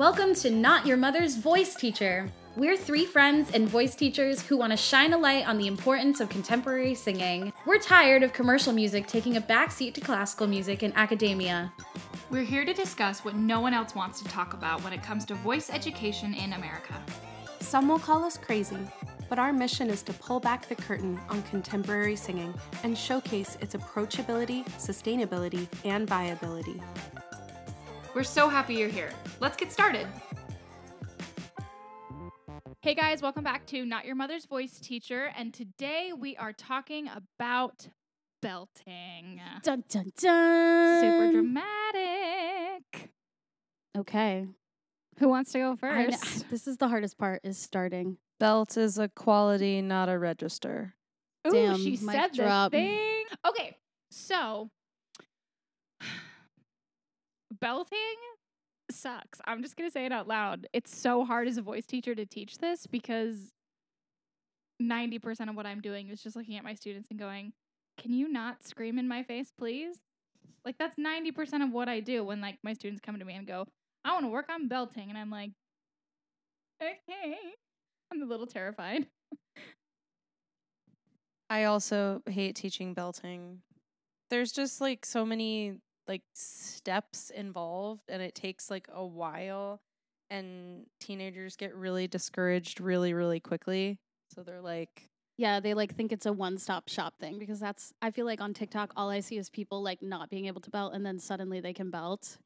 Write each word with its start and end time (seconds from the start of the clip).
Welcome 0.00 0.34
to 0.36 0.48
Not 0.48 0.86
Your 0.86 0.96
Mother's 0.96 1.36
Voice 1.36 1.74
Teacher. 1.74 2.26
We're 2.56 2.74
three 2.74 3.04
friends 3.04 3.50
and 3.52 3.68
voice 3.68 3.94
teachers 3.94 4.40
who 4.40 4.56
want 4.56 4.70
to 4.70 4.76
shine 4.78 5.12
a 5.12 5.18
light 5.18 5.46
on 5.46 5.58
the 5.58 5.66
importance 5.66 6.20
of 6.20 6.30
contemporary 6.30 6.94
singing. 6.94 7.52
We're 7.66 7.80
tired 7.80 8.22
of 8.22 8.32
commercial 8.32 8.72
music 8.72 9.06
taking 9.06 9.36
a 9.36 9.42
backseat 9.42 9.92
to 9.92 10.00
classical 10.00 10.46
music 10.46 10.82
in 10.82 10.94
academia. 10.94 11.70
We're 12.30 12.44
here 12.44 12.64
to 12.64 12.72
discuss 12.72 13.26
what 13.26 13.34
no 13.34 13.60
one 13.60 13.74
else 13.74 13.94
wants 13.94 14.22
to 14.22 14.28
talk 14.28 14.54
about 14.54 14.82
when 14.82 14.94
it 14.94 15.02
comes 15.02 15.26
to 15.26 15.34
voice 15.34 15.68
education 15.68 16.32
in 16.32 16.54
America. 16.54 16.94
Some 17.60 17.86
will 17.86 17.98
call 17.98 18.24
us 18.24 18.38
crazy, 18.38 18.78
but 19.28 19.38
our 19.38 19.52
mission 19.52 19.90
is 19.90 20.02
to 20.04 20.14
pull 20.14 20.40
back 20.40 20.66
the 20.66 20.76
curtain 20.76 21.20
on 21.28 21.42
contemporary 21.42 22.16
singing 22.16 22.54
and 22.84 22.96
showcase 22.96 23.58
its 23.60 23.74
approachability, 23.74 24.64
sustainability, 24.78 25.68
and 25.84 26.08
viability. 26.08 26.80
We're 28.12 28.24
so 28.24 28.48
happy 28.48 28.74
you're 28.74 28.88
here. 28.88 29.10
Let's 29.38 29.56
get 29.56 29.70
started. 29.70 30.06
Hey 32.82 32.94
guys, 32.94 33.22
welcome 33.22 33.44
back 33.44 33.66
to 33.66 33.84
Not 33.84 34.04
Your 34.04 34.16
Mother's 34.16 34.46
Voice 34.46 34.80
Teacher, 34.80 35.30
and 35.36 35.54
today 35.54 36.12
we 36.18 36.36
are 36.36 36.52
talking 36.52 37.08
about 37.08 37.88
belting. 38.42 39.40
Dun 39.62 39.84
dun 39.88 40.10
dun. 40.18 41.00
Super 41.00 41.30
dramatic. 41.32 43.10
Okay. 43.96 44.46
Who 45.18 45.28
wants 45.28 45.52
to 45.52 45.58
go 45.58 45.76
first? 45.76 46.48
this 46.50 46.66
is 46.66 46.78
the 46.78 46.88
hardest 46.88 47.16
part 47.16 47.42
is 47.44 47.58
starting. 47.58 48.16
Belt 48.40 48.76
is 48.76 48.98
a 48.98 49.08
quality, 49.08 49.82
not 49.82 50.08
a 50.08 50.18
register. 50.18 50.94
Ooh, 51.46 51.52
Damn, 51.52 51.76
she 51.76 51.90
mic 52.02 52.10
said 52.10 52.32
drop. 52.32 52.72
the 52.72 52.78
thing. 52.78 53.24
Okay, 53.46 53.76
so 54.10 54.70
belting 57.60 57.98
sucks. 58.90 59.40
I'm 59.44 59.62
just 59.62 59.76
gonna 59.76 59.90
say 59.90 60.06
it 60.06 60.12
out 60.12 60.28
loud. 60.28 60.66
It's 60.72 60.96
so 60.96 61.24
hard 61.24 61.48
as 61.48 61.56
a 61.56 61.62
voice 61.62 61.86
teacher 61.86 62.14
to 62.14 62.26
teach 62.26 62.58
this 62.58 62.86
because 62.86 63.52
90% 64.82 65.48
of 65.48 65.56
what 65.56 65.66
I'm 65.66 65.80
doing 65.80 66.08
is 66.08 66.22
just 66.22 66.36
looking 66.36 66.56
at 66.56 66.64
my 66.64 66.74
students 66.74 67.08
and 67.10 67.18
going, 67.18 67.52
"Can 67.98 68.12
you 68.12 68.28
not 68.28 68.64
scream 68.64 68.98
in 68.98 69.06
my 69.08 69.22
face, 69.22 69.52
please?" 69.56 70.00
Like 70.64 70.78
that's 70.78 70.96
90% 70.96 71.62
of 71.62 71.70
what 71.72 71.88
I 71.88 72.00
do 72.00 72.24
when 72.24 72.40
like 72.40 72.58
my 72.62 72.72
students 72.72 73.00
come 73.00 73.18
to 73.18 73.24
me 73.24 73.34
and 73.34 73.46
go, 73.46 73.66
"I 74.04 74.12
want 74.12 74.24
to 74.24 74.30
work 74.30 74.48
on 74.50 74.68
belting." 74.68 75.08
And 75.08 75.18
I'm 75.18 75.30
like, 75.30 75.52
"Okay." 76.82 77.36
I'm 78.12 78.22
a 78.22 78.26
little 78.26 78.46
terrified. 78.46 79.06
I 81.50 81.64
also 81.64 82.22
hate 82.26 82.56
teaching 82.56 82.94
belting. 82.94 83.62
There's 84.30 84.52
just 84.52 84.80
like 84.80 85.04
so 85.04 85.26
many 85.26 85.78
like 86.08 86.22
steps 86.34 87.30
involved 87.30 88.02
and 88.08 88.20
it 88.22 88.34
takes 88.34 88.70
like 88.70 88.88
a 88.92 89.04
while 89.04 89.80
and 90.30 90.86
teenagers 91.00 91.56
get 91.56 91.74
really 91.74 92.06
discouraged 92.08 92.80
really 92.80 93.12
really 93.12 93.40
quickly. 93.40 93.98
So 94.34 94.42
they're 94.42 94.60
like 94.60 95.06
Yeah, 95.38 95.60
they 95.60 95.74
like 95.74 95.94
think 95.96 96.12
it's 96.12 96.26
a 96.26 96.32
one-stop 96.32 96.88
shop 96.88 97.14
thing 97.18 97.38
because 97.38 97.60
that's 97.60 97.92
I 98.02 98.10
feel 98.10 98.26
like 98.26 98.40
on 98.40 98.54
TikTok 98.54 98.92
all 98.96 99.10
I 99.10 99.20
see 99.20 99.36
is 99.38 99.50
people 99.50 99.82
like 99.82 100.02
not 100.02 100.30
being 100.30 100.46
able 100.46 100.60
to 100.62 100.70
belt 100.70 100.94
and 100.94 101.04
then 101.04 101.18
suddenly 101.18 101.60
they 101.60 101.72
can 101.72 101.90
belt. 101.90 102.38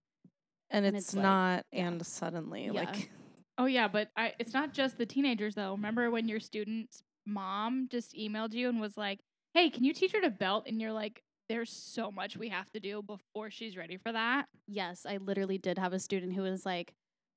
and 0.70 0.84
And 0.86 0.96
it's, 0.96 1.08
it's 1.08 1.14
like- 1.16 1.22
not 1.22 1.66
yeah. 1.72 1.86
and 1.88 2.06
suddenly 2.06 2.66
Yeah. 2.66 2.72
like 2.72 3.10
Oh 3.56 3.66
yeah, 3.66 3.86
but 3.86 4.08
I, 4.16 4.32
it's 4.40 4.52
not 4.52 4.72
just 4.72 4.98
the 4.98 5.06
teenagers 5.06 5.54
though. 5.54 5.72
Remember 5.72 6.10
when 6.10 6.26
your 6.26 6.40
student's 6.40 7.04
mom 7.24 7.86
just 7.88 8.12
emailed 8.14 8.52
you 8.52 8.68
and 8.68 8.80
was 8.80 8.96
like, 8.96 9.20
"Hey, 9.54 9.70
can 9.70 9.84
you 9.84 9.94
teach 9.94 10.10
her 10.10 10.20
to 10.22 10.28
belt?" 10.30 10.64
And 10.66 10.80
you're 10.80 10.92
like, 10.92 11.22
"There's 11.48 11.70
so 11.70 12.10
much 12.10 12.36
we 12.36 12.48
have 12.48 12.70
to 12.72 12.80
do 12.80 13.02
before 13.02 13.50
she's 13.50 13.76
ready 13.76 13.96
for 13.96 14.12
that." 14.12 14.46
Yes, 14.66 15.06
I 15.06 15.18
literally 15.18 15.58
did 15.58 15.78
have 15.78 15.92
a 15.92 15.98
student 15.98 16.34
who 16.34 16.42
was 16.42 16.64
like, 16.66 16.94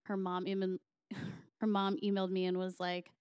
her 0.08 0.18
mom 0.18 0.48
even, 0.48 0.80
her 1.62 1.68
mom 1.68 1.98
emailed 2.04 2.32
me 2.32 2.46
and 2.46 2.58
was 2.58 2.80
like, 2.80 3.12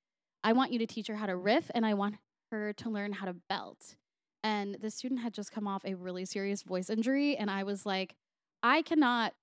I 0.43 0.53
want 0.53 0.73
you 0.73 0.79
to 0.79 0.87
teach 0.87 1.09
her 1.09 1.17
how 1.17 1.27
to 1.27 1.37
riff 1.37 1.71
and 1.75 1.85
I 1.85 1.95
want 1.95 2.17
her 2.51 2.73
to 2.75 2.91
learn 2.91 3.13
how 3.13 3.27
to 3.27 3.37
belt. 3.49 3.97
And 4.45 4.77
the 4.81 4.91
student 4.91 5.21
had 5.21 5.35
just 5.35 5.51
come 5.51 5.67
off 5.67 5.85
a 5.85 5.95
really 5.95 6.25
serious 6.25 6.63
voice 6.63 6.89
injury, 6.89 7.37
and 7.37 7.51
I 7.51 7.65
was 7.65 7.85
like, 7.85 8.15
I 8.63 8.83
cannot 8.83 9.35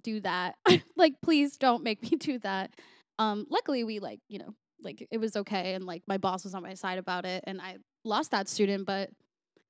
do 0.00 0.20
that. 0.20 0.54
like, 0.96 1.14
please 1.20 1.56
don't 1.56 1.82
make 1.82 2.00
me 2.02 2.16
do 2.16 2.38
that. 2.40 2.70
Um, 3.18 3.46
luckily, 3.50 3.82
we 3.82 3.98
like, 3.98 4.20
you 4.28 4.38
know, 4.38 4.54
like 4.80 5.04
it 5.10 5.18
was 5.18 5.34
okay, 5.34 5.74
and 5.74 5.84
like 5.84 6.04
my 6.06 6.16
boss 6.16 6.44
was 6.44 6.54
on 6.54 6.62
my 6.62 6.74
side 6.74 6.98
about 6.98 7.24
it, 7.24 7.42
and 7.44 7.60
I 7.60 7.78
lost 8.04 8.30
that 8.30 8.48
student, 8.48 8.86
but 8.86 9.10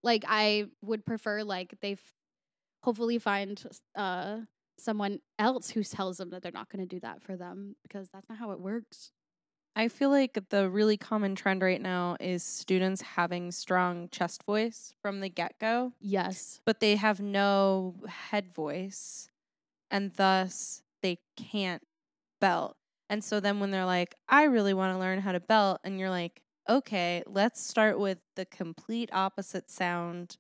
like 0.03 0.25
I 0.29 0.67
would 0.83 1.05
prefer 1.05 1.43
like 1.43 1.75
they 1.81 1.93
f- 1.93 2.15
hopefully 2.83 3.19
find 3.19 3.63
uh 3.95 4.39
someone 4.79 5.21
else 5.39 5.71
who 5.71 5.83
tells 5.85 6.17
them 6.17 6.31
that 6.31 6.43
they're 6.43 6.51
not 6.53 6.69
going 6.69 6.87
to 6.87 6.95
do 6.97 6.99
that 7.01 7.23
for 7.23 7.37
them 7.37 7.77
because 7.83 8.09
that's 8.11 8.29
not 8.29 8.39
how 8.39 8.51
it 8.53 8.61
works. 8.61 9.13
I 9.77 9.89
feel 9.89 10.11
like 10.11 10.39
the 10.51 10.69
really 10.69 10.97
common 10.99 11.35
trend 11.35 11.63
right 11.63 11.81
now 11.81 12.17
is 12.21 12.43
students 12.43 13.01
having 13.01 13.53
strong 13.53 14.09
chest 14.11 14.43
voice 14.45 14.93
from 15.01 15.21
the 15.21 15.29
get-go. 15.31 15.93
Yes. 16.01 16.61
but 16.67 16.81
they 16.81 16.97
have 16.97 17.21
no 17.21 17.95
head 18.07 18.53
voice 18.53 19.31
and 19.91 20.13
thus 20.15 20.83
they 21.03 21.19
can't 21.37 21.83
belt. 22.41 22.77
And 23.09 23.23
so 23.25 23.41
then 23.41 23.61
when 23.61 23.71
they're 23.71 23.87
like, 23.87 24.15
I 24.29 24.45
really 24.45 24.75
want 24.75 24.95
to 24.95 24.99
learn 24.99 25.21
how 25.21 25.33
to 25.33 25.41
belt, 25.41 25.81
and 25.85 25.99
you're 25.99 26.11
like, 26.11 26.42
okay, 26.69 27.23
let's 27.27 27.65
start 27.65 27.99
with 27.99 28.19
the 28.37 28.45
complete 28.45 29.11
opposite 29.13 29.71
sound. 29.71 30.37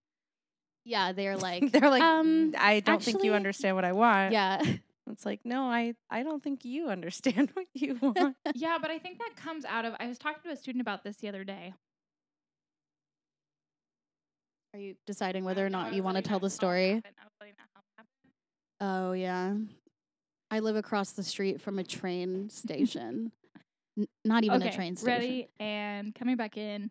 Yeah, 0.84 1.12
they're 1.12 1.36
like 1.48 1.70
they're 1.72 1.90
like, 1.90 2.02
um 2.02 2.54
I 2.58 2.80
don't 2.80 3.02
think 3.02 3.22
you 3.24 3.34
understand 3.34 3.76
what 3.76 3.84
I 3.84 3.92
want. 3.92 4.32
yeah. 4.32 4.62
It's 5.10 5.26
like, 5.26 5.40
no, 5.44 5.64
I, 5.64 5.94
I 6.10 6.22
don't 6.22 6.40
think 6.42 6.64
you 6.64 6.88
understand 6.88 7.50
what 7.54 7.66
you 7.74 7.98
want. 8.00 8.36
yeah, 8.54 8.78
but 8.80 8.90
I 8.90 9.00
think 9.00 9.18
that 9.18 9.32
comes 9.36 9.64
out 9.64 9.84
of 9.84 9.94
I 9.98 10.06
was 10.06 10.16
talking 10.16 10.40
to 10.44 10.50
a 10.50 10.56
student 10.56 10.80
about 10.80 11.02
this 11.02 11.16
the 11.16 11.26
other 11.28 11.42
day. 11.42 11.74
Are 14.74 14.80
you 14.80 14.94
deciding 15.06 15.44
whether 15.44 15.66
or 15.66 15.68
not 15.68 15.92
you 15.92 16.04
want 16.04 16.16
to 16.16 16.22
tell 16.22 16.38
the 16.38 16.48
story? 16.48 16.94
happened. 16.94 17.14
I 17.20 17.24
was 17.24 17.32
letting 17.40 17.54
that 17.58 17.66
how 17.74 17.80
it 17.80 17.84
happened. 17.98 19.08
Oh 19.08 19.12
yeah. 19.12 19.54
I 20.52 20.60
live 20.60 20.76
across 20.76 21.10
the 21.12 21.24
street 21.24 21.60
from 21.60 21.78
a 21.78 21.84
train 21.84 22.48
station. 22.48 23.32
N- 23.98 24.06
not 24.24 24.44
even 24.44 24.62
a 24.62 24.64
Okay, 24.66 24.76
train 24.76 24.96
station. 24.96 25.16
Ready 25.16 25.48
and 25.60 26.14
coming 26.14 26.36
back 26.36 26.56
in. 26.56 26.90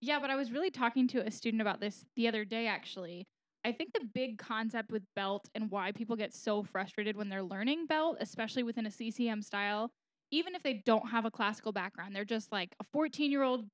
Yeah, 0.00 0.20
but 0.20 0.30
I 0.30 0.36
was 0.36 0.52
really 0.52 0.70
talking 0.70 1.08
to 1.08 1.26
a 1.26 1.30
student 1.30 1.60
about 1.60 1.80
this 1.80 2.04
the 2.14 2.28
other 2.28 2.44
day 2.44 2.66
actually. 2.66 3.26
I 3.64 3.72
think 3.72 3.92
the 3.92 4.04
big 4.14 4.38
concept 4.38 4.92
with 4.92 5.02
belt 5.16 5.48
and 5.54 5.70
why 5.70 5.90
people 5.92 6.14
get 6.14 6.32
so 6.32 6.62
frustrated 6.62 7.16
when 7.16 7.28
they're 7.28 7.42
learning 7.42 7.86
belt, 7.86 8.16
especially 8.20 8.62
within 8.62 8.86
a 8.86 8.90
CCM 8.90 9.42
style, 9.42 9.90
even 10.30 10.54
if 10.54 10.62
they 10.62 10.82
don't 10.86 11.10
have 11.10 11.24
a 11.24 11.30
classical 11.30 11.72
background, 11.72 12.14
they're 12.14 12.24
just 12.24 12.52
like 12.52 12.74
a 12.80 12.84
14 12.92 13.30
year 13.30 13.42
old 13.42 13.66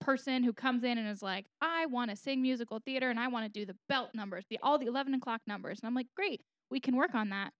person 0.00 0.42
who 0.42 0.52
comes 0.52 0.82
in 0.84 0.98
and 0.98 1.08
is 1.08 1.22
like, 1.22 1.46
I 1.60 1.86
want 1.86 2.10
to 2.10 2.16
sing 2.16 2.42
musical 2.42 2.80
theater 2.84 3.10
and 3.10 3.18
I 3.18 3.28
want 3.28 3.46
to 3.46 3.60
do 3.60 3.64
the 3.64 3.76
belt 3.88 4.10
numbers, 4.14 4.44
the 4.50 4.58
all 4.62 4.78
the 4.78 4.86
11 4.86 5.14
o'clock 5.14 5.40
numbers. 5.46 5.78
And 5.80 5.86
I'm 5.86 5.94
like, 5.94 6.08
great, 6.16 6.40
we 6.70 6.80
can 6.80 6.96
work 6.96 7.14
on 7.14 7.30
that. 7.30 7.52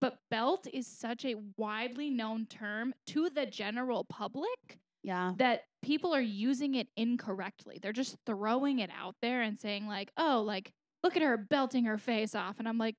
But 0.00 0.18
belt 0.30 0.66
is 0.72 0.86
such 0.86 1.24
a 1.24 1.36
widely 1.56 2.10
known 2.10 2.46
term 2.46 2.94
to 3.08 3.30
the 3.30 3.46
general 3.46 4.04
public 4.04 4.78
Yeah. 5.02 5.32
that 5.38 5.62
people 5.82 6.14
are 6.14 6.20
using 6.20 6.74
it 6.74 6.88
incorrectly. 6.96 7.78
They're 7.80 7.92
just 7.92 8.16
throwing 8.26 8.78
it 8.80 8.90
out 8.90 9.14
there 9.22 9.40
and 9.42 9.58
saying, 9.58 9.86
like, 9.86 10.10
oh, 10.16 10.42
like, 10.46 10.72
look 11.02 11.16
at 11.16 11.22
her 11.22 11.36
belting 11.36 11.84
her 11.84 11.96
face 11.98 12.34
off. 12.34 12.58
And 12.58 12.68
I'm 12.68 12.78
like, 12.78 12.96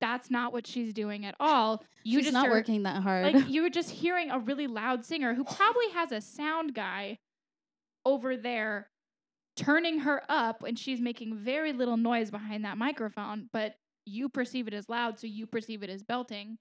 that's 0.00 0.30
not 0.30 0.52
what 0.52 0.66
she's 0.66 0.92
doing 0.92 1.24
at 1.24 1.34
all. 1.40 1.82
You 2.04 2.18
She's 2.18 2.26
just 2.26 2.34
not 2.34 2.48
are- 2.48 2.50
working 2.50 2.82
that 2.84 3.02
hard. 3.02 3.34
Like, 3.34 3.48
you 3.48 3.62
were 3.62 3.70
just 3.70 3.90
hearing 3.90 4.30
a 4.30 4.38
really 4.38 4.66
loud 4.66 5.04
singer 5.04 5.34
who 5.34 5.44
probably 5.44 5.90
has 5.94 6.12
a 6.12 6.20
sound 6.20 6.74
guy 6.74 7.18
over 8.04 8.36
there 8.36 8.90
turning 9.56 10.00
her 10.00 10.22
up 10.28 10.62
and 10.64 10.78
she's 10.78 11.00
making 11.00 11.36
very 11.36 11.72
little 11.72 11.96
noise 11.96 12.30
behind 12.30 12.64
that 12.64 12.78
microphone, 12.78 13.48
but 13.52 13.74
you 14.04 14.28
perceive 14.28 14.68
it 14.68 14.74
as 14.74 14.88
loud, 14.88 15.18
so 15.18 15.26
you 15.26 15.46
perceive 15.46 15.82
it 15.82 15.90
as 15.90 16.02
belting. 16.02 16.58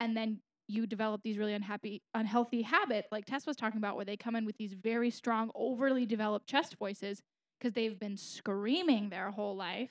And 0.00 0.16
then 0.16 0.40
you 0.68 0.86
develop 0.86 1.22
these 1.22 1.38
really 1.38 1.54
unhappy, 1.54 2.02
unhealthy 2.14 2.62
habits, 2.62 3.08
like 3.12 3.24
Tess 3.24 3.46
was 3.46 3.56
talking 3.56 3.78
about, 3.78 3.96
where 3.96 4.04
they 4.04 4.16
come 4.16 4.36
in 4.36 4.44
with 4.44 4.56
these 4.56 4.72
very 4.72 5.10
strong, 5.10 5.50
overly 5.54 6.06
developed 6.06 6.48
chest 6.48 6.76
voices 6.78 7.22
because 7.58 7.72
they've 7.72 7.98
been 7.98 8.16
screaming 8.16 9.08
their 9.10 9.30
whole 9.30 9.56
life. 9.56 9.90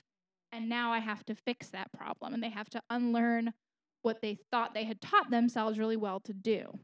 And 0.52 0.68
now 0.68 0.92
I 0.92 0.98
have 0.98 1.24
to 1.26 1.34
fix 1.34 1.68
that 1.68 1.92
problem. 1.92 2.34
And 2.34 2.42
they 2.42 2.50
have 2.50 2.70
to 2.70 2.82
unlearn 2.90 3.52
what 4.02 4.20
they 4.22 4.38
thought 4.52 4.74
they 4.74 4.84
had 4.84 5.00
taught 5.00 5.30
themselves 5.30 5.78
really 5.78 5.96
well 5.96 6.20
to 6.20 6.32
do. 6.32 6.78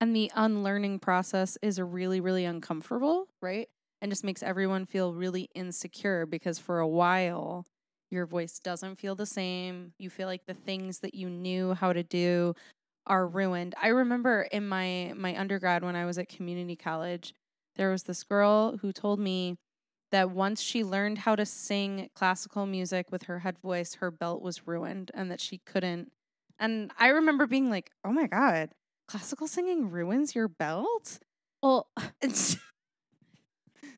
And 0.00 0.14
the 0.14 0.30
unlearning 0.34 0.98
process 0.98 1.56
is 1.62 1.80
really, 1.80 2.20
really 2.20 2.44
uncomfortable, 2.44 3.28
right? 3.40 3.68
And 4.02 4.12
just 4.12 4.24
makes 4.24 4.42
everyone 4.42 4.84
feel 4.84 5.14
really 5.14 5.48
insecure 5.54 6.26
because 6.26 6.58
for 6.58 6.80
a 6.80 6.88
while, 6.88 7.64
your 8.10 8.26
voice 8.26 8.58
doesn't 8.58 8.96
feel 9.00 9.14
the 9.14 9.26
same. 9.26 9.92
You 9.98 10.10
feel 10.10 10.26
like 10.28 10.46
the 10.46 10.54
things 10.54 11.00
that 11.00 11.14
you 11.14 11.28
knew 11.30 11.74
how 11.74 11.92
to 11.92 12.02
do 12.02 12.54
are 13.06 13.26
ruined. 13.26 13.74
I 13.80 13.88
remember 13.88 14.42
in 14.50 14.68
my 14.68 15.12
my 15.16 15.38
undergrad 15.38 15.82
when 15.84 15.96
I 15.96 16.06
was 16.06 16.18
at 16.18 16.28
community 16.28 16.76
college, 16.76 17.34
there 17.76 17.90
was 17.90 18.04
this 18.04 18.24
girl 18.24 18.78
who 18.78 18.92
told 18.92 19.20
me 19.20 19.56
that 20.12 20.30
once 20.30 20.60
she 20.60 20.84
learned 20.84 21.18
how 21.18 21.34
to 21.36 21.44
sing 21.46 22.08
classical 22.14 22.66
music 22.66 23.06
with 23.10 23.24
her 23.24 23.40
head 23.40 23.58
voice, 23.58 23.94
her 23.96 24.10
belt 24.10 24.42
was 24.42 24.66
ruined 24.66 25.10
and 25.14 25.30
that 25.30 25.40
she 25.40 25.58
couldn't 25.58 26.12
And 26.58 26.90
I 26.98 27.08
remember 27.08 27.46
being 27.46 27.70
like, 27.70 27.90
oh 28.04 28.12
my 28.12 28.26
God, 28.26 28.70
classical 29.08 29.46
singing 29.48 29.90
ruins 29.90 30.34
your 30.34 30.48
belt? 30.48 31.18
Well, 31.62 31.88
It's 32.22 32.56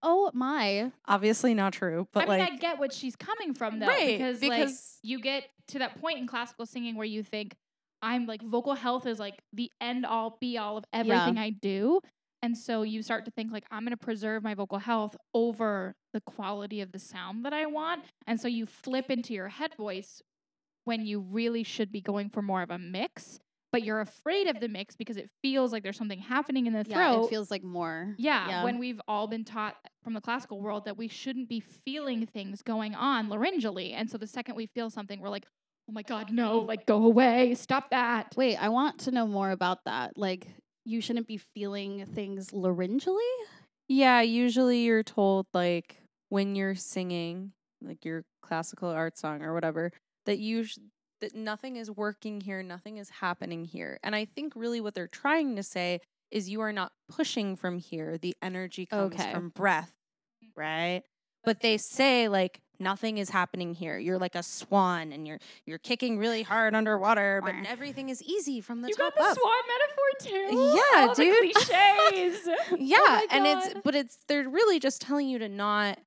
oh 0.02 0.30
my. 0.34 0.92
obviously 1.06 1.54
not 1.54 1.72
true, 1.72 2.08
but 2.12 2.28
I 2.28 2.30
mean, 2.30 2.38
like, 2.40 2.52
I 2.52 2.56
get 2.56 2.78
what 2.78 2.92
she's 2.92 3.16
coming 3.16 3.54
from 3.54 3.78
though, 3.78 3.86
Right, 3.86 4.18
because, 4.18 4.42
like 4.42 4.68
you 5.02 5.20
get 5.20 5.44
to 5.68 5.80
that 5.80 6.00
point 6.00 6.18
in 6.18 6.26
classical 6.26 6.66
singing 6.66 6.96
where 6.96 7.06
you 7.06 7.22
think 7.22 7.54
I'm 8.02 8.26
like 8.26 8.42
vocal 8.42 8.74
health 8.74 9.06
is 9.06 9.18
like 9.18 9.42
the 9.52 9.70
end 9.80 10.06
all 10.06 10.36
be 10.40 10.56
all 10.58 10.76
of 10.76 10.84
everything 10.92 11.36
I 11.38 11.50
do, 11.50 12.00
and 12.42 12.56
so 12.56 12.82
you 12.82 13.02
start 13.02 13.24
to 13.24 13.30
think 13.30 13.52
like 13.52 13.64
I'm 13.70 13.82
going 13.82 13.90
to 13.90 13.96
preserve 13.96 14.42
my 14.42 14.54
vocal 14.54 14.78
health 14.78 15.16
over 15.34 15.94
the 16.12 16.20
quality 16.20 16.80
of 16.80 16.92
the 16.92 16.98
sound 16.98 17.44
that 17.44 17.52
I 17.52 17.66
want, 17.66 18.04
and 18.26 18.40
so 18.40 18.48
you 18.48 18.66
flip 18.66 19.10
into 19.10 19.34
your 19.34 19.48
head 19.48 19.74
voice 19.76 20.22
when 20.84 21.04
you 21.04 21.20
really 21.20 21.62
should 21.64 21.92
be 21.92 22.00
going 22.00 22.30
for 22.30 22.40
more 22.40 22.62
of 22.62 22.70
a 22.70 22.78
mix, 22.78 23.40
but 23.72 23.82
you're 23.82 24.00
afraid 24.00 24.46
of 24.48 24.60
the 24.60 24.68
mix 24.68 24.96
because 24.96 25.16
it 25.16 25.28
feels 25.42 25.72
like 25.72 25.82
there's 25.82 25.96
something 25.96 26.18
happening 26.18 26.66
in 26.66 26.72
the 26.72 26.84
throat. 26.84 26.98
Yeah, 26.98 27.12
throat. 27.12 27.24
it 27.24 27.30
feels 27.30 27.50
like 27.50 27.62
more. 27.62 28.14
Yeah, 28.18 28.64
when 28.64 28.78
we've 28.78 29.00
all 29.06 29.26
been 29.26 29.44
taught 29.44 29.76
from 30.02 30.14
the 30.14 30.20
classical 30.20 30.60
world 30.60 30.84
that 30.86 30.96
we 30.96 31.08
shouldn't 31.08 31.48
be 31.48 31.60
feeling 31.60 32.26
things 32.26 32.62
going 32.62 32.94
on 32.94 33.28
laryngally. 33.28 33.92
And 33.94 34.10
so 34.10 34.18
the 34.18 34.26
second 34.26 34.54
we 34.54 34.66
feel 34.66 34.90
something, 34.90 35.20
we're 35.20 35.28
like, 35.28 35.46
oh 35.88 35.92
my 35.92 36.02
God, 36.02 36.30
no, 36.30 36.58
like 36.58 36.86
go 36.86 37.04
away, 37.04 37.54
stop 37.54 37.90
that. 37.90 38.34
Wait, 38.36 38.56
I 38.56 38.68
want 38.68 39.00
to 39.00 39.10
know 39.10 39.26
more 39.26 39.50
about 39.50 39.84
that. 39.84 40.16
Like, 40.16 40.46
you 40.84 41.00
shouldn't 41.00 41.26
be 41.26 41.36
feeling 41.38 42.06
things 42.06 42.50
laryngally? 42.50 43.18
yeah, 43.88 44.20
usually 44.20 44.80
you're 44.80 45.02
told 45.02 45.46
like 45.54 45.96
when 46.28 46.54
you're 46.54 46.74
singing, 46.74 47.52
like 47.82 48.04
your 48.04 48.22
classical 48.42 48.88
art 48.90 49.18
song 49.18 49.42
or 49.42 49.54
whatever, 49.54 49.92
that 50.26 50.38
you 50.38 50.64
sh- 50.64 50.78
that 51.20 51.34
nothing 51.34 51.76
is 51.76 51.90
working 51.90 52.40
here, 52.40 52.62
nothing 52.62 52.96
is 52.98 53.08
happening 53.10 53.64
here. 53.64 53.98
And 54.02 54.14
I 54.14 54.24
think 54.24 54.52
really 54.56 54.80
what 54.80 54.94
they're 54.94 55.06
trying 55.08 55.56
to 55.56 55.62
say 55.62 56.00
is 56.30 56.48
you 56.48 56.60
are 56.60 56.72
not 56.72 56.92
pushing 57.08 57.56
from 57.56 57.78
here. 57.78 58.18
The 58.18 58.36
energy 58.42 58.86
comes 58.86 59.14
Okay. 59.14 59.32
from 59.32 59.48
breath, 59.50 59.92
right? 60.56 61.02
But 61.44 61.60
they 61.60 61.78
say 61.78 62.28
like 62.28 62.60
nothing 62.80 63.18
is 63.18 63.30
happening 63.30 63.74
here. 63.74 63.96
You're 63.98 64.18
like 64.18 64.34
a 64.34 64.42
swan 64.42 65.12
and 65.12 65.26
you're 65.26 65.38
you're 65.66 65.78
kicking 65.78 66.18
really 66.18 66.42
hard 66.42 66.74
underwater, 66.74 67.40
but 67.42 67.54
everything 67.66 68.08
is 68.10 68.22
easy 68.22 68.60
from 68.60 68.82
the 68.82 68.88
You 68.88 68.94
top 68.94 69.14
got 69.16 69.22
the 69.24 69.30
up. 69.30 69.38
swan 69.38 69.62
metaphor 69.68 70.50
too? 70.50 70.56
Yeah, 70.76 71.06
All 71.08 71.14
dude. 71.14 71.54
cliches. 71.54 72.48
yeah 72.78 72.96
oh 73.00 73.06
my 73.08 73.26
and 73.30 73.46
it's 73.46 73.74
but 73.84 73.94
it's 73.94 74.18
they're 74.28 74.48
really 74.48 74.78
just 74.78 75.00
telling 75.00 75.28
you 75.28 75.38
to 75.38 75.48
not 75.48 75.98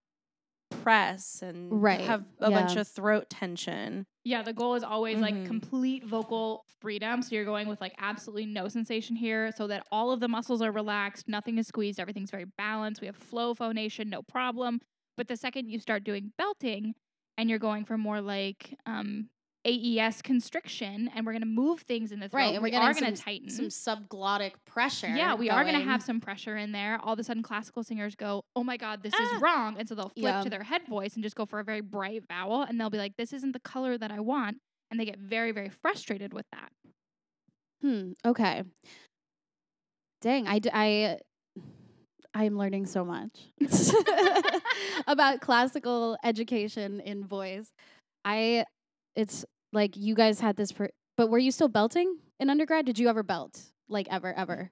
press 0.83 1.41
and 1.41 1.81
Right, 1.81 2.01
have 2.01 2.25
a 2.39 2.51
bunch 2.51 2.75
of 2.75 2.87
throat 2.87 3.29
tension 3.29 4.05
yeah, 4.23 4.43
the 4.43 4.53
goal 4.53 4.75
is 4.75 4.83
always 4.83 5.19
like 5.19 5.35
Mhm. 5.35 5.43
complete 5.43 6.05
vocal 6.05 6.63
freedom. 6.79 7.23
So 7.23 7.33
you're 7.35 7.45
going 7.45 7.67
with 7.67 7.81
like 7.81 7.93
absolutely 7.97 8.45
no 8.45 8.67
sensation 8.67 9.15
here 9.15 9.51
so 9.51 9.65
that 9.67 9.87
all 9.91 10.11
of 10.11 10.19
the 10.19 10.27
muscles 10.27 10.61
are 10.61 10.71
relaxed, 10.71 11.27
nothing 11.27 11.57
is 11.57 11.67
squeezed, 11.67 11.99
everything's 11.99 12.29
very 12.29 12.45
balanced. 12.45 13.01
We 13.01 13.07
have 13.07 13.15
flow 13.17 13.55
phonation, 13.55 14.09
no 14.09 14.21
problem. 14.21 14.79
But 15.17 15.27
the 15.27 15.37
second 15.37 15.69
you 15.69 15.79
start 15.79 16.03
doing 16.03 16.33
belting 16.37 16.93
and 17.37 17.49
you're 17.49 17.59
going 17.59 17.83
for 17.85 17.97
more 17.97 18.21
like 18.21 18.75
um 18.85 19.29
AES 19.65 20.21
constriction 20.21 21.09
and 21.15 21.25
we're 21.25 21.33
going 21.33 21.41
to 21.43 21.47
move 21.47 21.81
things 21.81 22.11
in 22.11 22.19
the 22.19 22.27
throat, 22.27 22.39
Right, 22.39 22.53
and 22.55 22.63
we're 22.63 22.69
we 22.71 22.75
are 22.75 22.93
going 22.93 23.13
to 23.13 23.21
tighten. 23.21 23.49
Some 23.49 23.67
subglottic 23.67 24.53
pressure. 24.65 25.07
Yeah, 25.07 25.35
we 25.35 25.49
are 25.49 25.63
going 25.63 25.75
to 25.75 25.85
have 25.85 26.01
some 26.01 26.19
pressure 26.19 26.57
in 26.57 26.71
there. 26.71 26.99
All 27.03 27.13
of 27.13 27.19
a 27.19 27.23
sudden, 27.23 27.43
classical 27.43 27.83
singers 27.83 28.15
go, 28.15 28.43
"Oh 28.55 28.63
my 28.63 28.77
God, 28.77 29.03
this 29.03 29.13
Ah. 29.15 29.35
is 29.35 29.41
wrong," 29.41 29.75
and 29.77 29.87
so 29.87 29.93
they'll 29.95 30.09
flip 30.09 30.23
Yeah. 30.23 30.41
to 30.43 30.49
their 30.49 30.63
head 30.63 30.87
voice 30.87 31.13
and 31.13 31.23
just 31.23 31.35
go 31.35 31.45
for 31.45 31.59
a 31.59 31.63
very 31.63 31.81
bright 31.81 32.23
vowel, 32.27 32.63
and 32.63 32.79
they'll 32.79 32.89
be 32.89 32.97
like, 32.97 33.17
"This 33.17 33.33
isn't 33.33 33.51
the 33.51 33.59
color 33.59 33.97
that 33.97 34.11
I 34.11 34.19
want," 34.19 34.57
and 34.89 34.99
they 34.99 35.05
get 35.05 35.19
very, 35.19 35.51
very 35.51 35.69
frustrated 35.69 36.33
with 36.33 36.45
that. 36.51 36.71
Hmm. 37.81 38.11
Okay. 38.25 38.63
Dang, 40.21 40.47
I, 40.47 40.59
d- 40.59 40.69
I, 40.71 41.17
I'm 42.33 42.57
learning 42.57 42.85
so 42.85 43.03
much 43.03 43.29
about 45.07 45.41
classical 45.41 46.17
education 46.23 46.99
in 46.99 47.25
voice. 47.25 47.71
I, 48.23 48.65
it's 49.15 49.45
like 49.73 49.95
you 49.97 50.15
guys 50.15 50.39
had 50.39 50.55
this, 50.55 50.71
per- 50.71 50.89
but 51.17 51.29
were 51.29 51.37
you 51.39 51.51
still 51.51 51.67
belting 51.67 52.17
in 52.39 52.49
undergrad? 52.49 52.85
Did 52.85 52.99
you 52.99 53.07
ever 53.09 53.23
belt? 53.23 53.59
Like 53.89 54.07
ever, 54.09 54.33
ever? 54.33 54.71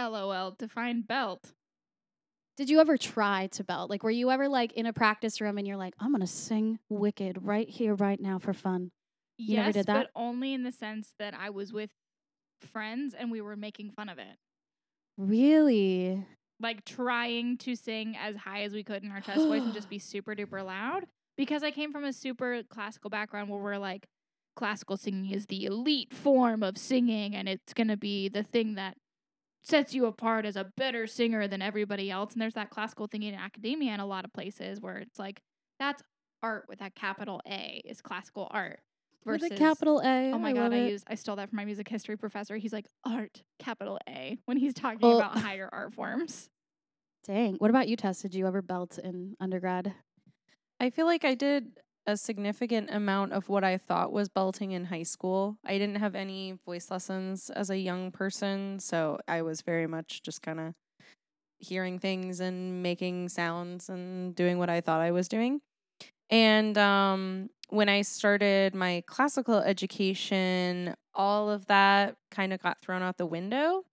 LOL. 0.00 0.54
Define 0.58 1.02
belt. 1.02 1.52
Did 2.56 2.68
you 2.70 2.80
ever 2.80 2.96
try 2.96 3.46
to 3.52 3.62
belt? 3.64 3.88
Like, 3.88 4.02
were 4.02 4.10
you 4.10 4.30
ever 4.30 4.48
like 4.48 4.72
in 4.72 4.86
a 4.86 4.92
practice 4.92 5.40
room 5.40 5.58
and 5.58 5.66
you're 5.66 5.76
like, 5.76 5.94
I'm 6.00 6.10
gonna 6.12 6.26
sing 6.26 6.78
Wicked 6.88 7.38
right 7.42 7.68
here, 7.68 7.94
right 7.94 8.20
now 8.20 8.38
for 8.40 8.52
fun? 8.52 8.90
You 9.38 9.54
yes, 9.54 9.58
never 9.66 9.72
did 9.72 9.86
that? 9.86 9.94
but 10.14 10.20
only 10.20 10.52
in 10.54 10.64
the 10.64 10.72
sense 10.72 11.14
that 11.20 11.34
I 11.38 11.50
was 11.50 11.72
with 11.72 11.90
friends 12.72 13.14
and 13.14 13.30
we 13.30 13.40
were 13.40 13.54
making 13.54 13.92
fun 13.92 14.08
of 14.08 14.18
it, 14.18 14.36
Really? 15.16 16.26
like 16.60 16.84
trying 16.84 17.56
to 17.58 17.76
sing 17.76 18.16
as 18.20 18.34
high 18.34 18.62
as 18.62 18.72
we 18.72 18.82
could 18.82 19.04
in 19.04 19.12
our 19.12 19.20
chest 19.20 19.38
voice 19.38 19.62
and 19.62 19.72
just 19.72 19.88
be 19.88 20.00
super 20.00 20.34
duper 20.34 20.64
loud. 20.64 21.04
Because 21.38 21.62
I 21.62 21.70
came 21.70 21.92
from 21.92 22.04
a 22.04 22.12
super 22.12 22.62
classical 22.68 23.08
background 23.08 23.48
where 23.48 23.60
we're 23.60 23.78
like, 23.78 24.06
classical 24.56 24.96
singing 24.96 25.30
is 25.30 25.46
the 25.46 25.64
elite 25.64 26.12
form 26.12 26.64
of 26.64 26.76
singing 26.76 27.36
and 27.36 27.48
it's 27.48 27.72
going 27.72 27.86
to 27.88 27.96
be 27.96 28.28
the 28.28 28.42
thing 28.42 28.74
that 28.74 28.96
sets 29.62 29.94
you 29.94 30.06
apart 30.06 30.44
as 30.44 30.56
a 30.56 30.64
better 30.76 31.06
singer 31.06 31.46
than 31.46 31.62
everybody 31.62 32.10
else. 32.10 32.32
And 32.32 32.42
there's 32.42 32.54
that 32.54 32.70
classical 32.70 33.06
thing 33.06 33.22
in 33.22 33.34
academia 33.34 33.94
in 33.94 34.00
a 34.00 34.06
lot 34.06 34.24
of 34.24 34.32
places 34.32 34.80
where 34.80 34.96
it's 34.96 35.18
like, 35.18 35.40
that's 35.78 36.02
art 36.42 36.64
with 36.68 36.80
a 36.80 36.90
capital 36.90 37.40
A 37.48 37.80
is 37.84 38.00
classical 38.00 38.48
art. 38.50 38.80
With 39.24 39.42
Versus, 39.42 39.56
a 39.56 39.58
capital 39.60 40.00
A. 40.00 40.32
Oh 40.32 40.38
my 40.38 40.50
I 40.50 40.52
god, 40.54 40.72
I 40.72 40.76
it. 40.76 40.90
used 40.90 41.04
I 41.08 41.14
stole 41.14 41.36
that 41.36 41.50
from 41.50 41.56
my 41.56 41.64
music 41.64 41.88
history 41.88 42.16
professor. 42.16 42.56
He's 42.56 42.72
like 42.72 42.86
art, 43.04 43.42
capital 43.58 43.98
A, 44.08 44.38
when 44.46 44.56
he's 44.56 44.74
talking 44.74 45.12
about 45.12 45.38
higher 45.38 45.68
art 45.70 45.94
forms. 45.94 46.48
Dang. 47.24 47.56
What 47.56 47.70
about 47.70 47.88
you, 47.88 47.96
Tess? 47.96 48.22
Did 48.22 48.34
you 48.34 48.46
ever 48.46 48.62
belt 48.62 48.98
in 48.98 49.36
undergrad? 49.38 49.92
I 50.80 50.90
feel 50.90 51.06
like 51.06 51.24
i 51.24 51.34
did 51.34 51.78
a 52.06 52.16
significant 52.16 52.88
amount 52.90 53.32
of 53.32 53.48
what 53.48 53.64
i 53.64 53.76
thought 53.76 54.12
was 54.12 54.30
belting 54.30 54.72
in 54.72 54.86
high 54.86 55.02
school. 55.02 55.58
I 55.62 55.76
didn't 55.76 55.96
have 55.96 56.14
any 56.14 56.58
voice 56.64 56.90
lessons 56.90 57.50
as 57.50 57.68
a 57.70 57.76
young 57.76 58.10
person 58.10 58.78
so 58.80 59.18
i 59.28 59.42
was 59.42 59.62
very 59.62 59.86
much 59.86 60.22
just 60.22 60.42
kind 60.42 60.60
of 60.60 60.74
hearing 61.58 61.98
things 61.98 62.40
and 62.40 62.82
making 62.82 63.28
sounds 63.28 63.88
and 63.88 64.34
doing 64.34 64.58
what 64.58 64.70
i 64.70 64.80
thought 64.80 65.00
i 65.00 65.10
was 65.10 65.28
doing. 65.28 65.60
And 66.30 66.76
um, 66.76 67.50
when 67.70 67.88
I 67.88 68.02
started 68.02 68.74
my 68.74 69.02
classical 69.06 69.58
education, 69.58 70.94
all 71.14 71.50
of 71.50 71.66
that 71.66 72.16
kind 72.30 72.52
of 72.52 72.62
got 72.62 72.80
thrown 72.82 73.02
out 73.02 73.16
the 73.16 73.26
window 73.26 73.84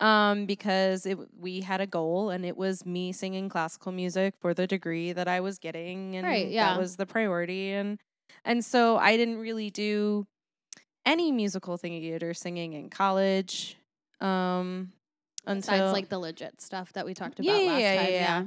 um, 0.00 0.46
because 0.46 1.06
it, 1.06 1.18
we 1.38 1.60
had 1.60 1.80
a 1.80 1.86
goal 1.86 2.30
and 2.30 2.44
it 2.44 2.56
was 2.56 2.84
me 2.84 3.12
singing 3.12 3.48
classical 3.48 3.92
music 3.92 4.34
for 4.40 4.54
the 4.54 4.66
degree 4.66 5.12
that 5.12 5.28
I 5.28 5.40
was 5.40 5.58
getting. 5.58 6.16
And 6.16 6.26
Right, 6.26 6.48
yeah. 6.48 6.72
that 6.72 6.80
was 6.80 6.96
the 6.96 7.06
priority. 7.06 7.72
And, 7.72 7.98
and 8.44 8.64
so 8.64 8.96
I 8.96 9.16
didn't 9.16 9.38
really 9.38 9.70
do 9.70 10.26
any 11.04 11.30
musical 11.32 11.76
thingy 11.78 12.00
theater 12.00 12.34
singing 12.34 12.72
in 12.72 12.88
college. 12.88 13.76
Um, 14.20 14.92
until 15.46 15.72
Besides 15.74 15.92
like 15.92 16.08
the 16.08 16.18
legit 16.18 16.60
stuff 16.60 16.92
that 16.94 17.06
we 17.06 17.14
talked 17.14 17.38
about 17.38 17.46
yeah, 17.46 17.70
last 17.70 17.80
yeah, 17.80 17.96
time. 17.96 18.12
yeah, 18.12 18.44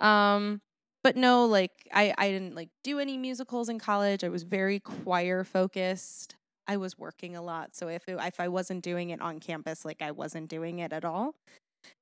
yeah. 0.00 0.34
Um, 0.34 0.60
but 1.02 1.16
no, 1.16 1.46
like 1.46 1.72
I, 1.92 2.14
I 2.16 2.30
didn't 2.30 2.54
like 2.54 2.68
do 2.84 2.98
any 2.98 3.16
musicals 3.16 3.68
in 3.68 3.78
college. 3.78 4.24
I 4.24 4.28
was 4.28 4.42
very 4.42 4.80
choir 4.80 5.44
focused. 5.44 6.36
I 6.66 6.76
was 6.76 6.98
working 6.98 7.36
a 7.36 7.42
lot, 7.42 7.74
so 7.74 7.88
if 7.88 8.08
it, 8.08 8.18
if 8.20 8.40
I 8.40 8.48
wasn't 8.48 8.82
doing 8.82 9.10
it 9.10 9.20
on 9.20 9.40
campus, 9.40 9.84
like 9.84 10.02
I 10.02 10.10
wasn't 10.12 10.48
doing 10.48 10.78
it 10.78 10.92
at 10.92 11.04
all. 11.04 11.34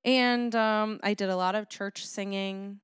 And 0.04 0.54
um, 0.54 1.00
I 1.02 1.14
did 1.14 1.30
a 1.30 1.36
lot 1.36 1.54
of 1.54 1.68
church 1.68 2.06
singing. 2.06 2.80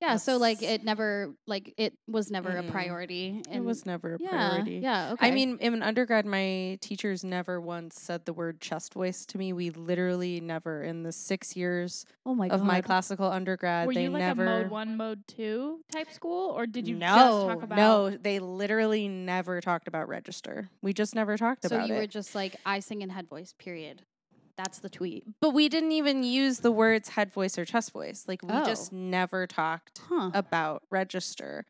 Yeah, 0.00 0.16
so 0.16 0.36
like 0.36 0.62
it 0.62 0.84
never 0.84 1.34
like 1.46 1.72
it 1.78 1.94
was 2.06 2.30
never 2.30 2.50
a 2.50 2.62
Mm-mm. 2.62 2.70
priority. 2.70 3.42
it 3.50 3.64
was 3.64 3.86
never 3.86 4.16
a 4.16 4.18
yeah, 4.20 4.28
priority. 4.30 4.76
Yeah, 4.82 5.12
okay. 5.12 5.28
I 5.28 5.30
mean, 5.30 5.56
in 5.60 5.82
undergrad, 5.82 6.26
my 6.26 6.78
teachers 6.82 7.24
never 7.24 7.60
once 7.60 7.98
said 8.00 8.26
the 8.26 8.34
word 8.34 8.60
chest 8.60 8.92
voice 8.92 9.24
to 9.26 9.38
me. 9.38 9.54
We 9.54 9.70
literally 9.70 10.40
never, 10.40 10.82
in 10.82 11.02
the 11.02 11.12
six 11.12 11.56
years 11.56 12.04
oh 12.26 12.34
my 12.34 12.48
of 12.48 12.62
my 12.62 12.82
classical 12.82 13.26
undergrad, 13.30 13.86
Were 13.86 13.94
they 13.94 14.04
you 14.04 14.10
like 14.10 14.20
never. 14.20 14.42
a 14.44 14.62
mode 14.62 14.70
one, 14.70 14.96
mode 14.98 15.26
two 15.26 15.80
type 15.90 16.12
school, 16.12 16.50
or 16.50 16.66
did 16.66 16.86
you 16.86 16.96
no, 16.96 17.06
just 17.06 17.46
talk 17.46 17.62
about 17.62 17.76
no, 17.76 18.10
they 18.10 18.38
literally 18.38 19.08
never 19.08 19.62
talked 19.62 19.88
about 19.88 20.08
register. 20.08 20.68
We 20.82 20.92
just 20.92 21.14
never 21.14 21.38
talked 21.38 21.62
So 21.62 21.68
about 21.68 21.84
it. 21.84 21.88
So 21.88 21.94
you 21.94 22.00
were 22.00 22.06
just 22.06 22.34
like 22.34 22.56
I 22.66 22.80
sing 22.80 23.00
in 23.00 23.08
head 23.08 23.28
voice. 23.28 23.54
Period. 23.58 24.02
That's 24.56 24.78
the 24.78 24.88
tweet. 24.88 25.24
but 25.40 25.50
we 25.50 25.68
didn't 25.68 25.92
even 25.92 26.22
use 26.22 26.60
the 26.60 26.72
words 26.72 27.10
head 27.10 27.30
voice 27.32 27.58
or 27.58 27.64
chest 27.64 27.92
voice. 27.92 28.24
Like 28.26 28.42
we 28.42 28.48
Oh. 28.52 28.64
just 28.64 28.92
never 28.92 29.46
talked 29.46 29.98
Huh. 30.08 30.30
about 30.34 30.82
register. 30.90 31.64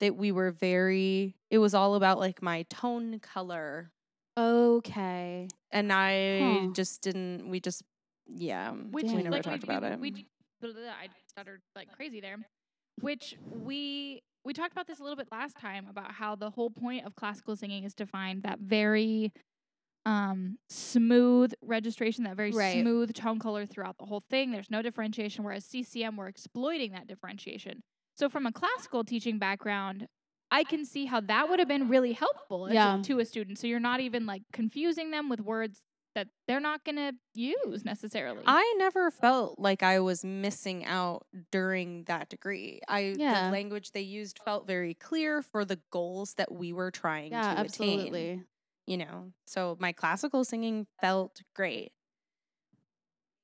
That 0.00 0.16
we 0.16 0.32
were 0.32 0.50
very. 0.50 1.36
It 1.50 1.58
was 1.58 1.74
all 1.74 1.94
about 1.94 2.18
like 2.18 2.42
my 2.42 2.64
tone 2.64 3.20
color, 3.20 3.92
Okay. 4.36 5.46
and 5.70 5.92
I 5.92 6.40
Huh. 6.40 6.66
just 6.72 7.02
didn't. 7.02 7.48
We 7.48 7.60
just 7.60 7.82
yeah. 8.26 8.72
which 8.72 9.06
we 9.06 9.14
never 9.22 9.30
like 9.30 9.42
talked 9.42 9.66
we, 9.66 9.74
about 9.74 10.00
we, 10.00 10.08
it. 10.08 10.14
We, 10.64 10.68
I 10.88 11.08
stuttered 11.28 11.60
like 11.76 11.92
crazy 11.92 12.20
there. 12.20 12.38
Which 13.00 13.36
we 13.50 14.22
we 14.44 14.52
talked 14.52 14.72
about 14.72 14.88
this 14.88 14.98
a 14.98 15.02
little 15.02 15.16
bit 15.16 15.28
last 15.30 15.56
time 15.56 15.86
about 15.88 16.12
how 16.12 16.34
the 16.34 16.50
whole 16.50 16.70
point 16.70 17.06
of 17.06 17.14
classical 17.14 17.54
singing 17.54 17.84
is 17.84 17.94
to 17.94 18.06
find 18.06 18.42
that 18.42 18.58
very 18.58 19.32
um 20.04 20.58
smooth 20.68 21.52
registration, 21.62 22.24
that 22.24 22.36
very 22.36 22.50
Right. 22.50 22.80
smooth 22.82 23.14
tone 23.14 23.38
color 23.38 23.66
throughout 23.66 23.98
the 23.98 24.06
whole 24.06 24.20
thing. 24.20 24.50
There's 24.50 24.70
no 24.70 24.82
differentiation, 24.82 25.44
whereas 25.44 25.64
CCM 25.64 26.16
we're 26.16 26.28
exploiting 26.28 26.92
that 26.92 27.06
differentiation. 27.06 27.82
So 28.14 28.28
from 28.28 28.46
a 28.46 28.52
classical 28.52 29.04
teaching 29.04 29.38
background, 29.38 30.08
I 30.50 30.64
can 30.64 30.84
see 30.84 31.06
how 31.06 31.20
that 31.20 31.48
would 31.48 31.60
have 31.60 31.68
been 31.68 31.88
really 31.88 32.12
helpful 32.12 32.66
as 32.66 32.74
a- 32.74 33.02
to 33.04 33.20
a 33.20 33.24
student. 33.24 33.58
So 33.58 33.66
you're 33.66 33.80
not 33.80 34.00
even 34.00 34.26
like 34.26 34.42
confusing 34.52 35.10
them 35.10 35.28
with 35.28 35.40
words 35.40 35.84
that 36.14 36.28
they're 36.46 36.60
not 36.60 36.84
going 36.84 36.96
to 36.96 37.14
use 37.34 37.86
necessarily. 37.86 38.42
I 38.46 38.74
never 38.76 39.10
felt 39.10 39.58
like 39.58 39.82
I 39.82 39.98
was 40.00 40.22
missing 40.22 40.84
out 40.84 41.26
during 41.50 42.04
that 42.04 42.28
degree. 42.28 42.80
I 42.86 43.14
Yeah. 43.16 43.46
the 43.46 43.50
language 43.52 43.92
they 43.92 44.02
used 44.02 44.38
felt 44.44 44.66
very 44.66 44.92
clear 44.92 45.40
for 45.40 45.64
the 45.64 45.80
goals 45.90 46.34
that 46.34 46.52
we 46.52 46.70
were 46.74 46.90
trying 46.90 47.32
Yeah, 47.32 47.54
to 47.54 47.60
attain. 47.62 48.46
You 48.86 48.96
know, 48.98 49.32
so 49.46 49.76
my 49.80 49.92
classical 49.92 50.44
singing 50.44 50.86
felt 51.00 51.40
great. 51.54 51.92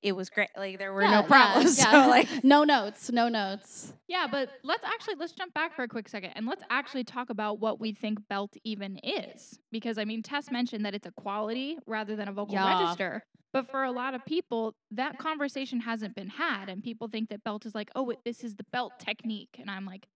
It 0.03 0.13
was 0.13 0.31
great. 0.31 0.49
Like 0.57 0.79
there 0.79 0.93
were 0.93 1.03
Yeah, 1.03 1.11
no 1.11 1.23
problems. 1.25 1.79
yeah. 1.79 2.05
So 2.05 2.09
like 2.09 2.29
no 2.45 2.65
notes, 2.65 3.11
no 3.11 3.29
notes. 3.29 3.93
Yeah, 4.07 4.27
but 4.31 4.49
let's 4.63 4.85
actually 4.85 5.15
let's 5.19 5.33
jump 5.33 5.55
back 5.55 5.75
for 5.75 5.83
a 5.83 5.89
quick 5.89 6.09
second 6.09 6.31
and 6.37 6.47
let's 6.47 6.63
actually 6.71 7.05
talk 7.05 7.31
about 7.31 7.59
what 7.61 7.81
we 7.81 7.93
think 7.93 8.19
belt 8.29 8.55
even 8.65 8.99
is. 9.03 9.59
Because 9.73 9.99
I 9.99 10.05
mean, 10.05 10.23
Tess 10.23 10.51
mentioned 10.51 10.85
that 10.87 10.95
it's 10.95 11.07
a 11.07 11.11
quality 11.13 11.79
rather 11.87 12.15
than 12.17 12.29
a 12.29 12.33
vocal 12.33 12.55
Yeah. 12.55 12.81
register. 12.81 13.25
But 13.53 13.67
for 13.71 13.83
a 13.83 13.91
lot 13.91 14.15
of 14.15 14.25
people, 14.27 14.75
that 14.91 15.19
conversation 15.19 15.81
hasn't 15.81 16.15
been 16.15 16.29
had, 16.29 16.69
and 16.69 16.83
people 16.83 17.09
think 17.09 17.31
that 17.31 17.43
belt 17.43 17.65
is 17.65 17.75
like, 17.75 17.91
oh, 17.97 18.11
it- 18.11 18.19
this 18.25 18.45
is 18.45 18.57
the 18.57 18.65
belt 18.73 18.93
technique, 18.99 19.57
and 19.59 19.71
I'm 19.71 19.87
like, 19.87 20.07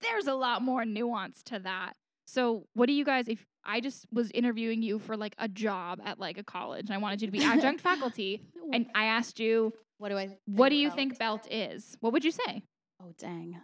there's 0.00 0.28
a 0.28 0.34
lot 0.34 0.62
more 0.62 0.84
nuance 0.84 1.42
to 1.46 1.58
that. 1.58 1.94
So, 2.26 2.66
what 2.74 2.86
do 2.86 2.92
you 2.92 3.04
guys? 3.04 3.26
If 3.26 3.44
I 3.64 3.80
just 3.80 4.06
was 4.12 4.30
interviewing 4.30 4.82
you 4.82 4.98
for 4.98 5.16
like 5.16 5.34
a 5.38 5.48
job 5.48 6.00
at 6.04 6.18
like 6.18 6.38
a 6.38 6.44
college, 6.44 6.86
and 6.86 6.94
I 6.94 6.98
wanted 6.98 7.20
you 7.20 7.28
to 7.28 7.32
be 7.32 7.42
adjunct 7.44 7.80
faculty, 7.80 8.42
and 8.72 8.86
I 8.94 9.04
asked 9.04 9.38
you, 9.40 9.72
what 9.98 10.10
do 10.10 10.16
I? 10.16 10.28
Think 10.28 10.40
what 10.46 10.70
do 10.70 10.76
you 10.76 10.90
think 10.90 11.18
belt 11.18 11.46
is? 11.50 11.96
What 12.00 12.12
would 12.12 12.24
you 12.24 12.30
say? 12.30 12.62
Oh 13.02 13.12
dang. 13.18 13.60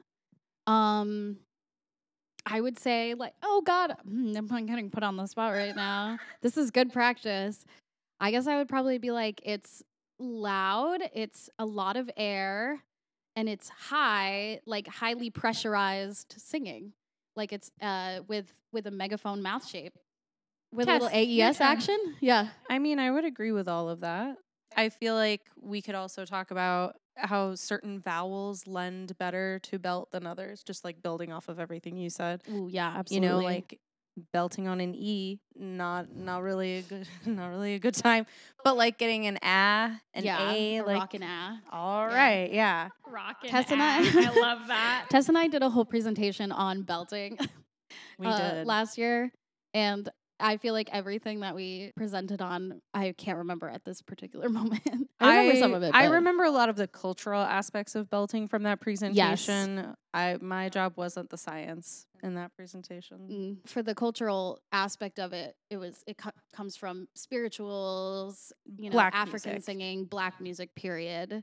Um, 0.66 1.38
I 2.46 2.60
would 2.60 2.78
say 2.78 3.14
like, 3.14 3.34
oh 3.42 3.62
God, 3.64 3.96
mm, 4.08 4.36
I'm 4.36 4.66
getting 4.66 4.90
put 4.90 5.02
on 5.02 5.16
the 5.16 5.26
spot 5.26 5.52
right 5.52 5.74
now. 5.74 6.18
This 6.42 6.56
is 6.56 6.70
good 6.70 6.92
practice. 6.92 7.64
I 8.20 8.30
guess 8.30 8.46
I 8.46 8.56
would 8.56 8.68
probably 8.68 8.98
be 8.98 9.10
like, 9.10 9.40
it's 9.44 9.82
loud, 10.18 11.00
it's 11.14 11.48
a 11.58 11.64
lot 11.64 11.96
of 11.96 12.10
air, 12.16 12.82
and 13.34 13.48
it's 13.48 13.68
high, 13.68 14.60
like 14.66 14.86
highly 14.86 15.30
pressurized 15.30 16.34
singing. 16.38 16.92
Like 17.36 17.52
it's 17.52 17.70
uh 17.80 18.20
with 18.28 18.52
with 18.72 18.86
a 18.86 18.90
megaphone 18.90 19.42
mouth 19.42 19.66
shape. 19.66 19.96
With 20.72 20.88
a 20.88 20.92
little 20.92 21.08
AES 21.08 21.58
turn. 21.58 21.66
action. 21.66 21.98
Yeah. 22.20 22.48
I 22.68 22.80
mean, 22.80 22.98
I 22.98 23.10
would 23.10 23.24
agree 23.24 23.52
with 23.52 23.68
all 23.68 23.88
of 23.88 24.00
that. 24.00 24.38
I 24.76 24.88
feel 24.88 25.14
like 25.14 25.42
we 25.60 25.80
could 25.80 25.94
also 25.94 26.24
talk 26.24 26.50
about 26.50 26.96
how 27.16 27.54
certain 27.54 28.00
vowels 28.00 28.66
lend 28.66 29.16
better 29.18 29.60
to 29.64 29.78
belt 29.78 30.10
than 30.10 30.26
others, 30.26 30.64
just 30.64 30.84
like 30.84 31.00
building 31.00 31.32
off 31.32 31.48
of 31.48 31.60
everything 31.60 31.96
you 31.96 32.10
said. 32.10 32.42
Ooh, 32.50 32.68
yeah, 32.68 32.92
absolutely. 32.96 33.28
You 33.28 33.32
know, 33.32 33.40
like 33.40 33.78
belting 34.32 34.68
on 34.68 34.80
an 34.80 34.94
E, 34.94 35.40
not 35.56 36.14
not 36.14 36.42
really 36.42 36.76
a 36.78 36.82
good 36.82 37.08
not 37.26 37.48
really 37.48 37.74
a 37.74 37.78
good 37.78 37.94
time. 37.94 38.26
But 38.62 38.76
like 38.76 38.98
getting 38.98 39.26
an 39.26 39.38
a, 39.42 40.00
an 40.14 40.24
yeah, 40.24 40.52
A, 40.52 40.76
a 40.78 40.84
like 40.84 40.96
rock 40.98 41.14
and 41.14 41.24
ah. 41.26 41.58
all 41.72 42.08
Yeah. 42.08 42.14
right, 42.16 42.52
yeah. 42.52 42.88
Rockin' 43.06 43.50
Tess 43.50 43.70
and 43.70 43.82
I- 43.82 43.98
I 44.00 44.40
love 44.40 44.60
that. 44.68 45.06
Tess 45.10 45.28
and 45.28 45.36
I 45.38 45.48
did 45.48 45.62
a 45.62 45.70
whole 45.70 45.84
presentation 45.84 46.52
on 46.52 46.82
belting. 46.82 47.38
We 48.18 48.26
uh, 48.26 48.54
did. 48.54 48.66
last 48.66 48.98
year, 48.98 49.32
and 49.72 50.08
I 50.40 50.56
feel 50.56 50.74
like 50.74 50.88
everything 50.92 51.40
that 51.40 51.54
we 51.54 51.92
presented 51.96 52.42
on, 52.42 52.80
I 52.92 53.14
can't 53.16 53.38
remember 53.38 53.68
at 53.68 53.84
this 53.84 54.02
particular 54.02 54.48
moment. 54.50 55.08
I 55.20 55.38
remember 55.38 55.60
some 55.60 55.74
of 55.74 55.82
it. 55.82 55.94
I 55.94 56.06
remember 56.06 56.44
a 56.44 56.50
lot 56.50 56.68
of 56.68 56.76
the 56.76 56.88
cultural 56.88 57.42
aspects 57.42 57.94
of 57.94 58.10
belting 58.10 58.48
from 58.48 58.64
that 58.64 58.80
presentation. 58.80 59.76
Yes. 59.76 59.94
I 60.12 60.38
my 60.40 60.68
job 60.68 60.94
wasn't 60.96 61.30
the 61.30 61.38
science 61.38 62.06
in 62.22 62.34
that 62.34 62.54
presentation. 62.56 63.18
Mm, 63.64 63.68
for 63.68 63.82
the 63.82 63.94
cultural 63.94 64.60
aspect 64.72 65.18
of 65.18 65.32
it, 65.32 65.56
it 65.70 65.76
was 65.76 66.02
it 66.06 66.18
co- 66.18 66.30
comes 66.52 66.76
from 66.76 67.08
spirituals, 67.14 68.52
you 68.76 68.90
know, 68.90 68.94
Black 68.94 69.14
African 69.14 69.52
music. 69.52 69.64
singing, 69.64 70.04
black 70.04 70.40
music, 70.40 70.74
period. 70.74 71.42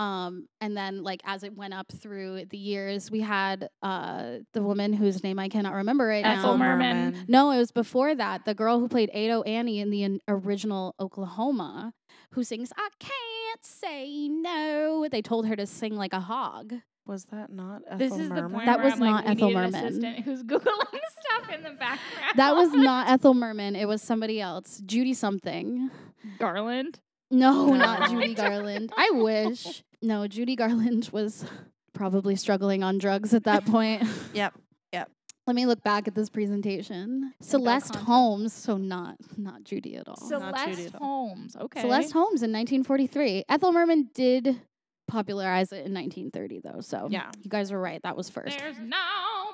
Um, 0.00 0.48
and 0.62 0.74
then 0.76 1.02
like 1.02 1.20
as 1.24 1.42
it 1.42 1.54
went 1.54 1.74
up 1.74 1.92
through 1.92 2.46
the 2.46 2.56
years, 2.56 3.10
we 3.10 3.20
had 3.20 3.68
uh 3.82 4.38
the 4.54 4.62
woman 4.62 4.92
whose 4.94 5.22
name 5.22 5.38
I 5.38 5.48
cannot 5.48 5.74
remember 5.74 6.06
right 6.06 6.24
Ethel 6.24 6.56
now. 6.56 6.64
Merman. 6.76 7.24
No, 7.28 7.50
it 7.50 7.58
was 7.58 7.70
before 7.70 8.14
that. 8.14 8.44
The 8.46 8.54
girl 8.54 8.80
who 8.80 8.88
played 8.88 9.10
Ado 9.10 9.42
Annie 9.42 9.78
in 9.78 9.90
the 9.90 10.02
in- 10.04 10.20
original 10.26 10.94
Oklahoma, 10.98 11.92
who 12.30 12.42
sings 12.44 12.72
"I 12.76 12.88
Can't 12.98 13.62
Say 13.64 14.28
No." 14.28 15.06
They 15.10 15.20
told 15.22 15.46
her 15.46 15.56
to 15.56 15.66
sing 15.66 15.96
like 15.96 16.12
a 16.14 16.20
hog. 16.20 16.72
Was 17.06 17.24
that 17.26 17.50
not 17.52 17.82
Ethel 17.86 17.98
This 17.98 18.12
is 18.12 18.28
the 18.28 18.34
Merman? 18.36 18.52
point 18.52 18.66
That 18.66 18.76
where 18.78 18.84
was 18.86 18.94
I'm 18.94 19.00
like, 19.00 19.10
not 19.10 19.24
we 19.26 19.30
Ethel 19.32 19.48
need 19.48 19.56
an 19.56 19.62
Merman. 19.72 19.84
assistant 19.86 20.18
who's 20.20 20.42
googling 20.52 21.00
stuff 21.20 21.54
in 21.54 21.62
the 21.62 21.70
background. 21.70 22.32
That 22.36 22.54
was 22.54 22.72
not 22.88 23.08
Ethel 23.10 23.34
Merman. 23.34 23.76
It 23.76 23.86
was 23.86 24.00
somebody 24.00 24.40
else, 24.40 24.80
Judy 24.86 25.12
something. 25.14 25.90
Garland. 26.38 27.00
No, 27.30 27.66
No. 27.66 27.74
not 27.76 28.10
Judy 28.10 28.34
Garland. 28.34 28.92
I 28.96 29.10
wish. 29.12 29.82
No, 30.02 30.26
Judy 30.26 30.56
Garland 30.56 31.08
was 31.12 31.44
probably 31.92 32.36
struggling 32.36 32.82
on 32.82 32.98
drugs 32.98 33.34
at 33.34 33.44
that 33.44 33.64
point. 33.66 34.02
Yep. 34.34 34.54
Yep. 34.92 35.10
Let 35.46 35.56
me 35.56 35.66
look 35.66 35.82
back 35.82 36.06
at 36.06 36.14
this 36.14 36.30
presentation. 36.30 37.32
Celeste. 37.40 37.96
Holmes, 37.96 38.52
so 38.52 38.76
not 38.76 39.16
not 39.36 39.64
Judy 39.64 39.96
at 39.96 40.08
all. 40.08 40.16
not 40.30 40.56
Judy 40.58 40.74
Celeste 40.74 40.94
at 40.94 41.00
all. 41.00 41.28
Holmes. 41.28 41.56
Okay. 41.56 41.80
Celeste 41.80 42.12
Holmes 42.12 42.42
in 42.42 42.52
1943. 42.52 43.44
Ethel 43.48 43.72
Merman 43.72 44.08
did 44.14 44.60
popularize 45.08 45.72
it 45.72 45.84
in 45.86 45.92
1930, 45.94 46.60
though. 46.60 46.80
So 46.80 47.08
Yeah. 47.10 47.30
you 47.42 47.50
guys 47.50 47.72
were 47.72 47.80
right. 47.80 48.00
That 48.04 48.16
was 48.16 48.30
first. 48.30 48.56
There's 48.58 48.78
no 48.78 48.96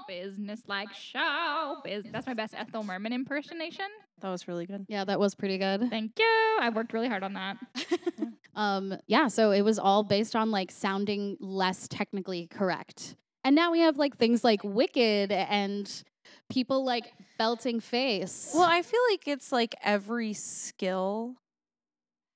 business 0.06 0.60
like 0.68 0.92
show 0.92 1.76
business. 1.82 2.12
That's 2.12 2.26
my 2.26 2.34
best 2.34 2.54
Ethel 2.54 2.82
Merman 2.84 3.12
impersonation. 3.14 3.86
That 4.20 4.30
was 4.30 4.46
really 4.46 4.66
good. 4.66 4.84
Yeah, 4.88 5.04
that 5.04 5.18
was 5.18 5.34
pretty 5.34 5.56
good. 5.58 5.88
Thank 5.88 6.12
you. 6.18 6.58
I 6.60 6.68
worked 6.74 6.92
really 6.92 7.08
hard 7.08 7.22
on 7.22 7.32
that. 7.34 7.56
um, 8.56 8.94
yeah, 9.06 9.28
so 9.28 9.52
it 9.52 9.62
was 9.62 9.78
all 9.78 10.02
based 10.02 10.34
on 10.34 10.50
like 10.50 10.70
sounding 10.70 11.36
less 11.38 11.86
technically 11.88 12.48
correct. 12.48 13.14
And 13.44 13.54
now 13.54 13.70
we 13.70 13.80
have 13.80 13.96
like 13.98 14.16
things 14.16 14.42
like 14.42 14.64
Wicked 14.64 15.30
and 15.30 16.02
people 16.50 16.84
like 16.84 17.12
belting 17.38 17.80
face. 17.80 18.50
Well, 18.52 18.64
I 18.68 18.82
feel 18.82 19.00
like 19.10 19.28
it's 19.28 19.52
like 19.52 19.74
every 19.84 20.32
skill 20.32 21.36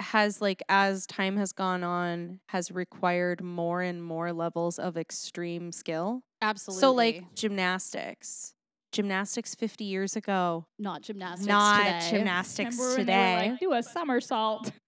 has 0.01 0.41
like 0.41 0.63
as 0.69 1.07
time 1.07 1.37
has 1.37 1.53
gone 1.53 1.83
on 1.83 2.41
has 2.49 2.71
required 2.71 3.43
more 3.43 3.83
and 3.83 4.03
more 4.03 4.33
levels 4.33 4.79
of 4.79 4.97
extreme 4.97 5.73
skill. 5.73 6.23
absolutely. 6.41 6.81
So 6.81 6.93
like 6.93 7.35
gymnastics. 7.35 8.55
Gymnastics 8.93 9.55
50 9.55 9.85
years 9.85 10.17
ago, 10.17 10.67
not 10.77 11.03
gymnastics 11.03 11.47
not 11.47 12.01
today. 12.01 12.11
gymnastics 12.11 12.77
Remember 12.77 12.89
when 12.91 13.07
today. 13.07 13.35
were 13.47 13.51
like, 13.53 13.61
do 13.61 13.73
a 13.73 13.83
somersault. 13.83 14.73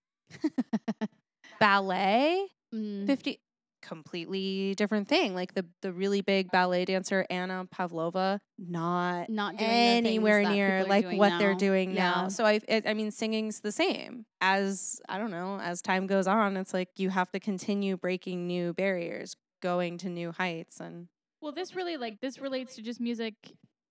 Ballet 1.62 2.48
Mm, 2.74 3.06
50 3.06 3.40
completely 3.82 4.74
different 4.76 5.08
thing. 5.08 5.34
Like 5.34 5.54
the 5.54 5.66
the 5.82 5.92
really 5.92 6.20
big 6.22 6.50
ballet 6.50 6.84
dancer 6.86 7.26
Anna 7.28 7.66
Pavlova, 7.70 8.40
not 8.58 9.28
not 9.28 9.56
doing 9.56 9.70
anywhere 9.70 10.42
near 10.44 10.84
like 10.84 11.04
what 11.12 11.38
they're 11.38 11.54
doing 11.54 11.94
Yeah. 11.94 12.22
now. 12.24 12.28
So 12.28 12.44
I 12.46 12.60
it, 12.68 12.84
I 12.86 12.94
mean 12.94 13.10
singing's 13.10 13.60
the 13.60 13.72
same. 13.72 14.24
As 14.40 15.00
I 15.08 15.18
don't 15.18 15.30
know, 15.30 15.58
as 15.60 15.82
time 15.82 16.06
goes 16.06 16.26
on, 16.26 16.56
it's 16.56 16.72
like 16.72 16.88
you 16.96 17.10
have 17.10 17.30
to 17.32 17.40
continue 17.40 17.96
breaking 17.96 18.46
new 18.46 18.72
barriers, 18.72 19.36
going 19.60 19.98
to 19.98 20.08
new 20.08 20.32
heights 20.32 20.80
and 20.80 21.08
Well, 21.40 21.52
this 21.52 21.74
really 21.74 21.96
like 21.96 22.20
this 22.20 22.38
relates 22.38 22.76
to 22.76 22.82
just 22.82 23.00
music 23.00 23.34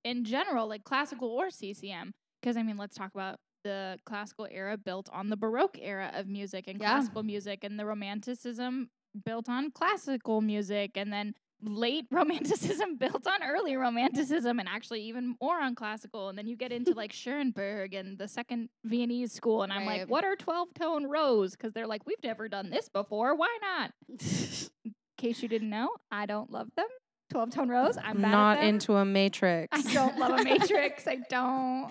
in 0.04 0.24
general, 0.24 0.68
like 0.68 0.84
classical 0.84 1.30
or 1.30 1.50
CCM. 1.51 2.13
Because 2.42 2.58
I 2.58 2.63
mean, 2.63 2.78
let's 2.78 2.96
talk 2.96 3.13
about 3.13 3.38
the 3.63 4.00
classical 4.06 4.48
era 4.50 4.77
built 4.77 5.10
on 5.12 5.30
the 5.30 5.38
Baroque 5.38 5.77
era 5.82 6.12
of 6.13 6.27
music 6.27 6.65
and 6.68 6.80
Yeah. 6.80 6.91
classical 6.91 7.24
music, 7.24 7.63
and 7.63 7.80
the 7.80 7.86
Romanticism 7.86 8.89
built 9.25 9.50
on 9.50 9.72
classical 9.72 10.41
music, 10.41 10.91
and 10.96 11.12
then 11.12 11.34
late 11.63 12.06
Romanticism 12.12 12.98
built 12.98 13.27
on 13.27 13.44
early 13.44 13.75
Romanticism, 13.75 14.60
and 14.60 14.68
actually 14.68 15.01
even 15.03 15.36
more 15.41 15.60
on 15.62 15.75
classical. 15.75 16.30
And 16.30 16.38
then 16.38 16.48
you 16.48 16.56
get 16.56 16.72
into 16.72 16.94
like 16.94 17.13
Schoenberg 17.22 17.94
and 17.94 18.18
the 18.18 18.27
Second 18.27 18.70
Viennese 18.84 19.32
School, 19.34 19.62
and 19.63 19.72
I'm 19.72 19.86
like, 19.86 20.10
what 20.10 20.24
are 20.24 20.36
twelve 20.36 20.74
tone 20.74 21.06
rows? 21.06 21.51
Because 21.51 21.74
they're 21.74 21.88
like, 21.88 22.06
we've 22.08 22.24
never 22.24 22.48
done 22.50 22.70
this 22.70 22.89
before. 22.89 23.36
Why 23.36 23.56
not? 23.62 23.91
In 24.86 24.94
case 25.18 25.44
you 25.44 25.50
didn't 25.50 25.70
know, 25.70 25.89
I 26.10 26.25
don't 26.25 26.50
love 26.51 26.70
them. 26.75 26.88
12 27.30 27.51
tone 27.51 27.70
rows. 27.70 27.96
I'm 27.96 28.22
bad 28.22 28.32
not 28.32 28.58
at 28.58 28.62
them. 28.62 28.70
into 28.70 28.96
a 28.96 29.06
matrix. 29.06 29.70
I 29.72 29.94
don't 29.94 30.18
love 30.18 30.38
a 30.39 30.44
matrix. 30.44 31.08
I 31.08 31.18
don't. 31.30 31.89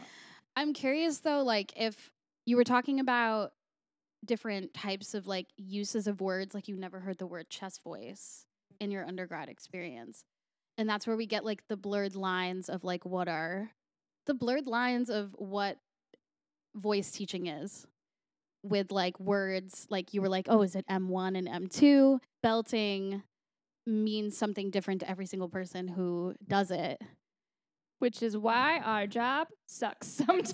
I'm 0.60 0.74
curious 0.74 1.20
though, 1.20 1.42
like 1.42 1.72
if 1.74 2.10
you 2.44 2.54
were 2.58 2.64
talking 2.64 3.00
about 3.00 3.52
different 4.26 4.74
types 4.74 5.14
of 5.14 5.26
like 5.26 5.46
uses 5.56 6.06
of 6.06 6.20
words, 6.20 6.54
like 6.54 6.68
you 6.68 6.76
never 6.76 7.00
heard 7.00 7.16
the 7.16 7.26
word 7.26 7.48
chest 7.48 7.82
voice 7.82 8.44
in 8.78 8.90
your 8.90 9.06
undergrad 9.06 9.48
experience. 9.48 10.22
And 10.76 10.86
that's 10.86 11.06
where 11.06 11.16
we 11.16 11.24
get 11.24 11.46
like 11.46 11.66
the 11.68 11.78
blurred 11.78 12.14
lines 12.14 12.68
of 12.68 12.84
like 12.84 13.06
what 13.06 13.26
are 13.26 13.70
the 14.26 14.34
blurred 14.34 14.66
lines 14.66 15.08
of 15.08 15.34
what 15.38 15.78
voice 16.74 17.10
teaching 17.10 17.46
is 17.46 17.86
with 18.62 18.92
like 18.92 19.18
words 19.18 19.86
like 19.88 20.12
you 20.12 20.20
were 20.20 20.28
like 20.28 20.46
oh 20.50 20.60
is 20.60 20.76
it 20.76 20.84
m1 20.88 21.38
and 21.38 21.48
m2 21.48 22.20
belting 22.42 23.22
means 23.86 24.36
something 24.36 24.70
different 24.70 25.00
to 25.00 25.10
every 25.10 25.24
single 25.24 25.48
person 25.48 25.88
who 25.88 26.34
does 26.46 26.70
it 26.70 27.00
Which 28.00 28.22
is 28.22 28.36
why 28.36 28.80
our 28.80 29.06
job 29.06 29.48
sucks 29.66 30.08
sometimes. 30.22 30.50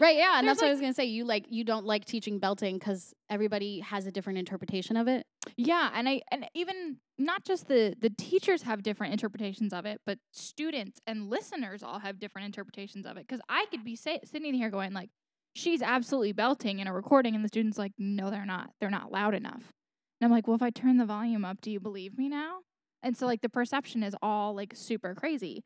right 0.00 0.16
yeah 0.16 0.38
and 0.38 0.48
There's, 0.48 0.56
that's 0.56 0.62
what 0.62 0.68
i 0.68 0.70
was 0.70 0.80
gonna 0.80 0.94
say 0.94 1.04
you 1.04 1.24
like 1.24 1.44
you 1.50 1.64
don't 1.64 1.84
like 1.84 2.04
teaching 2.06 2.38
belting 2.38 2.78
because 2.78 3.12
everybody 3.28 3.80
has 3.80 4.06
a 4.06 4.10
different 4.10 4.38
interpretation 4.38 4.96
of 4.96 5.06
it 5.06 5.26
Yeah, 5.56 5.90
and 5.92 6.08
I 6.08 6.22
and 6.30 6.46
even 6.54 6.98
not 7.18 7.44
just 7.44 7.66
the 7.68 7.94
the 8.00 8.10
teachers 8.10 8.62
have 8.62 8.82
different 8.82 9.12
interpretations 9.12 9.72
of 9.72 9.84
it, 9.86 10.00
but 10.06 10.18
students 10.32 11.00
and 11.06 11.28
listeners 11.28 11.82
all 11.82 11.98
have 11.98 12.18
different 12.18 12.46
interpretations 12.46 13.06
of 13.06 13.16
it. 13.16 13.26
Because 13.26 13.40
I 13.48 13.66
could 13.70 13.84
be 13.84 13.96
say, 13.96 14.20
sitting 14.24 14.54
here 14.54 14.70
going 14.70 14.92
like, 14.92 15.10
"She's 15.54 15.82
absolutely 15.82 16.32
belting" 16.32 16.78
in 16.78 16.86
a 16.86 16.92
recording, 16.94 17.34
and 17.34 17.44
the 17.44 17.48
students 17.48 17.76
like, 17.76 17.92
"No, 17.98 18.30
they're 18.30 18.46
not. 18.46 18.70
They're 18.80 18.90
not 18.90 19.10
loud 19.12 19.34
enough." 19.34 19.72
And 20.20 20.24
I'm 20.26 20.30
like, 20.30 20.46
"Well, 20.46 20.56
if 20.56 20.62
I 20.62 20.70
turn 20.70 20.96
the 20.96 21.06
volume 21.06 21.44
up, 21.44 21.60
do 21.60 21.70
you 21.70 21.80
believe 21.80 22.16
me 22.16 22.28
now?" 22.28 22.60
And 23.02 23.16
so 23.16 23.26
like 23.26 23.40
the 23.42 23.48
perception 23.48 24.02
is 24.04 24.14
all 24.22 24.54
like 24.54 24.72
super 24.76 25.14
crazy, 25.14 25.64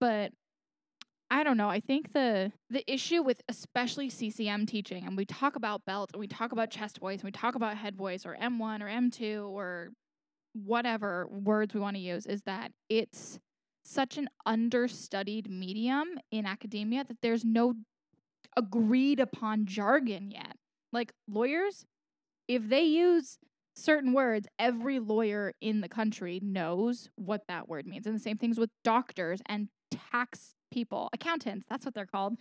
but 0.00 0.32
I 1.30 1.44
don't 1.44 1.56
know. 1.58 1.68
I 1.68 1.80
think 1.80 2.12
the 2.12 2.52
the 2.70 2.90
issue 2.90 3.22
with 3.22 3.42
especially 3.48 4.08
CCM 4.08 4.66
teaching, 4.66 5.04
and 5.04 5.16
we 5.16 5.26
talk 5.26 5.56
about 5.56 5.84
belt, 5.84 6.10
and 6.12 6.20
we 6.20 6.26
talk 6.26 6.52
about 6.52 6.70
chest 6.70 6.98
voice, 6.98 7.20
and 7.20 7.24
we 7.24 7.32
talk 7.32 7.54
about 7.54 7.76
head 7.76 7.96
voice, 7.96 8.24
or 8.24 8.36
M1 8.40 8.80
or 8.80 8.86
M2 8.86 9.48
or 9.50 9.90
whatever 10.54 11.26
words 11.30 11.74
we 11.74 11.80
want 11.80 11.96
to 11.96 12.02
use, 12.02 12.26
is 12.26 12.42
that 12.44 12.72
it's 12.88 13.38
such 13.84 14.16
an 14.16 14.28
understudied 14.46 15.50
medium 15.50 16.18
in 16.30 16.46
academia 16.46 17.04
that 17.04 17.18
there's 17.22 17.44
no 17.44 17.74
agreed 18.56 19.20
upon 19.20 19.66
jargon 19.66 20.30
yet. 20.30 20.56
Like 20.92 21.12
lawyers, 21.28 21.84
if 22.48 22.68
they 22.68 22.82
use 22.82 23.38
certain 23.74 24.12
words, 24.12 24.48
every 24.58 24.98
lawyer 24.98 25.52
in 25.60 25.80
the 25.80 25.88
country 25.88 26.40
knows 26.42 27.08
what 27.16 27.42
that 27.48 27.68
word 27.68 27.86
means. 27.86 28.06
And 28.06 28.14
the 28.14 28.20
same 28.20 28.38
things 28.38 28.58
with 28.58 28.70
doctors 28.82 29.40
and 29.46 29.68
tax 29.90 30.54
people, 30.70 31.08
accountants, 31.12 31.66
that's 31.68 31.84
what 31.84 31.94
they're 31.94 32.06
called. 32.06 32.38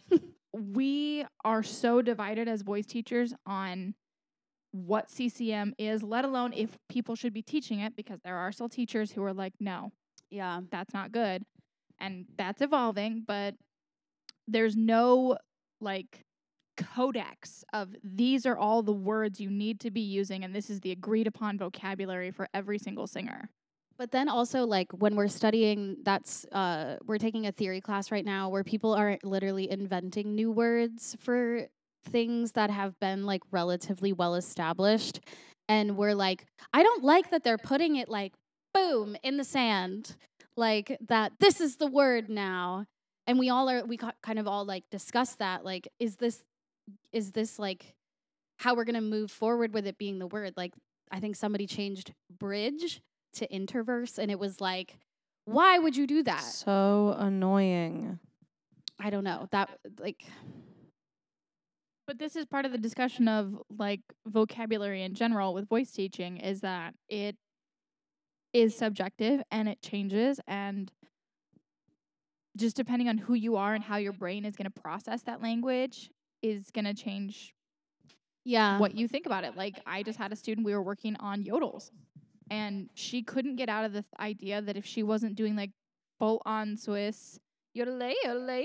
we 0.54 1.26
are 1.44 1.64
so 1.64 2.02
divided 2.02 2.48
as 2.48 2.62
voice 2.62 2.86
teachers 2.86 3.34
on 3.46 3.94
what 4.72 5.10
CCM 5.10 5.74
is, 5.78 6.04
let 6.04 6.26
alone 6.26 6.54
if 6.54 6.78
people 6.90 7.16
should 7.16 7.34
be 7.34 7.42
teaching 7.42 7.80
it, 7.80 7.96
because 7.96 8.20
there 8.24 8.38
are 8.38 8.52
still 8.52 8.70
teachers 8.70 9.12
who 9.12 9.24
are 9.24 9.34
like, 9.34 9.54
no, 9.60 9.92
yeah 10.30 10.62
that's 10.72 10.94
not 10.94 11.12
good. 11.12 11.44
And 12.00 12.26
that's 12.38 12.62
evolving, 12.62 13.24
but 13.26 13.56
there's 14.48 14.76
no 14.76 15.38
like 15.82 16.24
codex 16.78 17.64
of 17.74 17.96
these 18.04 18.46
are 18.46 18.58
all 18.58 18.84
the 18.84 18.94
words 18.94 19.40
you 19.40 19.50
need 19.50 19.80
to 19.82 19.92
be 19.92 20.02
using, 20.02 20.44
and 20.44 20.54
this 20.54 20.70
is 20.70 20.82
the 20.82 20.92
agreed 20.92 21.28
upon 21.28 21.58
vocabulary 21.58 22.32
for 22.32 22.48
every 22.54 22.78
single 22.78 23.08
singer. 23.08 23.50
But 23.98 24.12
then 24.12 24.30
also 24.30 24.66
like 24.66 24.92
when 24.92 25.16
we're 25.16 25.28
studying 25.28 25.98
that's 26.04 26.46
uh 26.52 26.98
we're 27.06 27.18
taking 27.18 27.48
a 27.48 27.52
theory 27.52 27.82
class 27.82 28.12
right 28.12 28.26
now 28.26 28.50
where 28.50 28.64
people 28.64 28.94
are 28.94 29.18
literally 29.24 29.70
inventing 29.70 30.36
new 30.36 30.52
words 30.52 31.18
for 31.20 31.68
things 32.06 32.54
that 32.54 32.70
have 32.70 33.00
been 33.00 33.26
like 33.26 33.42
relatively 33.52 34.14
well 34.14 34.36
established. 34.36 35.20
And 35.68 35.98
we're 35.98 36.14
like 36.14 36.46
I 36.74 36.84
don't 36.84 37.04
like 37.04 37.32
that 37.32 37.44
they're 37.44 37.58
putting 37.58 37.96
it 37.96 38.08
like 38.08 38.34
boom 38.74 39.18
in 39.24 39.38
the 39.38 39.44
sand 39.44 40.16
like 40.56 40.98
that 41.08 41.34
this 41.40 41.60
is 41.60 41.78
the 41.78 41.88
word 41.88 42.30
now. 42.30 42.86
And 43.26 43.40
we 43.40 43.50
all 43.50 43.70
are 43.70 43.84
we 43.84 43.98
ca- 43.98 44.14
kind 44.22 44.40
of 44.40 44.48
all 44.48 44.64
like 44.64 44.84
discuss 44.92 45.36
that 45.36 45.66
like 45.66 45.88
is 46.00 46.18
this 46.18 46.44
is 47.12 47.32
this 47.32 47.58
like 47.58 47.96
how 48.58 48.76
we're 48.76 48.86
going 48.86 48.96
to 48.96 49.02
move 49.02 49.30
forward 49.30 49.74
with 49.74 49.86
it 49.86 49.98
being 49.98 50.20
the 50.20 50.28
word? 50.28 50.54
Like 50.56 50.74
I 51.12 51.20
think 51.20 51.36
somebody 51.36 51.68
changed 51.68 52.14
bridge 52.40 53.02
to 53.38 53.48
interverse 53.48 54.18
and 54.18 54.30
it 54.32 54.40
was 54.40 54.60
like 54.62 54.98
why 55.46 55.80
would 55.80 55.96
you 55.96 56.06
do 56.08 56.24
that 56.24 56.42
So 56.44 57.16
annoying. 57.18 58.20
i 59.00 59.10
don't 59.10 59.24
know 59.24 59.48
that 59.52 59.70
like 60.00 60.24
But 62.08 62.20
this 62.20 62.36
is 62.36 62.46
part 62.46 62.66
of 62.66 62.72
the 62.72 62.78
discussion 62.78 63.28
of 63.28 63.62
like 63.70 64.02
vocabulary 64.26 65.04
in 65.04 65.14
general 65.14 65.54
with 65.54 65.68
voice 65.68 65.92
teaching 65.92 66.38
is 66.38 66.62
that 66.62 66.94
it 67.10 67.36
is 68.54 68.76
subjective 68.78 69.42
and 69.52 69.68
it 69.68 69.82
changes 69.82 70.40
and 70.48 70.92
just 72.56 72.76
depending 72.76 73.08
on 73.10 73.18
who 73.20 73.34
you 73.36 73.56
are 73.56 73.74
and 73.74 73.84
how 73.84 73.98
your 73.98 74.14
brain 74.14 74.46
is 74.46 74.56
going 74.56 74.70
to 74.72 74.82
process 74.82 75.22
that 75.24 75.42
language 75.44 76.10
is 76.42 76.72
going 76.72 76.86
to 76.86 76.94
change 76.94 77.54
yeah 78.46 78.80
what 78.80 78.96
you 78.96 79.08
think 79.08 79.26
about 79.26 79.44
it. 79.44 79.56
Like 79.58 79.76
I 79.86 80.02
just 80.02 80.18
had 80.18 80.32
a 80.32 80.36
student 80.36 80.66
we 80.66 80.74
were 80.74 80.82
working 80.82 81.16
on 81.18 81.44
yodels 81.44 81.92
and 82.50 82.90
she 82.94 83.22
couldn't 83.24 83.56
get 83.56 83.70
out 83.70 83.86
of 83.86 83.94
the 83.94 84.02
th- 84.02 84.14
idea 84.20 84.62
that 84.62 84.78
if 84.78 84.86
she 84.86 85.04
wasn't 85.04 85.36
doing 85.36 85.56
like 85.56 85.72
full 86.20 86.42
on 86.46 86.78
Swiss 86.78 87.40
yodel 87.74 88.12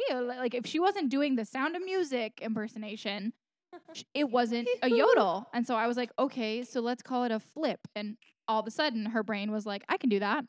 yodel 0.08 0.24
like 0.24 0.54
if 0.54 0.64
she 0.66 0.78
wasn't 0.80 1.10
doing 1.10 1.36
the 1.36 1.44
sound 1.44 1.76
of 1.76 1.84
music 1.84 2.38
impersonation 2.40 3.32
it 4.14 4.30
wasn't 4.30 4.68
a 4.82 4.88
yodel. 4.90 5.48
And 5.52 5.66
so 5.66 5.76
I 5.76 5.86
was 5.86 5.96
like, 5.96 6.10
okay, 6.18 6.62
so 6.62 6.80
let's 6.80 7.02
call 7.02 7.24
it 7.24 7.32
a 7.32 7.40
flip. 7.40 7.80
And 7.94 8.16
all 8.48 8.60
of 8.60 8.66
a 8.66 8.70
sudden 8.70 9.06
her 9.06 9.22
brain 9.22 9.50
was 9.50 9.66
like, 9.66 9.84
I 9.88 9.96
can 9.96 10.10
do 10.10 10.20
that. 10.20 10.44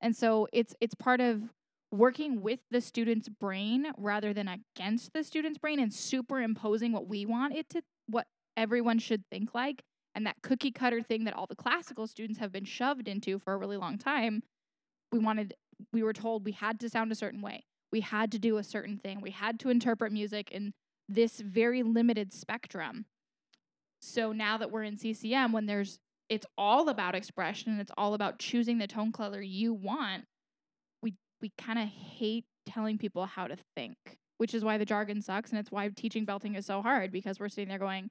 And 0.00 0.14
so 0.14 0.46
it's 0.52 0.74
it's 0.80 0.94
part 0.94 1.20
of 1.20 1.42
working 1.90 2.42
with 2.42 2.60
the 2.70 2.80
student's 2.80 3.28
brain 3.28 3.86
rather 3.96 4.34
than 4.34 4.48
against 4.48 5.12
the 5.12 5.24
student's 5.24 5.58
brain 5.58 5.78
and 5.78 5.92
superimposing 5.94 6.92
what 6.92 7.08
we 7.08 7.24
want 7.24 7.54
it 7.54 7.68
to 7.70 7.82
what 8.08 8.26
everyone 8.56 8.98
should 8.98 9.24
think 9.30 9.54
like 9.54 9.82
and 10.16 10.26
that 10.26 10.42
cookie 10.42 10.72
cutter 10.72 11.00
thing 11.00 11.24
that 11.24 11.34
all 11.34 11.46
the 11.46 11.54
classical 11.54 12.08
students 12.08 12.40
have 12.40 12.50
been 12.50 12.64
shoved 12.64 13.06
into 13.06 13.38
for 13.38 13.54
a 13.54 13.56
really 13.56 13.76
long 13.76 13.96
time 13.98 14.42
we 15.12 15.18
wanted 15.18 15.54
we 15.92 16.02
were 16.02 16.12
told 16.12 16.44
we 16.44 16.52
had 16.52 16.80
to 16.80 16.88
sound 16.88 17.12
a 17.12 17.16
certain 17.16 17.42
way. 17.42 17.64
We 17.92 18.00
had 18.00 18.32
to 18.32 18.38
do 18.38 18.56
a 18.58 18.64
certain 18.64 18.98
thing. 18.98 19.20
We 19.20 19.30
had 19.30 19.60
to 19.60 19.70
interpret 19.70 20.12
music 20.12 20.50
in 20.50 20.72
this 21.08 21.40
very 21.40 21.82
limited 21.82 22.32
spectrum. 22.32 23.06
So 24.00 24.32
now 24.32 24.58
that 24.58 24.70
we're 24.70 24.82
in 24.82 24.96
CCM 24.96 25.52
when 25.52 25.66
there's 25.66 25.98
it's 26.28 26.46
all 26.58 26.88
about 26.88 27.14
expression 27.14 27.70
and 27.70 27.80
it's 27.80 27.92
all 27.96 28.14
about 28.14 28.40
choosing 28.40 28.78
the 28.78 28.88
tone 28.88 29.12
color 29.12 29.40
you 29.40 29.72
want 29.72 30.24
we 31.00 31.14
we 31.40 31.52
kind 31.56 31.78
of 31.78 31.88
hate 31.88 32.44
telling 32.66 32.98
people 32.98 33.26
how 33.26 33.46
to 33.46 33.56
think 33.76 33.96
which 34.38 34.52
is 34.52 34.64
why 34.64 34.76
the 34.76 34.84
jargon 34.84 35.22
sucks 35.22 35.50
and 35.50 35.60
it's 35.60 35.70
why 35.70 35.88
teaching 35.88 36.24
belting 36.24 36.56
is 36.56 36.66
so 36.66 36.82
hard 36.82 37.12
because 37.12 37.38
we're 37.38 37.48
sitting 37.48 37.68
there 37.68 37.78
going 37.78 38.10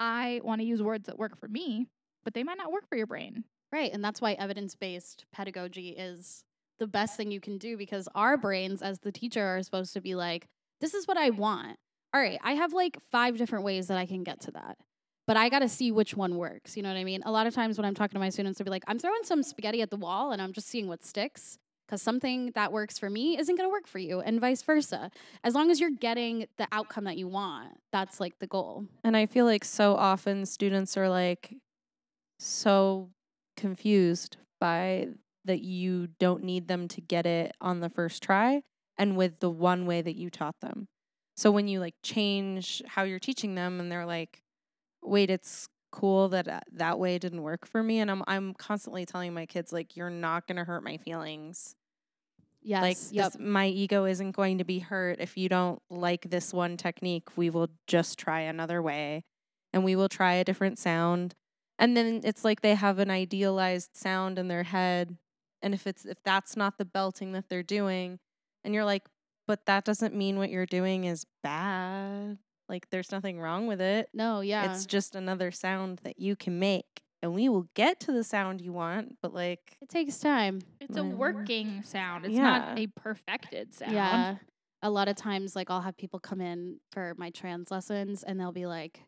I 0.00 0.40
want 0.44 0.60
to 0.60 0.66
use 0.66 0.82
words 0.82 1.06
that 1.06 1.18
work 1.18 1.36
for 1.38 1.48
me, 1.48 1.86
but 2.24 2.34
they 2.34 2.44
might 2.44 2.58
not 2.58 2.72
work 2.72 2.88
for 2.88 2.96
your 2.96 3.06
brain. 3.06 3.44
right 3.72 3.92
and 3.92 4.02
that's 4.02 4.20
why 4.20 4.32
evidence-based 4.32 5.24
pedagogy 5.32 5.90
is 5.90 6.44
the 6.78 6.86
best 6.86 7.16
thing 7.16 7.30
you 7.30 7.40
can 7.40 7.58
do 7.58 7.76
because 7.76 8.08
our 8.14 8.36
brains 8.36 8.82
as 8.82 9.00
the 9.00 9.12
teacher 9.12 9.44
are 9.44 9.62
supposed 9.62 9.92
to 9.92 10.00
be 10.00 10.14
like 10.14 10.46
this 10.80 10.94
is 10.94 11.06
what 11.08 11.16
i 11.16 11.30
want. 11.30 11.76
All 12.14 12.20
right 12.20 12.38
i 12.42 12.52
have 12.52 12.72
like 12.72 12.96
five 13.10 13.36
different 13.36 13.64
ways 13.64 13.88
that 13.88 13.98
i 13.98 14.06
can 14.06 14.22
get 14.24 14.40
to 14.42 14.50
that 14.52 14.78
but 15.26 15.36
i 15.36 15.48
got 15.48 15.58
to 15.60 15.68
see 15.68 15.90
which 15.92 16.16
one 16.16 16.36
works 16.36 16.76
you 16.76 16.82
know 16.82 16.88
what 16.90 16.98
i 16.98 17.04
mean? 17.04 17.22
A 17.26 17.32
lot 17.32 17.46
of 17.46 17.54
times 17.54 17.76
when 17.76 17.84
i'm 17.84 17.94
talking 17.94 18.14
to 18.14 18.20
my 18.20 18.30
students 18.30 18.58
they'll 18.58 18.64
be 18.64 18.70
like 18.70 18.84
i'm 18.86 18.98
throwing 18.98 19.24
some 19.24 19.42
spaghetti 19.42 19.82
at 19.82 19.90
the 19.90 19.96
wall 19.96 20.32
and 20.32 20.40
i'm 20.40 20.52
just 20.52 20.68
seeing 20.68 20.86
what 20.88 21.04
sticks 21.04 21.58
because 21.88 22.02
something 22.02 22.52
that 22.54 22.70
works 22.70 22.98
for 22.98 23.08
me 23.08 23.38
isn't 23.38 23.56
going 23.56 23.68
to 23.68 23.72
work 23.72 23.86
for 23.86 23.98
you 23.98 24.20
and 24.20 24.40
vice 24.40 24.62
versa 24.62 25.10
as 25.42 25.54
long 25.54 25.70
as 25.70 25.80
you're 25.80 25.90
getting 25.90 26.46
the 26.58 26.68
outcome 26.70 27.04
that 27.04 27.16
you 27.16 27.26
want 27.26 27.68
that's 27.92 28.20
like 28.20 28.38
the 28.38 28.46
goal 28.46 28.86
And 29.02 29.16
I 29.16 29.26
feel 29.26 29.46
like 29.46 29.64
so 29.64 29.94
often 29.96 30.44
students 30.44 30.96
are 30.96 31.08
like 31.08 31.54
so 32.38 33.10
confused 33.56 34.36
by 34.60 35.08
that 35.44 35.60
you 35.62 36.08
don't 36.18 36.44
need 36.44 36.68
them 36.68 36.88
to 36.88 37.00
get 37.00 37.26
it 37.26 37.56
on 37.60 37.80
the 37.80 37.88
first 37.88 38.22
try 38.22 38.62
and 38.96 39.16
with 39.16 39.40
the 39.40 39.50
one 39.50 39.86
way 39.86 40.02
that 40.02 40.16
you 40.16 40.28
taught 40.30 40.60
them. 40.60 40.88
So 41.36 41.50
when 41.50 41.68
you 41.68 41.80
like 41.80 41.94
change 42.02 42.82
how 42.86 43.04
you're 43.04 43.18
teaching 43.18 43.54
them 43.54 43.80
and 43.80 43.90
they're 43.90 44.06
like, 44.06 44.42
"Wait, 45.02 45.30
it's 45.30 45.68
cool 45.90 46.28
that 46.30 46.48
uh, 46.48 46.60
that 46.72 46.98
way 46.98 47.18
didn't 47.18 47.42
work 47.42 47.66
for 47.66 47.82
me." 47.82 48.00
And 48.00 48.10
I'm 48.10 48.22
I'm 48.26 48.54
constantly 48.54 49.06
telling 49.06 49.34
my 49.34 49.46
kids 49.46 49.72
like, 49.72 49.96
"You're 49.96 50.10
not 50.10 50.46
going 50.46 50.56
to 50.56 50.64
hurt 50.64 50.82
my 50.82 50.96
feelings." 50.96 51.76
yes 52.62 52.82
like 52.82 52.96
yep. 53.10 53.32
this, 53.32 53.40
my 53.40 53.66
ego 53.66 54.04
isn't 54.04 54.32
going 54.32 54.58
to 54.58 54.64
be 54.64 54.78
hurt 54.78 55.18
if 55.20 55.36
you 55.36 55.48
don't 55.48 55.80
like 55.90 56.30
this 56.30 56.52
one 56.52 56.76
technique 56.76 57.36
we 57.36 57.50
will 57.50 57.68
just 57.86 58.18
try 58.18 58.40
another 58.40 58.82
way 58.82 59.24
and 59.72 59.84
we 59.84 59.94
will 59.94 60.08
try 60.08 60.34
a 60.34 60.44
different 60.44 60.78
sound 60.78 61.34
and 61.78 61.96
then 61.96 62.20
it's 62.24 62.44
like 62.44 62.60
they 62.60 62.74
have 62.74 62.98
an 62.98 63.10
idealized 63.10 63.96
sound 63.96 64.38
in 64.38 64.48
their 64.48 64.64
head 64.64 65.16
and 65.62 65.74
if 65.74 65.86
it's 65.86 66.04
if 66.04 66.22
that's 66.24 66.56
not 66.56 66.78
the 66.78 66.84
belting 66.84 67.32
that 67.32 67.48
they're 67.48 67.62
doing 67.62 68.18
and 68.64 68.74
you're 68.74 68.84
like 68.84 69.08
but 69.46 69.64
that 69.66 69.84
doesn't 69.84 70.14
mean 70.14 70.36
what 70.36 70.50
you're 70.50 70.66
doing 70.66 71.04
is 71.04 71.24
bad 71.42 72.38
like 72.68 72.88
there's 72.90 73.10
nothing 73.12 73.40
wrong 73.40 73.66
with 73.66 73.80
it 73.80 74.08
no 74.12 74.40
yeah 74.40 74.70
it's 74.70 74.86
just 74.86 75.14
another 75.14 75.50
sound 75.50 76.00
that 76.04 76.18
you 76.18 76.36
can 76.36 76.58
make 76.58 77.02
and 77.22 77.34
we 77.34 77.48
will 77.48 77.66
get 77.74 77.98
to 78.00 78.12
the 78.12 78.22
sound 78.22 78.60
you 78.60 78.72
want 78.72 79.16
but 79.22 79.34
like 79.34 79.76
it 79.82 79.88
takes 79.88 80.18
time 80.18 80.60
It's 80.80 80.96
a 80.96 81.02
working 81.04 81.82
sound. 81.82 82.24
It's 82.24 82.34
not 82.36 82.78
a 82.78 82.86
perfected 82.88 83.74
sound. 83.74 83.92
Yeah. 83.92 84.36
a 84.82 84.90
lot 84.90 85.08
of 85.08 85.16
times 85.16 85.56
like 85.56 85.70
I'll 85.70 85.80
have 85.80 85.96
people 85.96 86.20
come 86.20 86.40
in 86.40 86.78
for 86.92 87.14
my 87.16 87.30
trans 87.30 87.70
lessons 87.70 88.22
and 88.22 88.38
they'll 88.38 88.52
be 88.52 88.66
like 88.66 89.02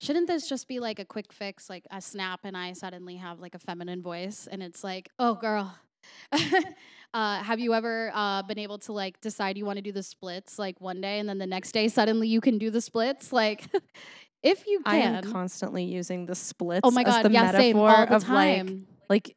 shouldn't 0.00 0.28
this 0.28 0.48
just 0.48 0.66
be 0.66 0.80
like 0.80 0.98
a 0.98 1.04
quick 1.04 1.30
fix 1.32 1.68
like 1.68 1.84
a 1.90 2.00
snap 2.00 2.40
and 2.44 2.56
I 2.56 2.72
suddenly 2.72 3.16
have 3.16 3.38
like 3.40 3.54
a 3.54 3.58
feminine 3.58 4.00
voice 4.00 4.48
and 4.50 4.62
it's 4.62 4.82
like 4.82 5.10
oh 5.18 5.34
girl 5.34 5.74
uh, 7.14 7.42
have 7.42 7.60
you 7.60 7.74
ever 7.74 8.10
uh, 8.14 8.42
been 8.42 8.58
able 8.58 8.78
to 8.78 8.92
like 8.92 9.20
decide 9.20 9.58
you 9.58 9.64
want 9.64 9.76
to 9.76 9.82
do 9.82 9.92
the 9.92 10.02
splits 10.02 10.58
like 10.58 10.80
one 10.80 11.00
day 11.00 11.18
and 11.18 11.28
then 11.28 11.38
the 11.38 11.46
next 11.46 11.72
day 11.72 11.88
suddenly 11.88 12.28
you 12.28 12.40
can 12.40 12.58
do 12.58 12.70
the 12.70 12.80
splits 12.80 13.32
like 13.32 13.64
if 14.42 14.66
you 14.66 14.80
can. 14.80 14.94
I 14.94 14.96
am 14.98 15.32
constantly 15.32 15.84
using 15.84 16.26
the 16.26 16.34
splits 16.34 16.82
oh 16.84 16.90
my 16.90 17.02
as 17.02 17.14
god 17.14 17.22
the 17.24 17.30
yeah 17.30 17.42
metaphor 17.42 17.60
same 17.60 17.76
all 17.76 18.06
the 18.06 18.16
of 18.16 18.28
like 18.28 18.56
time 18.56 18.86
like 19.08 19.36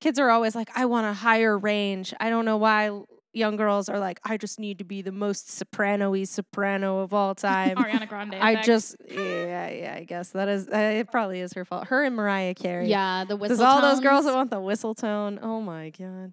kids 0.00 0.18
are 0.18 0.30
always 0.30 0.54
like 0.54 0.68
i 0.74 0.84
want 0.86 1.06
a 1.06 1.12
higher 1.12 1.56
range 1.56 2.12
i 2.18 2.28
don't 2.28 2.44
know 2.44 2.56
why 2.56 2.90
young 3.32 3.56
girls 3.56 3.88
are 3.88 3.98
like 3.98 4.20
i 4.24 4.36
just 4.36 4.58
need 4.60 4.78
to 4.78 4.84
be 4.84 5.00
the 5.02 5.12
most 5.12 5.50
soprano-y 5.50 6.24
soprano 6.24 6.98
of 6.98 7.14
all 7.14 7.34
time 7.50 7.76
Ariana 7.76 8.08
Grande. 8.08 8.34
i 8.34 8.50
effect. 8.52 8.66
just 8.66 8.96
yeah 9.08 9.70
yeah 9.70 9.94
i 9.98 10.04
guess 10.04 10.30
that 10.30 10.48
is 10.48 10.68
uh, 10.68 10.76
it 10.76 11.10
probably 11.10 11.40
is 11.40 11.52
her 11.54 11.64
fault 11.64 11.86
her 11.88 12.04
and 12.04 12.14
mariah 12.14 12.54
carey 12.54 12.88
yeah 12.88 13.24
the 13.24 13.36
whistle 13.36 13.56
because 13.56 13.66
all 13.74 13.80
those 13.80 14.00
girls 14.00 14.24
that 14.26 14.34
want 14.34 14.50
the 14.50 14.60
whistle 14.60 14.94
tone 14.94 15.38
oh 15.42 15.60
my 15.60 15.90
god 15.90 16.32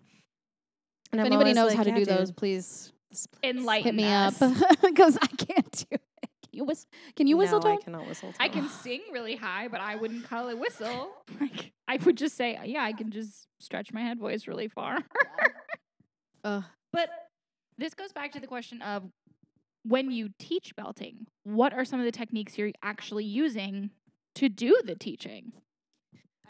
and 1.11 1.19
if 1.19 1.25
I'm 1.25 1.25
anybody 1.25 1.53
knows 1.53 1.69
like, 1.69 1.77
how 1.77 1.83
to 1.83 1.89
"Yeah, 1.89 1.95
do 1.95 2.05
dude, 2.05 2.17
those 2.17 2.31
please 2.31 2.91
the 3.09 3.17
splits." 3.17 3.43
enlighten 3.43 3.85
hit 3.85 3.95
me 3.95 4.03
us. 4.13 4.41
up 4.41 4.53
because 4.81 5.17
I 5.19 5.27
can't 5.27 5.71
do 5.71 5.85
it. 5.91 6.01
Can 6.43 6.51
you 6.51 6.65
whistle? 6.65 6.89
Can 7.15 7.27
you 7.27 7.37
whistle 7.37 7.59
no, 7.59 7.63
tone? 7.69 7.77
i 7.79 7.83
cannot 7.83 8.07
whistle 8.07 8.29
Tone. 8.29 8.37
I 8.39 8.49
can 8.49 8.69
sing 8.83 9.01
really 9.11 9.35
high, 9.35 9.67
but 9.69 9.81
I 9.81 9.95
wouldn't 9.95 10.29
call 10.29 10.49
it 10.49 10.59
whistle. 10.59 11.09
Like 11.39 11.71
I 11.87 11.97
would 11.97 12.17
just 12.17 12.35
say, 12.35 12.59
yeah, 12.65 12.83
I 12.83 12.93
can 12.93 13.09
just 13.11 13.47
stretch 13.59 13.91
my 13.91 14.01
head 14.01 14.19
voice 14.19 14.47
really 14.47 14.67
far. 14.67 14.99
Ugh. 16.43 16.63
But 16.91 17.09
this 17.77 17.93
goes 17.93 18.11
back 18.11 18.31
to 18.33 18.39
the 18.39 18.47
question 18.47 18.81
of 18.81 19.03
when 19.83 20.11
you 20.11 20.29
teach 20.39 20.75
belting, 20.75 21.27
what 21.43 21.73
are 21.73 21.85
some 21.85 21.99
of 21.99 22.05
the 22.05 22.11
techniques 22.11 22.57
you're 22.57 22.71
actually 22.83 23.25
using 23.25 23.91
to 24.35 24.49
do 24.49 24.81
the 24.83 24.95
teaching? 24.95 25.53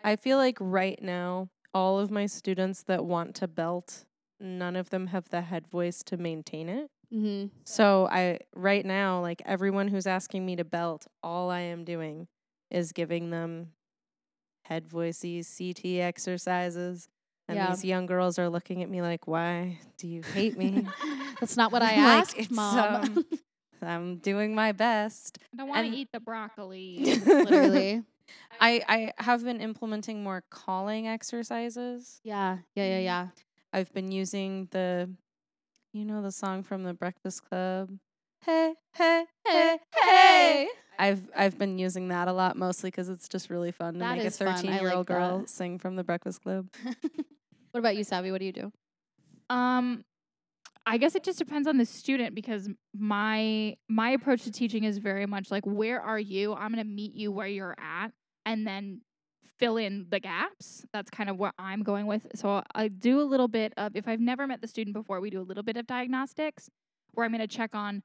I 0.03 0.15
feel 0.15 0.37
like 0.37 0.57
right 0.59 1.01
now, 1.01 1.49
all 1.73 1.99
of 1.99 2.09
my 2.09 2.25
students 2.25 2.83
that 2.83 3.05
want 3.05 3.35
to 3.35 3.47
belt, 3.47 4.05
none 4.39 4.75
of 4.75 4.89
them 4.89 5.07
have 5.07 5.29
the 5.29 5.41
head 5.41 5.67
voice 5.67 6.01
to 6.03 6.17
maintain 6.17 6.69
it. 6.69 6.89
Mm-hmm. 7.13 7.47
So 7.65 8.07
I 8.11 8.39
right 8.55 8.85
now, 8.85 9.21
like 9.21 9.41
everyone 9.45 9.87
who's 9.87 10.07
asking 10.07 10.45
me 10.45 10.55
to 10.55 10.63
belt, 10.63 11.07
all 11.23 11.49
I 11.49 11.61
am 11.61 11.83
doing 11.83 12.27
is 12.69 12.91
giving 12.91 13.31
them 13.31 13.69
head 14.65 14.87
voicey 14.87 15.43
CT 15.43 16.01
exercises. 16.01 17.09
And 17.49 17.57
Yeah. 17.57 17.71
these 17.71 17.83
young 17.83 18.05
girls 18.05 18.37
are 18.37 18.47
looking 18.47 18.83
at 18.83 18.89
me 18.89 19.01
like, 19.01 19.27
"Why 19.27 19.79
do 19.97 20.07
you 20.07 20.21
hate 20.21 20.55
me?" 20.55 20.85
That's 21.41 21.57
not 21.57 21.71
what 21.71 21.81
I 21.91 21.93
asked, 21.93 22.35
it's, 22.37 22.51
mom. 22.51 22.77
um, 22.77 23.25
I'm 23.81 24.17
doing 24.17 24.53
my 24.53 24.71
best. 24.71 25.39
I 25.53 25.57
don't 25.57 25.67
want 25.67 25.87
to 25.87 25.91
eat 25.97 26.09
the 26.13 26.19
broccoli. 26.19 26.99
Literally. 27.25 28.03
I 28.61 28.83
I 29.17 29.23
have 29.23 29.43
been 29.43 29.61
implementing 29.61 30.21
more 30.23 30.43
calling 30.51 31.07
exercises. 31.07 32.21
Yeah. 32.23 32.59
Yeah. 32.75 32.85
Yeah. 32.85 32.99
Yeah. 32.99 33.27
I've 33.73 33.91
been 33.93 34.11
using 34.11 34.67
the, 34.71 35.09
you 35.93 36.05
know, 36.05 36.21
the 36.21 36.31
song 36.31 36.61
from 36.61 36.83
the 36.83 36.93
Breakfast 36.93 37.49
Club. 37.49 37.89
Hey, 38.45 38.75
hey, 38.93 39.25
hey, 39.47 39.79
hey. 40.03 40.67
I've 40.99 41.21
I've 41.35 41.57
been 41.57 41.79
using 41.79 42.09
that 42.09 42.27
a 42.27 42.33
lot, 42.33 42.57
mostly 42.57 42.89
because 42.91 43.09
it's 43.09 43.29
just 43.29 43.49
really 43.49 43.71
fun 43.71 43.93
to 43.95 43.99
That 43.99 44.17
make 44.17 44.23
a 44.23 44.27
is 44.27 44.37
fun. 44.37 44.47
I 44.49 44.53
thirteen 44.55 44.73
year 44.73 44.89
old 44.91 44.99
like 45.09 45.17
girl 45.17 45.39
that. 45.41 45.49
sing 45.49 45.79
from 45.79 45.95
the 45.95 46.03
Breakfast 46.03 46.41
Club. 46.43 46.67
What 47.71 47.79
about 47.79 47.95
you, 47.95 48.03
Savy? 48.03 48.31
What 48.31 48.39
do 48.39 48.45
you 48.45 48.51
do? 48.51 48.71
Um, 49.49 50.03
I 50.85 50.97
guess 50.97 51.15
it 51.15 51.23
just 51.23 51.37
depends 51.37 51.67
on 51.67 51.77
the 51.77 51.85
student 51.85 52.33
because 52.33 52.69
my 52.97 53.75
my 53.87 54.11
approach 54.11 54.43
to 54.43 54.51
teaching 54.51 54.83
is 54.83 54.97
very 54.97 55.25
much 55.25 55.51
like, 55.51 55.65
where 55.65 56.01
are 56.01 56.19
you? 56.19 56.53
I'm 56.53 56.71
gonna 56.71 56.83
meet 56.83 57.13
you 57.13 57.31
where 57.31 57.47
you're 57.47 57.75
at, 57.77 58.11
and 58.45 58.65
then 58.65 59.01
fill 59.59 59.77
in 59.77 60.07
the 60.09 60.19
gaps. 60.19 60.85
That's 60.93 61.09
kind 61.09 61.29
of 61.29 61.37
what 61.37 61.53
I'm 61.59 61.83
going 61.83 62.07
with. 62.07 62.25
So 62.35 62.63
I 62.73 62.87
do 62.87 63.21
a 63.21 63.23
little 63.23 63.47
bit 63.47 63.73
of 63.77 63.95
if 63.95 64.07
I've 64.07 64.21
never 64.21 64.47
met 64.47 64.61
the 64.61 64.67
student 64.67 64.95
before, 64.95 65.19
we 65.19 65.29
do 65.29 65.41
a 65.41 65.43
little 65.43 65.63
bit 65.63 65.77
of 65.77 65.85
diagnostics 65.85 66.69
where 67.13 67.25
I'm 67.25 67.31
gonna 67.31 67.47
check 67.47 67.75
on 67.75 68.01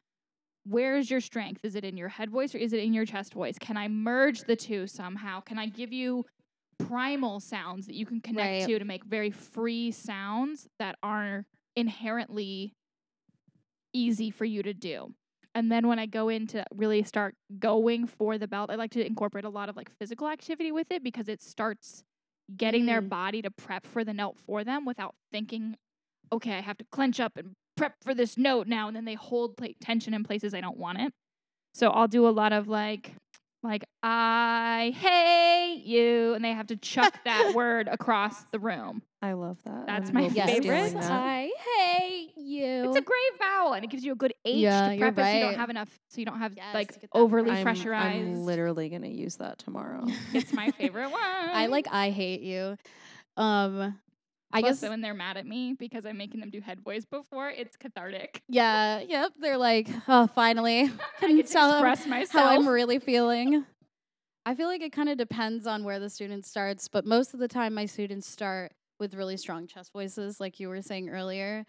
where's 0.67 1.11
your 1.11 1.21
strength? 1.21 1.65
Is 1.65 1.75
it 1.75 1.85
in 1.85 1.97
your 1.97 2.09
head 2.09 2.31
voice 2.31 2.55
or 2.55 2.59
is 2.59 2.73
it 2.73 2.83
in 2.83 2.93
your 2.95 3.05
chest 3.05 3.35
voice? 3.35 3.59
Can 3.59 3.77
I 3.77 3.89
merge 3.89 4.41
the 4.41 4.57
two 4.57 4.87
somehow? 4.87 5.41
Can 5.41 5.59
I 5.59 5.67
give 5.67 5.93
you 5.93 6.25
primal 6.79 7.41
sounds 7.41 7.87
that 7.87 7.95
you 7.95 8.07
can 8.07 8.21
connect 8.21 8.61
Right. 8.63 8.67
to 8.69 8.79
to 8.79 8.85
make 8.85 9.05
very 9.05 9.31
free 9.31 9.91
sounds 9.91 10.69
that 10.79 10.97
are 11.03 11.47
inherently 11.77 12.75
easy 13.93 14.31
for 14.31 14.45
you 14.45 14.63
to 14.63 14.75
do? 14.75 15.15
And 15.55 15.71
then 15.71 15.87
when 15.87 15.99
I 16.01 16.07
go 16.07 16.29
in 16.29 16.47
to 16.49 16.65
really 16.75 17.03
start 17.05 17.37
going 17.61 18.07
for 18.07 18.39
the 18.39 18.49
belt, 18.49 18.71
I 18.71 18.75
like 18.75 18.91
to 18.93 19.07
incorporate 19.07 19.45
a 19.45 19.49
lot 19.51 19.69
of 19.69 19.77
like 19.77 19.89
physical 19.99 20.29
activity 20.29 20.73
with 20.73 20.91
it 20.91 21.05
because 21.05 21.29
it 21.29 21.41
starts 21.41 22.03
getting 22.57 22.87
their 22.87 23.01
Mm. 23.01 23.09
body 23.09 23.43
to 23.43 23.51
prep 23.51 23.87
for 23.87 24.05
the 24.05 24.13
note 24.13 24.37
for 24.39 24.65
them 24.65 24.85
without 24.85 25.15
thinking, 25.31 25.77
okay, 26.33 26.55
I 26.59 26.61
have 26.61 26.77
to 26.79 26.85
clench 26.91 27.21
up 27.21 27.37
and 27.37 27.53
prep 27.77 27.95
for 28.03 28.15
this 28.15 28.37
note 28.37 28.67
now. 28.67 28.89
And 28.89 28.97
then 28.97 29.05
they 29.05 29.15
hold 29.15 29.57
pla- 29.57 29.69
tension 29.81 30.13
in 30.13 30.25
places 30.25 30.55
I 30.55 30.61
don't 30.61 30.77
want 30.77 30.99
it. 31.01 31.13
So 31.73 31.91
I'll 31.91 32.09
do 32.09 32.27
a 32.27 32.31
lot 32.31 32.53
of 32.53 32.67
like, 32.69 33.15
like, 33.65 33.85
I 34.03 34.93
hate 34.97 35.83
you. 35.85 36.35
And 36.35 36.45
they 36.45 36.53
have 36.53 36.69
to 36.69 36.77
chuck 36.77 37.13
that 37.25 37.53
word 37.55 37.89
across 37.89 38.45
the 38.53 38.59
room. 38.59 39.03
I 39.23 39.33
love 39.33 39.59
that. 39.65 39.87
That's 39.87 40.11
I 40.11 40.13
my 40.13 40.21
Yes. 40.33 40.49
favorite. 40.49 40.95
that. 40.95 41.11
I 41.11 41.51
hate 41.77 42.33
you. 42.37 42.85
It's 42.85 42.97
a 42.97 43.03
great 43.03 43.39
vowel 43.41 43.73
and 43.73 43.85
it 43.85 43.91
gives 43.91 44.05
you 44.05 44.13
a 44.13 44.17
good 44.17 44.35
H 44.45 44.57
Yeah, 44.61 44.89
to 44.89 44.95
you're 44.95 45.13
prep 45.13 45.19
it 45.27 45.31
so 45.31 45.35
you 45.39 45.41
don't 45.45 45.55
have 45.59 45.71
enough, 45.71 45.99
so 46.09 46.21
you 46.21 46.27
don't 46.27 46.39
have 46.39 46.53
Yes, 46.55 46.75
like 46.75 46.93
to 46.93 47.01
get 47.01 47.11
that 47.13 47.19
overly 47.19 47.51
I'm, 47.51 47.63
pressurized. 47.65 48.23
I'm 48.23 48.45
literally 48.45 48.89
gonna 48.91 49.09
use 49.09 49.37
that 49.37 49.59
tomorrow. 49.59 50.05
it's 50.35 50.53
my 50.53 50.71
favorite 50.73 51.09
one. 51.11 51.21
I 51.23 51.67
like 51.67 51.87
I 51.91 52.11
hate 52.11 52.43
you. 52.43 52.77
Um, 53.37 53.99
I 54.55 54.61
Plus, 54.61 54.81
guess 54.81 54.89
when 54.89 55.01
they're 55.01 55.15
mad 55.15 55.37
at 55.37 55.47
me 55.47 55.75
because 55.77 56.07
I'm 56.07 56.17
making 56.17 56.39
them 56.41 56.49
do 56.51 56.61
head 56.61 56.81
voice 56.81 57.05
before, 57.05 57.51
it's 57.51 57.77
cathartic. 57.77 58.41
yeah. 58.49 59.01
Yep. 59.01 59.33
They're 59.41 59.59
like, 59.59 59.89
oh, 60.09 60.29
finally, 60.29 60.91
can 61.21 61.37
to 61.37 61.43
tell 61.43 61.71
'em 61.73 61.85
express 61.85 62.07
myself. 62.07 62.45
how 62.45 62.51
I'm 62.51 62.69
really 62.69 62.99
feeling. 63.01 63.67
I 64.47 64.55
feel 64.55 64.69
like 64.69 64.81
it 64.83 64.93
kind 64.93 65.09
of 65.09 65.19
depends 65.19 65.67
on 65.67 65.85
where 65.85 65.99
the 65.99 66.09
student 66.11 66.47
starts, 66.47 66.87
but 66.89 67.05
most 67.05 67.35
of 67.35 67.41
the 67.41 67.49
time 67.49 67.75
my 67.75 67.87
students 67.87 68.29
start 68.29 68.73
with 69.01 69.15
really 69.15 69.37
strong 69.37 69.67
chest 69.67 69.91
voices, 69.93 70.39
like 70.39 70.61
you 70.61 70.69
were 70.69 70.83
saying 70.83 71.09
earlier. 71.09 71.65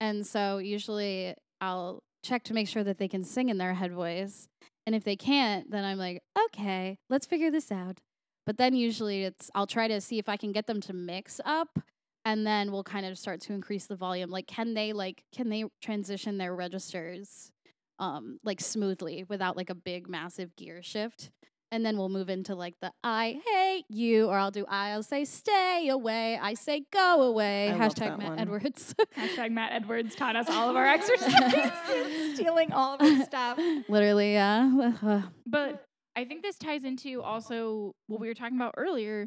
And 0.00 0.26
so 0.26 0.58
usually 0.58 1.34
I'll 1.60 2.02
check 2.22 2.42
to 2.44 2.52
make 2.54 2.68
sure 2.68 2.84
that 2.84 2.98
they 2.98 3.08
can 3.08 3.24
sing 3.24 3.48
in 3.48 3.58
their 3.58 3.72
head 3.74 3.92
voice. 3.92 4.48
And 4.86 4.94
if 4.94 5.04
they 5.04 5.16
can't, 5.16 5.70
then 5.70 5.84
I'm 5.84 5.98
like, 5.98 6.20
okay, 6.46 6.98
let's 7.08 7.24
figure 7.26 7.50
this 7.50 7.72
out. 7.72 8.00
But 8.44 8.58
then 8.58 8.74
usually 8.74 9.24
it's 9.24 9.50
I'll 9.54 9.66
try 9.66 9.88
to 9.88 10.00
see 10.00 10.18
if 10.18 10.28
I 10.28 10.36
can 10.36 10.52
get 10.52 10.66
them 10.66 10.80
to 10.82 10.92
mix 10.92 11.40
up 11.44 11.78
and 12.26 12.44
then 12.44 12.72
we'll 12.72 12.84
kind 12.84 13.06
of 13.06 13.16
start 13.16 13.40
to 13.42 13.52
increase 13.54 13.86
the 13.86 13.96
volume. 13.96 14.30
Like 14.30 14.46
can 14.48 14.74
they 14.74 14.92
like 14.92 15.22
can 15.32 15.48
they 15.48 15.64
transition 15.80 16.36
their 16.36 16.54
registers 16.54 17.52
um 17.98 18.38
like 18.44 18.60
smoothly 18.60 19.24
without 19.28 19.56
like 19.56 19.70
a 19.70 19.74
big 19.74 20.08
massive 20.08 20.54
gear 20.56 20.82
shift? 20.82 21.30
And 21.72 21.84
then 21.84 21.96
we'll 21.96 22.08
move 22.08 22.28
into 22.28 22.54
like 22.54 22.74
the 22.80 22.92
I 23.02 23.40
hate 23.44 23.84
you, 23.88 24.26
or 24.26 24.38
I'll 24.38 24.50
do 24.50 24.64
I'll 24.68 25.02
say 25.02 25.24
stay 25.24 25.88
away, 25.88 26.38
I 26.40 26.54
say 26.54 26.84
go 26.92 27.22
away. 27.22 27.70
I 27.70 27.74
Hashtag 27.74 28.18
Matt 28.18 28.28
one. 28.30 28.38
Edwards. 28.40 28.94
Hashtag 29.16 29.50
Matt 29.52 29.72
Edwards 29.72 30.14
taught 30.14 30.36
us 30.36 30.48
all 30.50 30.68
of 30.68 30.76
our 30.76 30.86
exercises, 30.96 32.34
stealing 32.34 32.72
all 32.72 32.94
of 32.94 33.00
his 33.00 33.24
stuff. 33.24 33.58
Literally, 33.88 34.32
yeah. 34.32 35.22
But 35.46 35.84
I 36.16 36.24
think 36.24 36.42
this 36.42 36.56
ties 36.56 36.82
into 36.84 37.22
also 37.22 37.94
what 38.06 38.20
we 38.20 38.26
were 38.28 38.34
talking 38.34 38.56
about 38.56 38.74
earlier. 38.76 39.26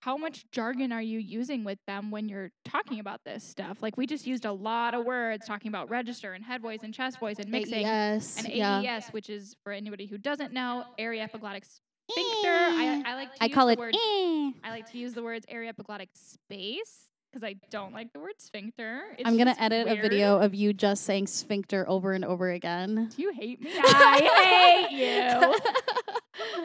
How 0.00 0.16
much 0.16 0.46
jargon 0.50 0.92
are 0.92 1.02
you 1.02 1.18
using 1.18 1.62
with 1.62 1.78
them 1.86 2.10
when 2.10 2.26
you're 2.28 2.50
talking 2.64 3.00
about 3.00 3.20
this 3.24 3.44
stuff? 3.44 3.82
Like 3.82 3.98
we 3.98 4.06
just 4.06 4.26
used 4.26 4.46
a 4.46 4.52
lot 4.52 4.94
of 4.94 5.04
words 5.04 5.46
talking 5.46 5.68
about 5.68 5.90
register 5.90 6.32
and 6.32 6.42
head 6.42 6.62
voice 6.62 6.80
and 6.82 6.94
chest 6.94 7.20
voice 7.20 7.38
and 7.38 7.50
mixing 7.50 7.82
Yes. 7.82 8.38
and 8.38 8.48
yeah. 8.48 8.80
AES, 8.96 9.08
which 9.10 9.28
is 9.28 9.54
for 9.62 9.72
anybody 9.72 10.06
who 10.06 10.16
doesn't 10.16 10.54
know, 10.54 10.84
aryepiglottic 10.98 11.64
sphincter. 11.64 12.48
I, 12.48 13.02
I 13.04 13.14
like 13.14 13.34
to 13.34 13.42
I 13.42 13.46
use 13.46 13.54
call 13.54 13.66
the 13.66 13.72
it 13.74 13.78
word 13.78 13.94
eh. 13.94 14.50
I 14.64 14.70
like 14.70 14.90
to 14.92 14.98
use 14.98 15.12
the 15.12 15.22
words 15.22 15.44
aryepiglottic 15.52 16.08
space 16.14 17.10
because 17.30 17.44
I 17.44 17.56
don't 17.70 17.92
like 17.92 18.12
the 18.14 18.20
word 18.20 18.34
sphincter. 18.38 19.02
It's 19.18 19.28
I'm 19.28 19.36
gonna 19.36 19.54
edit 19.58 19.86
weird. 19.86 19.98
a 19.98 20.02
video 20.02 20.38
of 20.38 20.54
you 20.54 20.72
just 20.72 21.04
saying 21.04 21.26
sphincter 21.26 21.84
over 21.88 22.12
and 22.14 22.24
over 22.24 22.50
again. 22.50 23.10
Do 23.14 23.22
you 23.22 23.32
hate 23.32 23.60
me? 23.60 23.70
I 23.74 24.86
hate 24.88 24.96
you. 24.96 26.64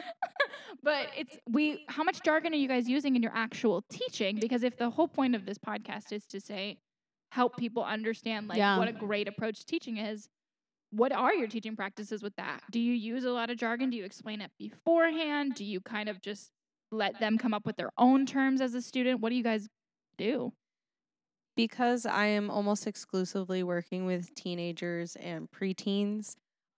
but 0.86 1.08
it's 1.18 1.36
we 1.50 1.84
how 1.88 2.04
much 2.04 2.22
jargon 2.22 2.52
are 2.52 2.56
you 2.56 2.68
guys 2.68 2.88
using 2.88 3.16
in 3.16 3.22
your 3.22 3.32
actual 3.34 3.82
teaching? 3.90 4.36
Because 4.36 4.62
if 4.62 4.76
the 4.78 4.88
whole 4.88 5.08
point 5.08 5.34
of 5.34 5.44
this 5.44 5.58
podcast 5.58 6.12
is 6.12 6.24
to 6.26 6.40
say 6.40 6.78
help 7.32 7.56
people 7.56 7.82
understand 7.82 8.46
like 8.46 8.58
Yeah. 8.58 8.78
what 8.78 8.86
a 8.86 8.92
great 8.92 9.26
approach 9.26 9.58
to 9.58 9.66
teaching 9.66 9.96
is 9.96 10.28
what 10.90 11.10
are 11.10 11.34
your 11.34 11.48
teaching 11.48 11.74
practices 11.74 12.22
with 12.22 12.36
that? 12.36 12.60
Do 12.70 12.78
you 12.78 12.92
use 12.92 13.24
a 13.24 13.30
lot 13.30 13.50
of 13.50 13.58
jargon? 13.58 13.90
Do 13.90 13.96
you 13.96 14.04
explain 14.04 14.40
it 14.40 14.52
beforehand? 14.60 15.56
Do 15.56 15.64
you 15.64 15.80
kind 15.80 16.08
of 16.08 16.22
just 16.22 16.52
let 16.92 17.18
them 17.18 17.36
come 17.36 17.52
up 17.52 17.66
with 17.66 17.76
their 17.76 17.90
own 17.98 18.24
terms 18.24 18.60
as 18.60 18.72
a 18.72 18.80
student? 18.80 19.20
What 19.20 19.30
do 19.30 19.34
you 19.34 19.42
guys 19.42 19.68
do? 20.16 20.52
Because 21.56 22.06
I 22.06 22.26
am 22.26 22.48
almost 22.48 22.86
exclusively 22.86 23.64
working 23.64 24.06
with 24.06 24.32
teenagers 24.36 25.16
and 25.16 25.50
preteens, 25.50 26.36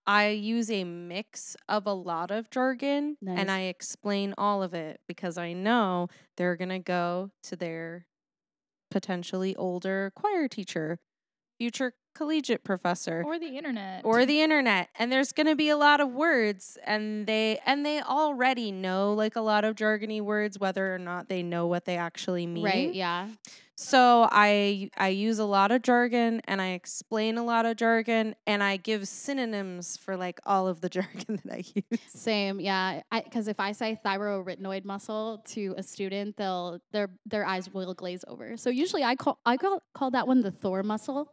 I 0.09 0.29
use 0.29 0.71
a 0.71 0.85
mix 0.85 1.55
of 1.67 1.85
a 1.85 1.93
lot 1.93 2.31
of 2.31 2.49
jargon 2.49 3.17
Nice. 3.21 3.37
and 3.39 3.51
I 3.51 3.61
explain 3.61 4.33
all 4.39 4.63
of 4.63 4.73
it 4.73 5.01
because 5.07 5.37
I 5.37 5.53
know 5.53 6.07
they're 6.35 6.55
going 6.55 6.69
to 6.69 6.79
go 6.79 7.29
to 7.43 7.55
their 7.55 8.07
potentially 8.89 9.55
older 9.55 10.11
choir 10.15 10.47
teacher, 10.47 10.97
future 11.59 11.93
collegiate 12.19 12.63
professor, 12.65 13.23
Or 13.25 13.39
the 13.39 13.53
internet. 13.59 14.01
or 14.03 14.25
the 14.25 14.41
internet 14.41 14.89
and 14.99 15.09
there's 15.11 15.31
going 15.31 15.47
to 15.47 15.55
be 15.55 15.69
a 15.69 15.77
lot 15.77 15.99
of 16.01 16.09
words 16.11 16.77
and 16.85 17.25
they 17.25 17.59
and 17.65 17.85
they 17.85 18.01
already 18.01 18.71
know 18.71 19.13
like 19.13 19.35
a 19.37 19.41
lot 19.51 19.63
of 19.63 19.75
jargony 19.75 20.21
words 20.21 20.59
whether 20.59 20.93
or 20.93 20.99
not 20.99 21.29
they 21.29 21.41
know 21.43 21.65
what 21.67 21.85
they 21.85 21.95
actually 21.97 22.45
mean 22.45 22.65
Right. 22.65 22.93
Yeah. 22.93 23.29
so 23.75 24.27
i 24.31 24.89
i 24.97 25.07
use 25.27 25.39
a 25.39 25.45
lot 25.57 25.71
of 25.71 25.81
jargon 25.81 26.41
and 26.49 26.61
i 26.61 26.69
explain 26.81 27.37
a 27.37 27.45
lot 27.53 27.63
of 27.65 27.77
jargon 27.77 28.35
and 28.45 28.61
i 28.61 28.75
give 28.89 29.07
synonyms 29.07 29.95
for 30.03 30.17
like 30.25 30.39
all 30.45 30.67
of 30.67 30.81
the 30.81 30.89
jargon 30.97 31.39
that 31.45 31.53
i 31.53 31.63
use 31.73 32.01
Same, 32.07 32.59
yeah. 32.59 33.01
Because 33.11 33.47
if 33.47 33.59
I 33.59 33.71
say 33.71 33.89
thyroarytenoid 34.05 34.83
muscle 34.93 35.41
to 35.53 35.73
a 35.77 35.83
student, 35.83 36.35
they'll 36.37 36.79
their 36.91 37.07
their 37.25 37.45
eyes 37.45 37.65
will 37.73 37.93
glaze 37.93 38.23
over. 38.27 38.57
So 38.57 38.69
usually 38.69 39.03
I 39.03 39.15
call 39.15 39.39
I 39.45 39.55
call 39.57 39.81
call 39.93 40.11
that 40.11 40.27
one 40.27 40.41
the 40.41 40.51
Thor 40.51 40.83
muscle 40.83 41.31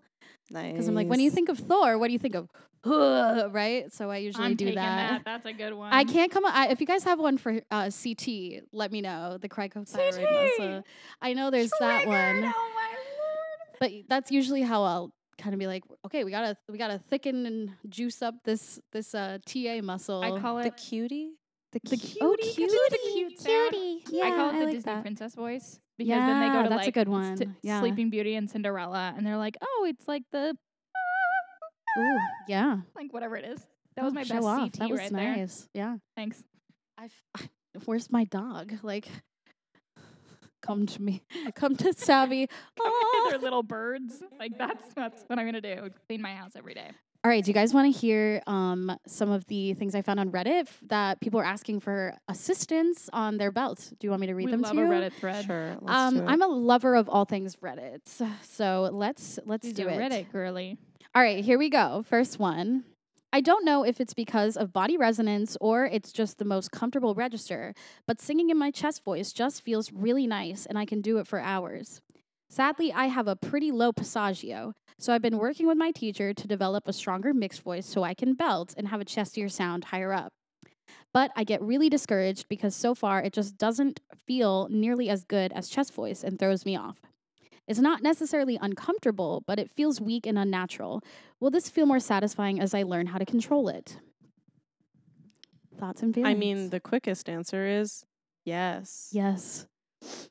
nice 0.50 0.72
because 0.72 0.88
I'm 0.88 0.94
like, 0.94 1.08
when 1.08 1.20
you 1.20 1.30
think 1.30 1.48
of 1.48 1.58
Thor, 1.58 1.98
what 1.98 2.06
do 2.08 2.12
you 2.12 2.18
think 2.18 2.34
of? 2.34 2.48
Right. 3.52 3.92
So 3.92 4.10
I 4.10 4.18
usually 4.18 4.44
I'm 4.44 4.54
do 4.54 4.66
that. 4.66 4.74
that. 4.74 5.22
That's 5.24 5.46
a 5.46 5.52
good 5.52 5.74
one. 5.74 5.92
I 5.92 6.04
can't 6.04 6.30
come. 6.30 6.44
I, 6.46 6.68
if 6.68 6.80
you 6.80 6.86
guys 6.86 7.02
have 7.04 7.18
one 7.18 7.36
for 7.36 7.60
uh, 7.70 7.90
CT, 7.90 8.62
let 8.72 8.92
me 8.92 9.00
know. 9.00 9.38
The 9.40 9.48
cricothyroid 9.48 10.32
muscle. 10.58 10.84
I 11.20 11.32
know 11.32 11.50
there's 11.50 11.72
that 11.80 12.06
one, 12.06 12.44
Oh 12.44 12.70
my 12.74 12.88
lord. 12.92 13.76
but 13.80 13.90
that's 14.08 14.30
usually 14.30 14.62
how 14.62 14.84
I'll 14.84 15.12
kind 15.38 15.52
of 15.52 15.58
be 15.58 15.66
like, 15.66 15.82
okay, 16.04 16.22
we 16.22 16.30
gotta 16.30 16.56
we 16.68 16.78
gotta 16.78 16.98
thicken 17.10 17.44
and 17.46 17.72
juice 17.88 18.22
up 18.22 18.36
this 18.44 18.78
this 18.92 19.14
uh, 19.16 19.38
TA 19.46 19.80
muscle. 19.82 20.22
I 20.22 20.38
call 20.40 20.56
the 20.58 20.66
it. 20.66 20.76
cutie 20.76 21.32
the, 21.72 21.80
cutie. 21.80 21.96
the 22.14 22.18
cu- 22.20 22.24
oh, 22.26 22.36
cutie, 22.40 22.62
'cause 22.62 22.72
it's 22.72 22.90
the 22.90 23.10
cute 23.12 23.38
sound. 23.40 23.70
cutie. 23.72 24.22
I 24.22 24.30
call 24.30 24.50
it 24.50 24.52
Yeah, 24.52 24.58
the 24.60 24.64
like 24.66 24.74
Disney 24.74 24.92
that. 24.92 25.02
princess 25.02 25.34
voice 25.34 25.80
because 25.98 26.10
then 26.18 26.40
they 26.40 26.46
go 26.48 26.54
Yeah, 26.54 26.62
to 26.64 26.68
that's 26.68 26.82
a 26.82 26.86
like 26.86 26.94
good 26.94 27.08
s- 27.08 27.12
one. 27.40 27.56
Yeah. 27.62 27.80
Sleeping 27.80 28.10
Beauty 28.10 28.34
and 28.34 28.48
Cinderella, 28.50 29.14
and 29.16 29.26
they're 29.26 29.36
like, 29.36 29.56
"Oh, 29.62 29.86
it's 29.88 30.06
like 30.08 30.22
the 30.32 30.56
Ooh, 31.98 32.18
yeah. 32.48 32.78
like 32.96 33.12
whatever 33.12 33.36
it 33.36 33.44
is." 33.44 33.60
That 33.96 34.04
was 34.04 34.12
Oh, 34.12 34.14
my 34.14 34.22
show 34.24 34.34
best 34.34 34.46
off. 34.46 34.58
CT 34.60 34.72
That 34.78 34.90
was 34.90 34.98
right 35.00 35.12
there. 35.12 35.36
nice. 35.36 35.68
Yeah. 35.74 35.96
Thanks. 36.16 36.42
I, 36.98 37.08
where's 37.86 38.10
my 38.10 38.24
dog? 38.24 38.74
Like, 38.82 39.08
come 40.62 40.86
to 40.86 41.02
me. 41.02 41.22
Come 41.54 41.76
to 41.76 41.92
Savy. 41.92 42.48
Cover 42.78 42.90
their 43.30 43.38
Aw. 43.38 43.42
little 43.42 43.62
birds. 43.62 44.22
Like 44.38 44.56
that's 44.58 44.84
that's 44.94 45.22
what 45.26 45.38
I'm 45.38 45.46
gonna 45.46 45.60
do. 45.60 45.88
Clean 46.08 46.20
my 46.20 46.34
house 46.34 46.52
every 46.56 46.74
day. 46.74 46.90
All 47.26 47.30
right. 47.30 47.42
Do 47.44 47.50
you 47.50 47.54
guys 47.54 47.74
want 47.74 47.92
to 47.92 47.98
hear 48.00 48.40
um, 48.46 48.96
some 49.08 49.32
of 49.32 49.44
the 49.48 49.74
things 49.74 49.96
I 49.96 50.02
found 50.02 50.20
on 50.20 50.30
Reddit 50.30 50.60
f- 50.60 50.78
that 50.86 51.20
people 51.20 51.40
are 51.40 51.44
asking 51.44 51.80
for 51.80 52.14
assistance 52.28 53.10
on 53.12 53.36
their 53.36 53.50
belts? 53.50 53.90
Do 53.98 54.06
you 54.06 54.10
want 54.10 54.20
me 54.20 54.28
to 54.28 54.34
read 54.36 54.44
we 54.44 54.52
them 54.52 54.60
love 54.60 54.74
to 54.74 54.80
a? 54.80 54.84
Reddit 54.84 55.12
thread. 55.14 55.44
sure 55.44 55.76
let's 55.80 55.92
Um, 55.92 56.14
do 56.14 56.20
it. 56.22 56.26
I'm 56.28 56.40
a 56.42 56.46
lover 56.46 56.94
of 56.94 57.08
all 57.08 57.24
things 57.24 57.56
Reddit, 57.56 58.02
so 58.44 58.90
let's 58.92 59.40
let's 59.44 59.66
She's 59.66 59.74
do 59.74 59.88
a 59.88 59.90
it. 59.90 59.98
Reddit 59.98 60.30
girly. 60.30 60.78
All 61.16 61.22
right, 61.22 61.44
here 61.44 61.58
we 61.58 61.68
go. 61.68 62.04
First 62.08 62.38
one. 62.38 62.84
I 63.32 63.40
don't 63.40 63.64
know 63.64 63.84
if 63.84 64.00
it's 64.00 64.14
because 64.14 64.56
of 64.56 64.72
body 64.72 64.96
resonance 64.96 65.56
or 65.60 65.84
it's 65.84 66.12
just 66.12 66.38
the 66.38 66.44
most 66.44 66.70
comfortable 66.70 67.16
register, 67.16 67.74
but 68.06 68.20
singing 68.20 68.50
in 68.50 68.56
my 68.56 68.70
chest 68.70 69.02
voice 69.04 69.32
just 69.32 69.62
feels 69.64 69.92
really 69.92 70.28
nice 70.28 70.64
and 70.64 70.78
I 70.78 70.84
can 70.84 71.00
do 71.00 71.18
it 71.18 71.26
for 71.26 71.40
hours. 71.40 72.00
Sadly, 72.48 72.92
I 72.92 73.06
have 73.06 73.28
a 73.28 73.36
pretty 73.36 73.72
low 73.72 73.92
passaggio, 73.92 74.72
so 74.98 75.12
I've 75.12 75.22
been 75.22 75.38
working 75.38 75.66
with 75.66 75.76
my 75.76 75.90
teacher 75.90 76.32
to 76.32 76.48
develop 76.48 76.86
a 76.86 76.92
stronger 76.92 77.34
mixed 77.34 77.62
voice 77.62 77.86
so 77.86 78.02
I 78.02 78.14
can 78.14 78.34
belt 78.34 78.74
and 78.76 78.88
have 78.88 79.00
a 79.00 79.04
chestier 79.04 79.50
sound 79.50 79.84
higher 79.84 80.12
up. 80.12 80.32
But 81.12 81.32
I 81.34 81.44
get 81.44 81.60
really 81.62 81.88
discouraged 81.88 82.48
because 82.48 82.74
so 82.74 82.94
far 82.94 83.22
it 83.22 83.32
just 83.32 83.56
doesn't 83.58 84.00
feel 84.26 84.68
nearly 84.70 85.08
as 85.08 85.24
good 85.24 85.52
as 85.52 85.68
chest 85.68 85.92
voice 85.92 86.22
and 86.22 86.38
throws 86.38 86.64
me 86.64 86.76
off. 86.76 87.00
It's 87.66 87.80
not 87.80 88.02
necessarily 88.02 88.58
uncomfortable, 88.60 89.42
but 89.46 89.58
it 89.58 89.70
feels 89.70 90.00
weak 90.00 90.24
and 90.26 90.38
unnatural. 90.38 91.02
Will 91.40 91.50
this 91.50 91.68
feel 91.68 91.86
more 91.86 91.98
satisfying 91.98 92.60
as 92.60 92.74
I 92.74 92.84
learn 92.84 93.06
how 93.08 93.18
to 93.18 93.26
control 93.26 93.68
it? 93.68 93.98
Thoughts 95.76 96.02
and 96.02 96.14
feelings? 96.14 96.34
i 96.34 96.38
mean 96.38 96.70
the 96.70 96.80
quickest 96.80 97.28
answer 97.28 97.66
is 97.66 98.06
yes 98.46 99.10
yes. 99.12 99.66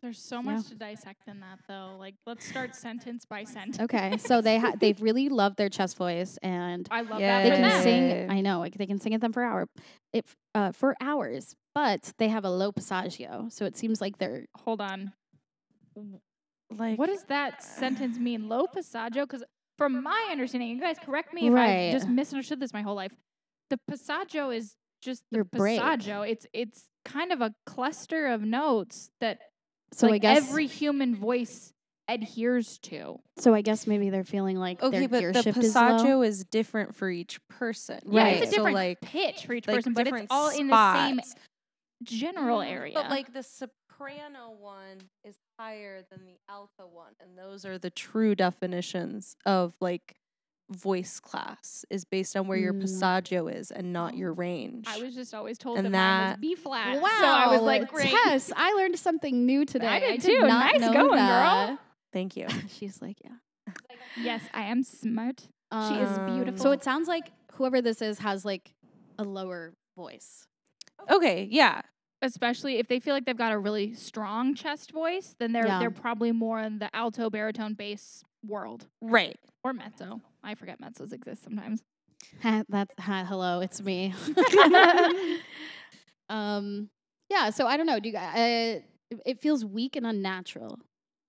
There's 0.01 0.19
so 0.21 0.37
Yeah. 0.37 0.41
much 0.43 0.67
to 0.67 0.75
dissect 0.75 1.27
in 1.27 1.39
that 1.39 1.59
though. 1.67 1.95
Like 1.99 2.15
let's 2.27 2.45
start 2.47 2.75
sentence 2.75 3.25
by 3.25 3.43
sentence. 3.43 3.79
Okay, 3.79 4.17
so 4.17 4.39
they 4.41 4.59
ha- 4.59 4.73
they've 4.79 5.01
really 5.01 5.27
loved 5.29 5.57
their 5.57 5.69
chest 5.69 5.97
voice, 5.97 6.37
and 6.43 6.87
I 6.91 7.01
love 7.01 7.19
Yeah. 7.19 7.41
that 7.43 7.49
they 7.49 7.55
can 7.55 7.61
them. 7.69 7.81
sing. 7.83 8.29
I 8.29 8.41
know, 8.41 8.59
like 8.59 8.75
they 8.77 8.85
can 8.85 8.99
sing 8.99 9.13
at 9.13 9.21
them 9.21 9.33
for 9.33 9.43
hour, 9.43 9.67
it 10.13 10.25
uh, 10.53 10.71
for 10.71 10.95
hours. 11.01 11.55
But 11.73 12.13
they 12.19 12.29
have 12.29 12.45
a 12.45 12.49
low 12.49 12.71
passaggio, 12.71 13.51
so 13.51 13.65
it 13.65 13.75
seems 13.75 13.99
like 13.99 14.17
they're 14.19 14.45
Hold 14.63 14.79
on. 14.81 15.11
like 16.71 16.97
What 16.99 17.07
does 17.07 17.23
that 17.25 17.63
sentence 17.63 18.17
mean? 18.17 18.47
Low 18.47 18.67
passaggio? 18.67 19.23
Because 19.23 19.43
from 19.77 20.03
my 20.03 20.27
understanding, 20.31 20.69
you 20.69 20.79
guys 20.79 20.97
correct 20.99 21.33
me 21.33 21.47
if 21.47 21.53
Right. 21.53 21.87
I've 21.87 21.93
just 21.93 22.07
misunderstood 22.07 22.59
this 22.59 22.71
my 22.73 22.81
whole 22.81 22.95
life. 22.95 23.13
The 23.69 23.79
passaggio 23.89 24.55
is 24.55 24.75
just 25.01 25.23
the 25.31 25.37
Your 25.37 25.43
break. 25.43 25.79
passaggio. 25.81 26.27
It's 26.29 26.47
it's 26.53 26.89
kind 27.03 27.31
of 27.31 27.41
a 27.41 27.53
cluster 27.65 28.27
of 28.27 28.41
notes 28.43 29.09
that 29.19 29.39
so 29.91 30.11
I 30.11 30.17
guess 30.17 30.37
every 30.37 30.67
human 30.67 31.15
voice 31.15 31.73
adheres 32.07 32.77
to. 32.79 33.19
so 33.37 33.53
I 33.55 33.61
guess 33.61 33.87
maybe 33.87 34.09
they're 34.11 34.23
feeling 34.23 34.57
like 34.57 34.81
okay 34.83 34.99
their 34.99 35.07
but 35.09 35.19
gear 35.19 35.31
the 35.33 35.41
shift 35.41 35.57
is 35.57 35.73
low. 35.75 35.81
passaggio 35.81 36.25
is 36.27 36.43
different 36.45 36.95
for 36.95 37.09
each 37.09 37.39
person 37.47 37.99
Yeah, 38.05 38.23
Right. 38.23 38.33
it's 38.35 38.43
a 38.43 38.45
so 38.45 38.57
different 38.57 38.75
like 38.75 39.01
pitch 39.01 39.45
for 39.45 39.53
each 39.53 39.67
like 39.67 39.77
person, 39.77 39.93
but 39.93 40.01
it's 40.01 40.09
different 40.11 40.27
all 40.31 40.49
in 40.49 40.67
the 40.67 40.93
same 40.93 41.19
general 42.03 42.61
area. 42.61 42.93
But 42.93 43.09
like 43.09 43.33
the 43.33 43.41
soprano 43.43 44.51
one 44.59 44.97
is 45.23 45.35
higher 45.57 46.03
than 46.11 46.25
the 46.25 46.37
alto 46.49 46.87
one, 46.91 47.13
and 47.19 47.37
those 47.37 47.65
are 47.65 47.77
the 47.77 47.89
true 47.89 48.35
definitions 48.35 49.35
of 49.45 49.73
like 49.79 50.15
voice 50.71 51.19
class 51.19 51.85
is 51.91 52.05
based 52.05 52.35
on 52.35 52.47
where 52.47 52.57
your 52.57 52.73
Mm. 52.73 52.81
passaggio 52.83 53.53
is 53.53 53.69
and 53.71 53.93
not 53.93 54.15
your 54.17 54.33
range. 54.45 54.85
I 54.87 54.99
was 55.01 55.13
just 55.13 55.33
always 55.33 55.57
told 55.57 55.77
And 55.77 55.87
that, 55.87 55.91
mine 55.91 56.21
was 56.29 56.31
that- 56.33 56.41
B 56.41 56.55
flat. 56.55 57.01
Wow, 57.01 57.09
So 57.19 57.25
I 57.27 57.47
was 57.51 57.61
like, 57.61 57.87
great. 57.91 58.09
Tess, 58.09 58.51
I 58.55 58.73
learned 58.73 58.97
something 58.97 59.45
new 59.45 59.65
today. 59.65 59.99
did 59.99 60.21
did 60.21 60.39
too. 60.41 60.47
not 60.47 60.71
Nice 60.73 60.81
know 60.81 60.93
going, 60.93 61.09
girl. 61.09 61.17
that. 61.17 61.79
Thank 62.11 62.35
you. 62.37 62.47
She's 62.67 63.01
like, 63.01 63.17
yeah. 63.23 63.73
Yes, 64.21 64.41
I 64.53 64.63
am 64.63 64.83
smart. 64.83 65.41
She 65.41 65.95
is 65.95 66.17
Um, 66.17 66.35
beautiful. 66.35 66.57
So 66.63 66.71
it 66.71 66.83
sounds 66.83 67.07
like 67.07 67.31
whoever 67.53 67.81
this 67.81 68.01
is 68.01 68.19
has 68.19 68.45
like 68.45 68.73
a 69.19 69.23
lower 69.23 69.73
voice. 69.95 70.47
Okay, 71.11 71.47
yeah. 71.51 71.81
especially 72.21 72.77
if 72.79 72.87
they 72.87 72.99
feel 72.99 73.13
like 73.13 73.25
they've 73.25 73.37
got 73.37 73.51
a 73.51 73.59
really 73.59 73.93
strong 73.93 74.55
chest 74.55 74.91
voice, 74.91 75.35
then 75.37 75.51
they're 75.51 75.67
Yeah. 75.67 75.79
they're 75.79 75.91
probably 75.91 76.31
more 76.31 76.59
in 76.61 76.79
the 76.79 76.89
alto 76.95 77.29
baritone 77.29 77.73
bass 77.75 78.23
world 78.47 78.85
Right. 79.01 79.37
or 79.63 79.73
mezzo. 79.73 80.21
I 80.43 80.55
forget 80.55 80.79
mezzos 80.81 81.11
exist 81.13 81.43
sometimes. 81.43 81.81
Ha, 82.41 82.63
That's 82.69 82.93
hi, 82.99 83.23
hello, 83.23 83.59
it's 83.61 83.81
me. 83.81 84.13
um, 86.29 86.89
yeah. 87.29 87.49
So 87.49 87.67
I 87.67 87.77
don't 87.77 87.85
know. 87.85 87.99
Do 87.99 88.09
you 88.09 88.13
guys? 88.13 88.35
Uh, 88.35 88.79
it- 88.79 88.85
it 89.25 89.39
feels 89.39 89.63
weak 89.63 89.95
and 89.95 90.05
unnatural. 90.05 90.79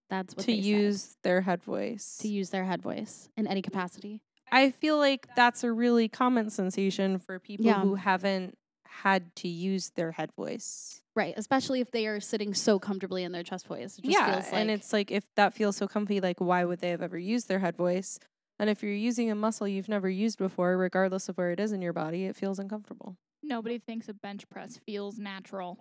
That's 0.09 0.35
what 0.35 0.40
to 0.46 0.46
they 0.46 0.57
said. 0.57 0.64
use 0.64 1.16
their 1.22 1.42
head 1.42 1.62
voice. 1.62 2.16
to 2.22 2.29
use 2.29 2.48
their 2.50 2.64
head 2.64 2.81
voice 2.81 3.29
in 3.37 3.46
any 3.46 3.61
capacity. 3.61 4.22
I 4.50 4.70
feel 4.70 4.96
like 4.96 5.26
that's 5.37 5.62
a 5.62 5.70
really 5.70 6.09
common 6.09 6.48
sensation 6.48 7.18
for 7.18 7.38
people 7.38 7.66
Yeah. 7.66 7.83
who 7.83 7.96
haven't 7.96 8.57
had 8.88 9.35
to 9.37 9.49
use 9.49 9.90
their 9.90 10.12
head 10.12 10.31
voice. 10.33 11.03
Right, 11.14 11.35
especially 11.37 11.81
if 11.81 11.90
they 11.90 12.07
are 12.07 12.20
sitting 12.20 12.53
so 12.53 12.79
comfortably 12.79 13.22
in 13.25 13.33
their 13.33 13.42
chest 13.42 13.66
voice. 13.66 13.99
It 13.99 14.05
just 14.05 14.18
yeah, 14.18 14.33
feels 14.33 14.53
like 14.53 14.61
and 14.61 14.70
it's 14.70 14.92
like 14.92 15.11
if 15.11 15.25
that 15.37 15.55
feels 15.55 15.77
so 15.77 15.88
comfy, 15.88 16.20
like 16.20 16.40
why 16.40 16.64
would 16.64 16.81
they 16.81 16.90
have 16.90 17.03
ever 17.03 17.18
used 17.18 17.49
their 17.49 17.61
head 17.61 17.77
voice? 17.77 18.18
And 18.59 18.68
if 18.70 18.83
you're 18.83 18.92
using 18.92 19.31
a 19.31 19.35
muscle 19.35 19.66
you've 19.68 19.88
never 19.88 20.09
used 20.09 20.38
before, 20.38 20.77
regardless 20.77 21.29
of 21.29 21.37
where 21.37 21.51
it 21.53 21.61
is 21.61 21.72
in 21.72 21.83
your 21.83 21.92
body, 21.92 22.25
it 22.27 22.37
feels 22.37 22.59
uncomfortable. 22.59 23.16
Nobody 23.42 23.79
thinks 23.79 24.09
a 24.09 24.14
bench 24.14 24.49
press 24.49 24.79
feels 24.87 25.18
natural. 25.18 25.79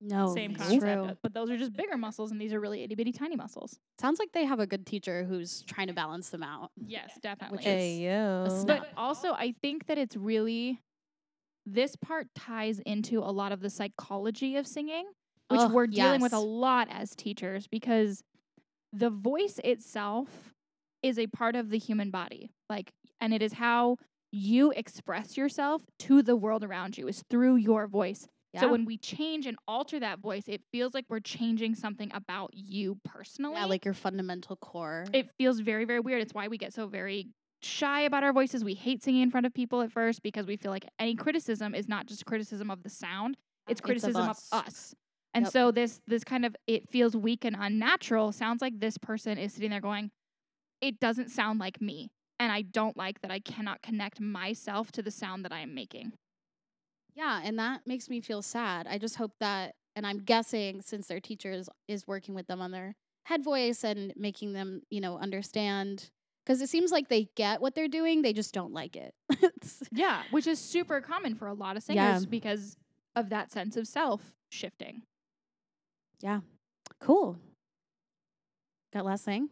no 0.00 0.34
Same 0.34 0.54
concept, 0.54 0.82
true. 0.82 1.16
but 1.22 1.32
those 1.32 1.50
are 1.50 1.56
just 1.56 1.72
bigger 1.74 1.96
muscles, 1.96 2.30
and 2.30 2.40
these 2.40 2.52
are 2.52 2.60
really 2.60 2.82
itty 2.82 2.94
bitty 2.94 3.12
tiny 3.12 3.36
muscles. 3.36 3.78
Sounds 3.98 4.18
like 4.18 4.32
they 4.32 4.44
have 4.44 4.60
a 4.60 4.66
good 4.66 4.86
teacher 4.86 5.24
who's 5.24 5.62
trying 5.62 5.86
to 5.86 5.92
balance 5.94 6.28
them 6.30 6.42
out. 6.42 6.70
Yes, 6.86 7.18
definitely. 7.22 7.56
Which 7.58 7.64
Hey 7.64 7.96
is 7.96 8.00
yo. 8.02 8.62
a. 8.62 8.64
But 8.66 8.88
also, 8.96 9.32
I 9.32 9.54
think 9.62 9.86
that 9.86 9.96
it's 9.98 10.16
really 10.16 10.80
this 11.66 11.96
part 11.96 12.28
ties 12.34 12.78
into 12.86 13.18
a 13.18 13.32
lot 13.32 13.52
of 13.52 13.60
the 13.60 13.68
psychology 13.68 14.56
of 14.56 14.66
singing, 14.66 15.04
which 15.48 15.60
we're 15.70 15.88
dealing 15.88 16.20
with 16.20 16.32
a 16.32 16.38
lot 16.38 16.88
as 16.90 17.14
teachers 17.14 17.66
because 17.66 18.22
the 18.92 19.10
voice 19.10 19.60
itself 19.64 20.54
is 21.02 21.18
a 21.18 21.26
part 21.26 21.56
of 21.56 21.70
the 21.70 21.78
human 21.78 22.10
body. 22.10 22.50
Like, 22.70 22.92
and 23.20 23.34
it 23.34 23.42
is 23.42 23.54
how 23.54 23.96
you 24.32 24.70
express 24.72 25.36
yourself 25.36 25.82
to 26.00 26.22
the 26.22 26.36
world 26.36 26.64
around 26.64 26.96
you 26.98 27.08
is 27.08 27.22
through 27.28 27.56
your 27.56 27.86
voice. 27.86 28.26
Yeah. 28.52 28.62
So 28.62 28.68
when 28.70 28.84
we 28.84 28.96
change 28.96 29.46
and 29.46 29.56
alter 29.68 30.00
that 30.00 30.20
voice, 30.20 30.44
it 30.46 30.62
feels 30.72 30.94
like 30.94 31.04
we're 31.08 31.20
changing 31.20 31.74
something 31.74 32.10
about 32.14 32.50
you 32.54 32.98
personally. 33.04 33.56
yeah, 33.56 33.66
like 33.66 33.84
your 33.84 33.94
fundamental 33.94 34.56
core. 34.56 35.04
it 35.12 35.28
feels 35.36 35.60
very, 35.60 35.84
very 35.84 36.00
weird. 36.00 36.22
It's 36.22 36.32
why 36.32 36.48
we 36.48 36.58
get 36.58 36.72
so 36.72 36.86
very 36.86 37.28
shy 37.66 38.02
about 38.02 38.22
our 38.24 38.32
voices. 38.32 38.64
We 38.64 38.74
hate 38.74 39.02
singing 39.02 39.22
in 39.22 39.30
front 39.30 39.46
of 39.46 39.54
people 39.54 39.82
at 39.82 39.92
first 39.92 40.22
because 40.22 40.46
we 40.46 40.56
feel 40.56 40.70
like 40.72 40.86
any 40.98 41.14
criticism 41.14 41.74
is 41.74 41.88
not 41.88 42.06
just 42.06 42.26
criticism 42.26 42.70
of 42.70 42.82
the 42.82 42.90
sound, 42.90 43.36
it's 43.68 43.80
It's 43.86 44.02
of 44.02 44.14
criticism 44.14 44.28
of 44.28 44.38
us. 44.52 44.94
And 45.34 45.46
Yep. 45.46 45.48
so 45.48 45.70
this 45.70 46.00
this 46.06 46.24
kind 46.24 46.46
of 46.46 46.56
it 46.66 46.88
feels 46.88 47.16
weak 47.16 47.44
and 47.44 47.56
unnatural. 47.58 48.32
Sounds 48.32 48.62
like 48.62 48.80
this 48.80 48.98
person 48.98 49.38
is 49.38 49.54
sitting 49.54 49.70
there 49.70 49.80
going, 49.80 50.10
It 50.80 51.00
doesn't 51.00 51.30
sound 51.30 51.60
like 51.60 51.80
me. 51.80 52.10
And 52.40 52.52
I 52.52 52.62
don't 52.62 52.96
like 52.96 53.22
that 53.22 53.30
I 53.30 53.40
cannot 53.40 53.82
connect 53.82 54.20
myself 54.20 54.92
to 54.92 55.02
the 55.02 55.10
sound 55.12 55.44
that 55.44 55.52
I 55.52 55.60
am 55.60 55.74
making. 55.74 56.14
Yeah, 57.14 57.40
and 57.42 57.58
that 57.58 57.86
makes 57.86 58.08
me 58.08 58.20
feel 58.20 58.42
sad. 58.42 58.86
I 58.86 58.98
just 58.98 59.16
hope 59.16 59.32
that, 59.40 59.74
and 59.94 60.06
I'm 60.06 60.18
guessing 60.18 60.82
since 60.82 61.06
their 61.06 61.20
teachers 61.20 61.68
is 61.88 62.06
working 62.06 62.34
with 62.34 62.46
them 62.46 62.60
on 62.60 62.70
their 62.72 62.94
head 63.24 63.42
voice 63.42 63.84
and 63.84 64.12
making 64.16 64.52
them, 64.52 64.82
you 64.90 65.00
know, 65.00 65.18
understand, 65.18 66.10
because 66.46 66.62
it 66.62 66.68
seems 66.68 66.92
like 66.92 67.08
they 67.08 67.28
get 67.34 67.60
what 67.60 67.74
they're 67.74 67.88
doing, 67.88 68.22
they 68.22 68.32
just 68.32 68.54
don't 68.54 68.72
like 68.72 68.94
it. 68.96 69.12
Yeah, 69.92 70.22
which 70.30 70.46
is 70.46 70.58
super 70.60 71.00
common 71.00 71.34
for 71.34 71.48
a 71.48 71.54
lot 71.54 71.76
of 71.76 71.82
Yeah. 71.88 72.06
singers 72.14 72.26
because 72.26 72.76
of 73.16 73.30
that 73.30 73.50
sense 73.50 73.76
of 73.76 73.86
self 73.88 74.22
shifting. 74.50 75.02
yeah, 76.20 76.40
cool. 77.00 77.38
Got 78.92 79.04
last 79.06 79.24
thing? 79.24 79.48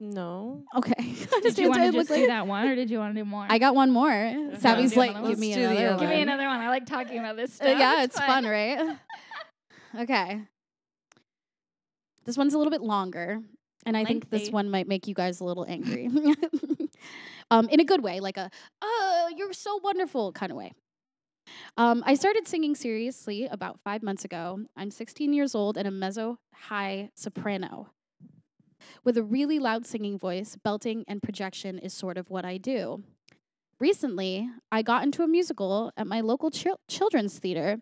No. 0.00 0.62
Okay. 0.76 0.92
Did 1.42 1.58
you 1.58 1.68
want 1.70 1.80
to 1.80 1.86
just 1.92 1.96
looked 2.10 2.20
do 2.20 2.26
that 2.28 2.46
one 2.46 2.68
or 2.68 2.76
did 2.76 2.88
you 2.88 2.98
want 3.00 3.14
to 3.16 3.20
do 3.20 3.24
more? 3.24 3.44
I 3.50 3.58
got 3.58 3.74
one 3.74 3.90
more. 3.90 4.12
Savy's 4.58 4.92
do 4.92 5.00
like, 5.00 5.14
one. 5.14 5.28
give 5.28 5.38
me 5.40 5.48
Let's 5.48 5.58
do 5.58 5.64
another 5.70 5.90
one. 5.90 5.98
Give 6.00 6.08
me 6.10 6.20
another 6.22 6.46
one. 6.46 6.60
I 6.60 6.68
like 6.68 6.86
talking 6.86 7.18
about 7.18 7.36
this 7.36 7.50
Uh, 7.60 7.64
stuff. 7.64 7.78
yeah, 7.80 8.02
it's 8.04 8.18
fun, 8.20 8.44
right? 8.46 8.96
okay. 9.98 10.40
This 12.26 12.36
one's 12.36 12.54
a 12.54 12.58
little 12.58 12.70
bit 12.70 12.82
longer, 12.82 13.40
and 13.88 13.96
I 13.96 14.04
think 14.04 14.30
this 14.30 14.50
one 14.50 14.70
might 14.70 14.86
make 14.86 15.08
you 15.08 15.14
guys 15.14 15.40
a 15.40 15.44
little 15.44 15.64
angry. 15.66 16.10
um, 17.50 17.68
in 17.68 17.80
a 17.80 17.84
good 17.84 18.02
way, 18.02 18.20
like 18.20 18.36
a, 18.36 18.50
oh, 18.82 19.30
you're 19.36 19.52
so 19.52 19.80
wonderful 19.82 20.32
kind 20.32 20.52
of 20.52 20.58
way. 20.58 20.72
Um, 21.76 22.02
I 22.06 22.14
started 22.14 22.46
singing 22.46 22.74
seriously 22.74 23.46
about 23.46 23.80
five 23.80 24.02
months 24.02 24.24
ago. 24.24 24.60
I'm 24.76 24.90
16 24.90 25.32
years 25.32 25.54
old 25.54 25.78
and 25.78 25.88
a 25.88 25.90
mezzo 25.90 26.38
high 26.52 27.10
soprano. 27.14 27.88
With 29.04 29.16
a 29.16 29.22
really 29.22 29.58
loud 29.58 29.86
singing 29.86 30.18
voice, 30.18 30.56
belting 30.62 31.04
and 31.08 31.22
projection 31.22 31.78
is 31.78 31.94
sort 31.94 32.18
of 32.18 32.30
what 32.30 32.44
I 32.44 32.58
do. 32.58 33.02
Recently, 33.80 34.48
I 34.72 34.82
got 34.82 35.04
into 35.04 35.22
a 35.22 35.28
musical 35.28 35.92
at 35.96 36.06
my 36.06 36.20
local 36.20 36.50
chil- 36.50 36.80
children's 36.88 37.38
theater 37.38 37.78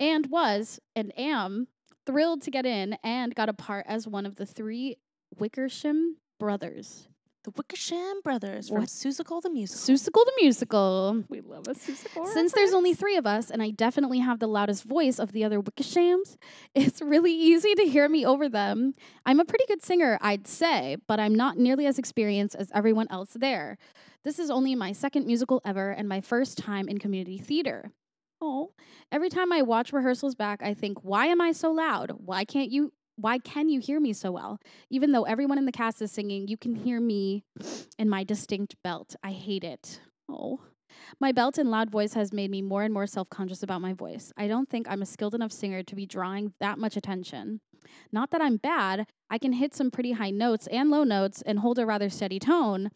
and 0.00 0.26
was 0.26 0.80
and 0.96 1.16
am 1.18 1.68
thrilled 2.06 2.42
to 2.42 2.50
get 2.50 2.66
in 2.66 2.96
and 3.04 3.34
got 3.34 3.48
a 3.48 3.52
part 3.52 3.86
as 3.88 4.08
one 4.08 4.26
of 4.26 4.36
the 4.36 4.46
three 4.46 4.96
Wickersham 5.36 6.16
brothers. 6.38 7.08
The 7.44 7.52
Wickersham 7.56 8.20
Brothers 8.22 8.68
from 8.68 8.80
What? 8.80 8.88
Seussical 8.88 9.40
the 9.40 9.48
Musical. 9.48 9.94
Seussical 9.94 10.24
the 10.24 10.32
musical. 10.40 11.24
We 11.30 11.40
love 11.40 11.66
a 11.68 11.74
Seussical 11.74 12.26
Since 12.26 12.52
there's 12.52 12.74
only 12.74 12.92
three 12.94 13.16
of 13.16 13.26
us, 13.26 13.50
and 13.50 13.62
I 13.62 13.70
definitely 13.70 14.18
have 14.18 14.38
the 14.38 14.48
loudest 14.48 14.84
voice 14.84 15.18
of 15.18 15.32
the 15.32 15.44
other 15.44 15.60
Wickershams, 15.62 16.36
it's 16.74 17.00
really 17.00 17.32
easy 17.32 17.74
to 17.76 17.84
hear 17.84 18.08
me 18.08 18.26
over 18.26 18.48
them. 18.48 18.92
I'm 19.24 19.40
a 19.40 19.44
pretty 19.44 19.64
good 19.66 19.82
singer, 19.82 20.18
I'd 20.20 20.46
say, 20.46 20.96
but 21.06 21.20
I'm 21.20 21.34
not 21.34 21.56
nearly 21.56 21.86
as 21.86 21.98
experienced 21.98 22.56
as 22.56 22.70
everyone 22.74 23.06
else 23.08 23.30
there. 23.34 23.78
This 24.24 24.38
is 24.38 24.50
only 24.50 24.74
my 24.74 24.92
second 24.92 25.26
musical 25.26 25.62
ever 25.64 25.90
and 25.90 26.08
my 26.08 26.20
first 26.20 26.58
time 26.58 26.88
in 26.88 26.98
community 26.98 27.38
theater. 27.38 27.92
Oh, 28.40 28.72
every 29.10 29.30
time 29.30 29.52
I 29.52 29.62
watch 29.62 29.92
rehearsals 29.92 30.34
back, 30.34 30.62
I 30.62 30.74
think, 30.74 30.98
why 31.02 31.26
am 31.26 31.40
I 31.40 31.52
so 31.52 31.72
loud? 31.72 32.12
Why 32.18 32.44
can't 32.44 32.70
you? 32.70 32.92
Why 33.20 33.38
can 33.38 33.68
you 33.68 33.80
hear 33.80 33.98
me 33.98 34.12
so 34.12 34.30
well? 34.30 34.60
Even 34.90 35.10
though 35.10 35.24
everyone 35.24 35.58
in 35.58 35.66
the 35.66 35.72
cast 35.72 36.00
is 36.00 36.12
singing, 36.12 36.46
you 36.46 36.56
can 36.56 36.76
hear 36.76 37.00
me 37.00 37.42
and 37.98 38.08
my 38.08 38.22
distinct 38.22 38.76
belt. 38.84 39.16
I 39.24 39.32
hate 39.32 39.64
it. 39.64 40.00
Oh. 40.28 40.60
My 41.20 41.32
belt 41.32 41.58
and 41.58 41.68
loud 41.68 41.90
voice 41.90 42.14
has 42.14 42.32
made 42.32 42.48
me 42.48 42.62
more 42.62 42.84
and 42.84 42.94
more 42.94 43.08
self 43.08 43.28
conscious 43.28 43.64
about 43.64 43.80
my 43.80 43.92
voice. 43.92 44.32
I 44.36 44.46
don't 44.46 44.70
think 44.70 44.86
I'm 44.88 45.02
a 45.02 45.06
skilled 45.06 45.34
enough 45.34 45.50
singer 45.50 45.82
to 45.82 45.96
be 45.96 46.06
drawing 46.06 46.52
that 46.60 46.78
much 46.78 46.96
attention. 46.96 47.60
Not 48.12 48.30
that 48.30 48.40
I'm 48.40 48.56
bad, 48.56 49.06
I 49.28 49.38
can 49.38 49.54
hit 49.54 49.74
some 49.74 49.90
pretty 49.90 50.12
high 50.12 50.30
notes 50.30 50.68
and 50.68 50.88
low 50.88 51.02
notes 51.02 51.42
and 51.42 51.58
hold 51.58 51.80
a 51.80 51.86
rather 51.86 52.08
steady 52.08 52.38
tone, 52.38 52.90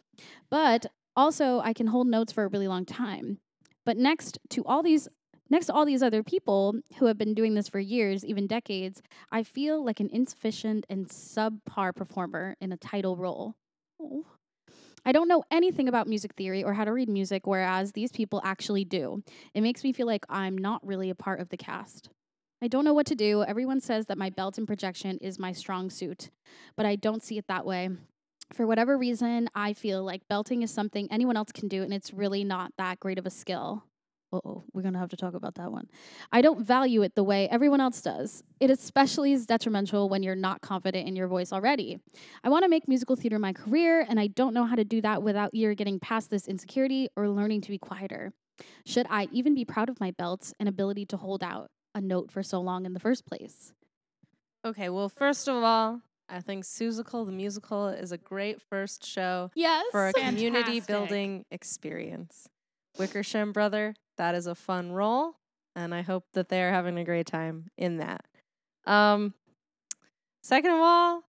but 0.50 0.87
also 1.16 1.58
I 1.61 1.72
can 1.72 1.88
hold 1.88 2.06
notes 2.06 2.32
for 2.32 2.44
a 2.44 2.48
really 2.48 2.68
long 2.68 2.85
time. 2.85 3.38
But 3.85 3.96
next 3.96 4.38
to 4.50 4.64
all 4.64 4.85
these 4.85 5.08
next 5.52 5.66
to 5.66 5.74
all 5.74 5.84
these 5.84 6.02
other 6.02 6.22
people 6.22 6.74
who 6.98 7.06
have 7.06 7.18
been 7.18 7.34
doing 7.34 7.54
this 7.54 7.68
for 7.68 7.78
years, 7.78 8.24
even 8.24 8.46
decades, 8.46 9.02
I 9.30 9.42
feel 9.42 9.84
like 9.84 10.00
an 10.00 10.08
insufficient 10.10 10.86
and 10.88 11.06
subpar 11.06 11.94
performer 11.94 12.56
in 12.60 12.72
a 12.72 12.76
title 12.78 13.16
role. 13.16 13.54
Oh. 14.00 14.24
I 15.04 15.12
don't 15.12 15.28
know 15.28 15.44
anything 15.50 15.88
about 15.88 16.08
music 16.08 16.34
theory 16.34 16.64
or 16.64 16.72
how 16.72 16.84
to 16.84 16.92
read 16.92 17.08
music, 17.08 17.46
whereas 17.46 17.92
these 17.92 18.10
people 18.10 18.40
actually 18.44 18.84
do. 18.84 19.22
It 19.52 19.60
makes 19.60 19.84
me 19.84 19.92
feel 19.92 20.06
like 20.06 20.24
I'm 20.28 20.56
not 20.56 20.84
really 20.86 21.10
a 21.10 21.14
part 21.14 21.40
of 21.40 21.50
the 21.50 21.56
cast. 21.56 22.08
I 22.62 22.68
don't 22.68 22.84
know 22.84 22.94
what 22.94 23.06
to 23.06 23.14
do. 23.14 23.42
Everyone 23.42 23.80
says 23.80 24.06
that 24.06 24.16
my 24.16 24.30
belt 24.30 24.56
and 24.56 24.66
projection 24.66 25.18
is 25.20 25.38
my 25.38 25.52
strong 25.52 25.90
suit, 25.90 26.30
but 26.76 26.86
I 26.86 26.96
don't 26.96 27.22
see 27.22 27.36
it 27.36 27.48
that 27.48 27.66
way. 27.66 27.90
For 28.52 28.66
whatever 28.66 28.96
reason, 28.96 29.50
I 29.54 29.72
feel 29.72 30.02
like 30.04 30.28
belting 30.28 30.62
is 30.62 30.70
something 30.70 31.08
anyone 31.10 31.36
else 31.36 31.52
can 31.52 31.68
do, 31.68 31.82
and 31.82 31.92
it's 31.92 32.14
really 32.14 32.44
not 32.44 32.72
that 32.78 33.00
great 33.00 33.18
of 33.18 33.26
a 33.26 33.30
skill. 33.30 33.84
Uh 34.32 34.40
oh, 34.44 34.64
we're 34.72 34.82
gonna 34.82 34.98
have 34.98 35.10
to 35.10 35.16
talk 35.16 35.34
about 35.34 35.56
that 35.56 35.70
one. 35.70 35.88
I 36.32 36.40
don't 36.40 36.64
value 36.66 37.02
it 37.02 37.14
the 37.14 37.22
way 37.24 37.48
everyone 37.50 37.80
else 37.82 38.00
does. 38.00 38.42
It 38.60 38.70
especially 38.70 39.32
is 39.32 39.44
detrimental 39.44 40.08
when 40.08 40.22
you're 40.22 40.34
not 40.34 40.62
confident 40.62 41.06
in 41.06 41.14
your 41.16 41.28
voice 41.28 41.52
already. 41.52 41.98
I 42.42 42.48
want 42.48 42.62
to 42.64 42.68
make 42.68 42.88
musical 42.88 43.14
theater 43.16 43.38
my 43.38 43.52
career, 43.52 44.06
and 44.08 44.18
I 44.18 44.28
don't 44.28 44.54
know 44.54 44.64
how 44.64 44.76
to 44.76 44.84
do 44.84 45.02
that 45.02 45.22
without 45.22 45.50
either 45.52 45.74
getting 45.74 46.00
past 46.00 46.30
this 46.30 46.48
insecurity 46.48 47.08
or 47.14 47.28
learning 47.28 47.60
to 47.62 47.70
be 47.70 47.78
quieter. 47.78 48.32
Should 48.86 49.06
I 49.10 49.28
even 49.32 49.54
be 49.54 49.64
proud 49.64 49.88
of 49.90 50.00
my 50.00 50.12
belts 50.12 50.54
and 50.58 50.68
ability 50.68 51.04
to 51.06 51.16
hold 51.18 51.42
out 51.42 51.70
a 51.94 52.00
note 52.00 52.30
for 52.30 52.42
so 52.42 52.60
long 52.60 52.86
in 52.86 52.94
the 52.94 53.00
first 53.00 53.26
place? 53.26 53.72
Okay, 54.64 54.88
well, 54.88 55.08
first 55.08 55.48
of 55.48 55.62
all, 55.62 56.00
I 56.28 56.40
think 56.40 56.64
Seussical 56.64 57.26
the 57.26 57.32
Musical 57.32 57.88
is 57.88 58.12
a 58.12 58.16
great 58.18 58.62
first 58.62 59.04
show 59.04 59.50
Yes. 59.54 59.84
for 59.90 60.08
a 60.08 60.12
community 60.14 60.80
building 60.80 61.44
experience. 61.50 62.48
Wickersham 62.98 63.52
Brother, 63.52 63.94
that 64.18 64.35
is 64.35 64.46
a 64.46 64.55
fun 64.55 64.92
role, 64.92 65.37
and 65.74 65.94
I 65.94 66.02
hope 66.02 66.24
that 66.35 66.48
they 66.48 66.62
are 66.62 66.70
having 66.70 66.98
a 66.98 67.05
great 67.05 67.26
time 67.26 67.68
in 67.76 67.98
that. 67.98 68.24
Um, 68.87 69.35
second 70.42 70.72
of 70.72 70.81
all, 70.81 71.22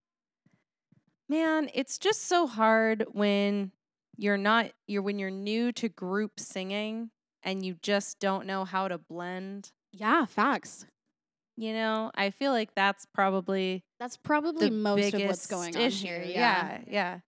man, 1.30 1.70
it's 1.74 1.98
just 1.98 2.24
so 2.26 2.48
hard 2.48 3.06
when 3.12 3.72
you're 4.18 4.38
not 4.38 4.72
you're 4.88 5.02
when 5.02 5.18
you're 5.20 5.32
new 5.32 5.72
to 5.72 5.90
group 5.90 6.40
singing 6.40 7.10
and 7.42 7.66
you 7.66 7.76
just 7.82 8.20
don't 8.20 8.46
know 8.46 8.64
how 8.66 8.88
to 8.88 8.98
blend. 8.98 9.72
yeah, 9.92 10.26
facts. 10.26 10.86
You 11.56 11.74
know, 11.74 12.10
I 12.16 12.32
feel 12.32 12.52
like 12.52 12.74
that's 12.74 13.06
probably 13.14 13.84
That's 14.00 14.18
probably 14.18 14.70
the 14.70 14.76
most 14.76 15.14
of 15.14 15.22
what's 15.22 15.46
going 15.46 15.76
on 15.76 15.82
issue. 15.84 16.08
here. 16.08 16.24
yeah, 16.24 16.80
yeah. 16.88 17.20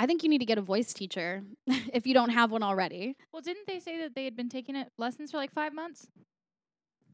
I 0.00 0.06
think 0.06 0.22
you 0.22 0.28
need 0.28 0.38
to 0.38 0.44
get 0.46 0.58
a 0.58 0.62
voice 0.62 0.92
teacher 0.94 1.42
if 1.66 2.06
you 2.06 2.14
don't 2.14 2.30
have 2.30 2.52
one 2.52 2.62
already. 2.62 3.16
Well, 3.32 3.42
didn't 3.42 3.66
they 3.66 3.80
say 3.80 3.98
that 3.98 4.14
they 4.14 4.24
had 4.24 4.36
been 4.36 4.48
taking 4.48 4.76
it 4.76 4.92
lessons 4.96 5.32
for 5.32 5.36
like 5.38 5.52
five 5.52 5.74
months? 5.74 6.06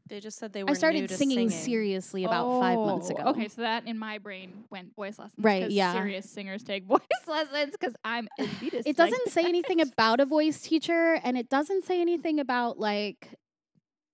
They 0.07 0.19
just 0.19 0.37
said 0.37 0.53
they 0.53 0.63
were 0.63 0.69
I 0.69 0.73
new 0.73 0.77
started 0.77 1.09
to 1.09 1.17
singing, 1.17 1.49
singing. 1.49 1.49
seriously 1.49 2.25
about 2.25 2.59
five 2.59 2.77
months 2.77 3.09
Oh, 3.09 3.15
ago. 3.15 3.29
Okay, 3.31 3.47
so 3.47 3.61
that 3.63 3.87
in 3.87 3.97
my 3.97 4.19
brain 4.19 4.65
went 4.69 4.93
voice 4.95 5.17
lessons. 5.17 5.43
Right. 5.43 5.71
yeah. 5.71 5.93
Serious 5.93 6.29
singers 6.29 6.61
take 6.61 6.85
voice 6.85 6.99
lessons 7.27 7.71
because 7.71 7.95
I'm 8.05 8.27
elitist. 8.39 8.83
It 8.85 8.97
doesn't 8.97 9.29
say 9.29 9.45
anything 9.45 9.81
about 9.81 10.19
a 10.19 10.25
voice 10.27 10.61
teacher, 10.61 11.19
and 11.23 11.35
it 11.39 11.49
doesn't 11.49 11.85
say 11.85 11.99
anything 12.01 12.39
about 12.39 12.77
like 12.79 13.29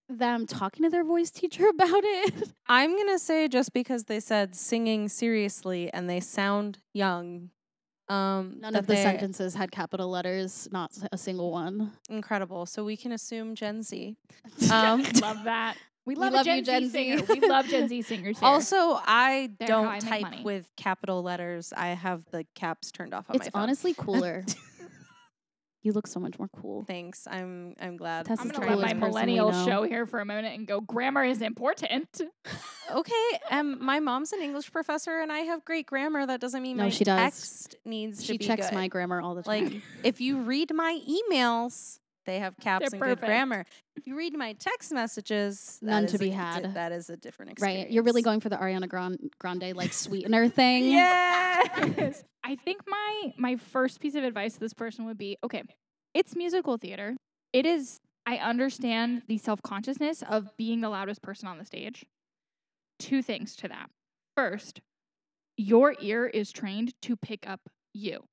them 0.07 0.45
talking 0.47 0.83
to 0.83 0.89
their 0.89 1.03
voice 1.03 1.29
teacher 1.29 1.67
about 1.69 1.89
it. 2.05 2.53
I'm 2.67 2.95
gonna 2.95 3.19
say 3.19 3.49
just 3.49 3.73
because 3.73 4.05
they 4.05 4.21
said 4.21 4.55
singing 4.55 5.09
seriously 5.09 5.91
and 5.91 6.09
they 6.09 6.21
sound 6.21 6.77
young. 6.93 7.49
Um, 8.11 8.57
None 8.59 8.75
of 8.75 8.87
the 8.87 8.93
they're 8.93 9.03
sentences 9.03 9.55
had 9.55 9.71
capital 9.71 10.09
letters, 10.09 10.67
not 10.71 10.91
s- 10.91 11.07
a 11.11 11.17
single 11.17 11.51
one. 11.51 11.91
incredible. 12.09 12.65
So 12.65 12.83
we 12.83 12.97
can 12.97 13.11
assume 13.11 13.55
Gen 13.55 13.83
Z. 13.83 14.17
Um, 14.71 15.03
love 15.21 15.43
that. 15.45 15.75
We 16.05 16.15
love, 16.21 16.33
love 16.33 16.45
a 16.47 16.55
you, 16.57 16.61
Gen, 16.63 16.65
Gen 16.65 16.81
Z 16.83 16.87
Z. 16.89 16.91
singer. 16.91 17.23
We 17.41 17.47
love 17.47 17.67
Gen 17.67 17.87
Z 17.87 18.01
singers 18.11 18.39
here. 18.39 18.47
Also, 18.47 18.75
I 19.05 19.51
They're 19.59 19.67
how 19.69 19.83
don't 19.83 19.91
make 19.93 20.01
type 20.09 20.21
money. 20.23 20.41
with 20.43 20.67
capital 20.75 21.21
letters. 21.21 21.71
I 21.77 21.89
have 21.89 22.23
the 22.31 22.45
caps 22.55 22.91
turned 22.91 23.13
off 23.13 23.29
on 23.29 23.35
It's 23.35 23.45
my 23.45 23.49
phone. 23.51 23.61
honestly 23.63 23.93
cooler. 23.97 24.43
You 25.83 25.91
look 25.93 26.07
so 26.07 26.19
much 26.19 26.37
more 26.37 26.49
cool. 26.61 26.83
Thanks. 26.85 27.27
I'm 27.29 27.75
I'm 27.79 27.97
glad. 27.97 28.25
Tess 28.25 28.39
I'm 28.39 28.49
gonna 28.49 28.65
the 28.67 28.75
let 28.75 28.79
my 28.81 28.93
coolest 28.93 29.13
millennial 29.15 29.51
show 29.65 29.83
here 29.83 30.05
for 30.05 30.19
a 30.19 30.25
minute 30.25 30.53
and 30.53 30.67
go. 30.67 30.81
Grammar 30.81 31.23
is 31.23 31.41
important. 31.41 32.21
okay. 32.91 33.39
Um, 33.49 33.83
my 33.83 33.99
mom's 33.99 34.31
an 34.33 34.41
English 34.41 34.71
professor, 34.71 35.19
and 35.19 35.31
I 35.31 35.39
have 35.39 35.65
great 35.65 35.85
grammar. 35.87 36.25
That 36.25 36.39
doesn't 36.39 36.61
mean 36.61 36.77
No, 36.77 36.83
my 36.83 36.89
she 36.89 37.03
does. 37.03 37.19
text 37.19 37.75
needs 37.85 38.23
She 38.23 38.33
to 38.33 38.39
be 38.39 38.45
checks 38.45 38.69
good. 38.69 38.75
my 38.75 38.87
grammar 38.87 39.21
all 39.21 39.35
the 39.35 39.43
time. 39.43 39.63
Like, 39.65 39.81
if 40.03 40.21
you 40.21 40.41
read 40.41 40.71
my 40.73 40.99
emails, 41.09 41.99
They 42.25 42.39
have 42.39 42.55
caps 42.57 42.81
They're 42.81 42.89
and 42.97 43.01
perfect. 43.01 43.21
good 43.21 43.27
grammar. 43.27 43.65
If 43.95 44.05
you 44.07 44.15
read 44.15 44.33
my 44.37 44.53
text 44.53 44.91
messages, 44.91 45.79
None 45.81 46.07
to 46.07 46.17
be 46.17 46.27
a 46.27 46.29
di- 46.29 46.35
had. 46.35 46.73
that 46.75 46.91
is 46.91 47.09
a 47.09 47.17
different 47.17 47.51
experience. 47.53 47.85
Right. 47.85 47.91
You're 47.91 48.03
really 48.03 48.21
going 48.21 48.39
for 48.39 48.49
the 48.49 48.57
Ariana 48.57 48.87
Grande, 48.87 49.31
Grande 49.39 49.73
like 49.75 49.93
sweetener 49.93 50.47
thing. 50.47 50.85
Yes. 50.85 52.23
I 52.43 52.55
think 52.55 52.81
my 52.87 53.33
my 53.37 53.55
first 53.55 53.99
piece 53.99 54.15
of 54.15 54.23
advice 54.23 54.53
to 54.53 54.59
this 54.59 54.73
person 54.73 55.05
would 55.05 55.17
be 55.17 55.37
okay, 55.43 55.63
it's 56.13 56.35
musical 56.35 56.77
theater. 56.77 57.15
It 57.53 57.65
is 57.65 57.99
I 58.25 58.37
understand 58.37 59.23
the 59.27 59.37
self-consciousness 59.39 60.23
of 60.29 60.55
being 60.57 60.81
the 60.81 60.89
loudest 60.89 61.21
person 61.21 61.47
on 61.47 61.57
the 61.57 61.65
stage. 61.65 62.05
Two 62.99 63.21
things 63.23 63.55
to 63.57 63.67
that. 63.67 63.89
First, 64.37 64.81
your 65.57 65.95
ear 65.99 66.27
is 66.27 66.51
trained 66.51 66.93
to 67.01 67.15
pick 67.17 67.49
up 67.49 67.61
you. 67.93 68.25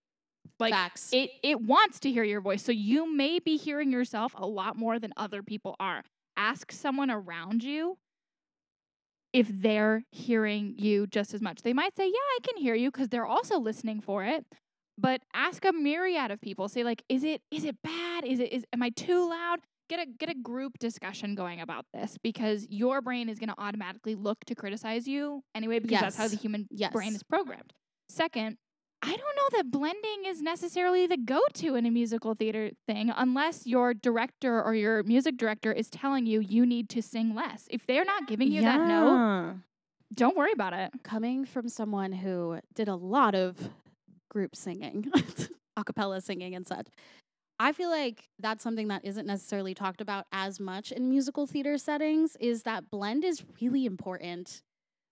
Like 0.59 0.73
Facts. 0.73 1.11
it 1.13 1.31
it 1.43 1.61
wants 1.61 2.01
to 2.01 2.11
hear 2.11 2.25
your 2.25 2.41
voice. 2.41 2.63
So 2.63 2.73
you 2.73 3.13
may 3.13 3.39
be 3.39 3.57
hearing 3.57 3.93
yourself 3.93 4.35
a 4.37 4.47
lot 4.47 4.77
more 4.77 4.99
than 4.99 5.13
other 5.17 5.43
people 5.43 5.77
are. 5.81 6.03
Ask 6.37 6.73
someone 6.73 7.11
around 7.11 7.63
you 7.63 7.99
if 9.33 9.49
they're 9.49 10.05
hearing 10.11 10.75
you 10.79 11.07
just 11.07 11.35
as 11.35 11.43
much. 11.43 11.63
They 11.63 11.73
might 11.73 11.97
say, 11.97 12.07
"Yeah, 12.07 12.13
I 12.13 12.39
can 12.43 12.63
hear 12.63 12.75
you" 12.75 12.91
because 12.91 13.09
they're 13.09 13.27
also 13.27 13.59
listening 13.59 14.01
for 14.01 14.25
it. 14.25 14.47
But 14.97 15.23
ask 15.33 15.65
a 15.65 15.73
myriad 15.73 16.31
of 16.31 16.41
people. 16.41 16.69
Say 16.69 16.83
like, 16.83 17.03
"Is 17.09 17.25
it 17.25 17.43
is 17.51 17.65
it 17.65 17.77
bad? 17.83 18.25
Is 18.25 18.41
it 18.41 18.53
is 18.53 18.65
am 18.73 18.83
I 18.83 18.91
too 18.91 19.29
loud?" 19.29 19.61
Get 19.89 20.01
a 20.01 20.07
get 20.07 20.29
a 20.29 20.35
group 20.35 20.79
discussion 20.79 21.35
going 21.35 21.61
about 21.61 21.87
this 21.95 22.17
because 22.23 22.67
your 22.69 23.01
brain 23.01 23.31
is 23.31 23.39
going 23.39 23.49
to 23.49 23.55
automatically 23.59 24.15
look 24.15 24.45
to 24.45 24.55
criticize 24.55 25.09
you 25.09 25.43
anyway 25.55 25.79
because 25.79 26.01
that's 26.01 26.17
how 26.17 26.29
the 26.29 26.37
human 26.37 26.69
yes. 26.71 26.93
brain 26.93 27.15
is 27.15 27.23
programmed. 27.23 27.73
Second, 28.11 28.59
I 29.01 29.11
don't 29.11 29.37
know 29.37 29.59
that 29.59 29.71
blending 29.71 30.25
is 30.27 30.43
necessarily 30.43 31.07
the 31.07 31.17
go 31.17 31.41
to 31.55 31.77
in 31.77 31.87
a 31.87 31.91
musical 31.91 32.35
theater 32.35 32.71
thing 32.87 33.13
unless 33.17 33.67
your 33.67 33.95
director 33.95 34.61
or 34.63 34.75
your 34.75 35.03
music 35.05 35.37
director 35.37 35.73
is 35.73 35.89
telling 35.89 36.27
you 36.27 36.41
you 36.41 36.67
need 36.67 36.89
to 36.91 37.03
sing 37.03 37.35
less. 37.35 37.67
If 37.71 37.87
they're 37.87 38.05
not 38.05 38.27
giving 38.27 38.51
you 38.51 38.63
that 38.63 38.81
note, 38.89 39.15
don't 40.13 40.37
worry 40.37 40.53
about 40.53 40.73
it. 40.73 40.91
Coming 41.05 41.45
from 41.45 41.69
someone 41.69 42.11
who 42.13 42.59
did 42.75 42.89
a 42.89 42.97
lot 42.97 43.35
of 43.37 43.57
group 44.31 44.57
singing, 44.57 45.13
a 45.77 45.85
cappella 45.85 46.21
singing 46.21 46.57
and 46.57 46.67
such, 46.67 46.89
I 47.61 47.73
feel 47.73 47.91
like 47.91 48.25
that's 48.39 48.63
something 48.63 48.89
that 48.89 49.05
isn't 49.05 49.27
necessarily 49.27 49.75
talked 49.75 50.01
about 50.01 50.27
as 50.33 50.59
much 50.61 50.93
in 50.93 51.09
musical 51.09 51.47
theater 51.47 51.77
settings 51.79 52.37
is 52.41 52.65
that 52.65 52.91
blend 52.91 53.25
is 53.25 53.45
really 53.61 53.85
important. 53.85 54.63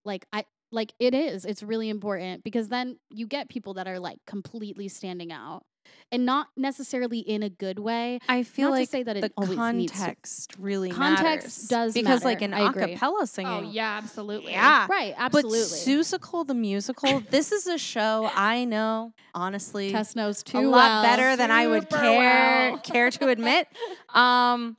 Like 0.05 0.26
I 0.32 0.45
like 0.72 0.92
it 0.98 1.14
is. 1.14 1.44
It's 1.44 1.62
really 1.62 1.88
important 1.88 2.42
because 2.44 2.68
then 2.68 2.98
you 3.10 3.26
get 3.26 3.48
people 3.48 3.74
that 3.74 3.86
are 3.86 3.98
like 3.98 4.18
completely 4.26 4.88
standing 4.88 5.32
out 5.32 5.62
and 6.10 6.26
not 6.26 6.48
necessarily 6.56 7.20
in 7.20 7.44
a 7.44 7.48
good 7.48 7.78
way. 7.78 8.18
I 8.28 8.42
feel 8.42 8.70
Not 8.70 8.74
to 8.76 8.80
like 8.80 8.88
say 8.88 9.02
that 9.04 9.16
it 9.16 9.20
the 9.20 9.32
always 9.36 9.74
needs 9.76 9.92
to- 9.92 9.98
context 9.98 10.54
really 10.58 10.90
Context 10.90 11.30
matters. 11.30 11.68
does 11.68 11.94
because 11.94 12.24
like 12.24 12.40
matter. 12.40 12.54
in 12.54 12.60
I 12.60 12.68
agree. 12.70 12.96
acapella 12.96 13.28
singing. 13.28 13.52
Oh, 13.52 13.70
yeah, 13.70 13.96
absolutely. 13.96 14.50
Yeah. 14.52 14.88
Right, 14.90 15.14
absolutely 15.16 15.60
But 15.60 15.64
absolutely. 15.64 16.18
Seussical 16.18 16.46
the 16.46 16.54
musical, 16.54 17.20
this 17.30 17.52
is 17.52 17.68
a 17.68 17.78
show 17.78 18.28
I 18.34 18.64
know, 18.64 19.12
honestly, 19.34 19.92
Tess 19.92 20.16
knows 20.16 20.42
too 20.42 20.58
a 20.58 20.62
lot 20.62 20.72
well. 20.72 21.02
better 21.04 21.36
than 21.36 21.52
I 21.52 21.68
would 21.68 21.88
care 21.88 22.70
well. 22.72 22.78
care 22.78 23.10
to 23.12 23.28
admit. 23.28 23.68
Um, 24.14 24.76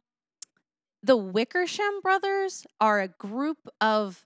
the 1.04 1.16
Wickersham 1.16 2.02
brothers 2.02 2.66
are 2.82 3.00
a 3.00 3.08
group 3.08 3.60
of 3.80 4.26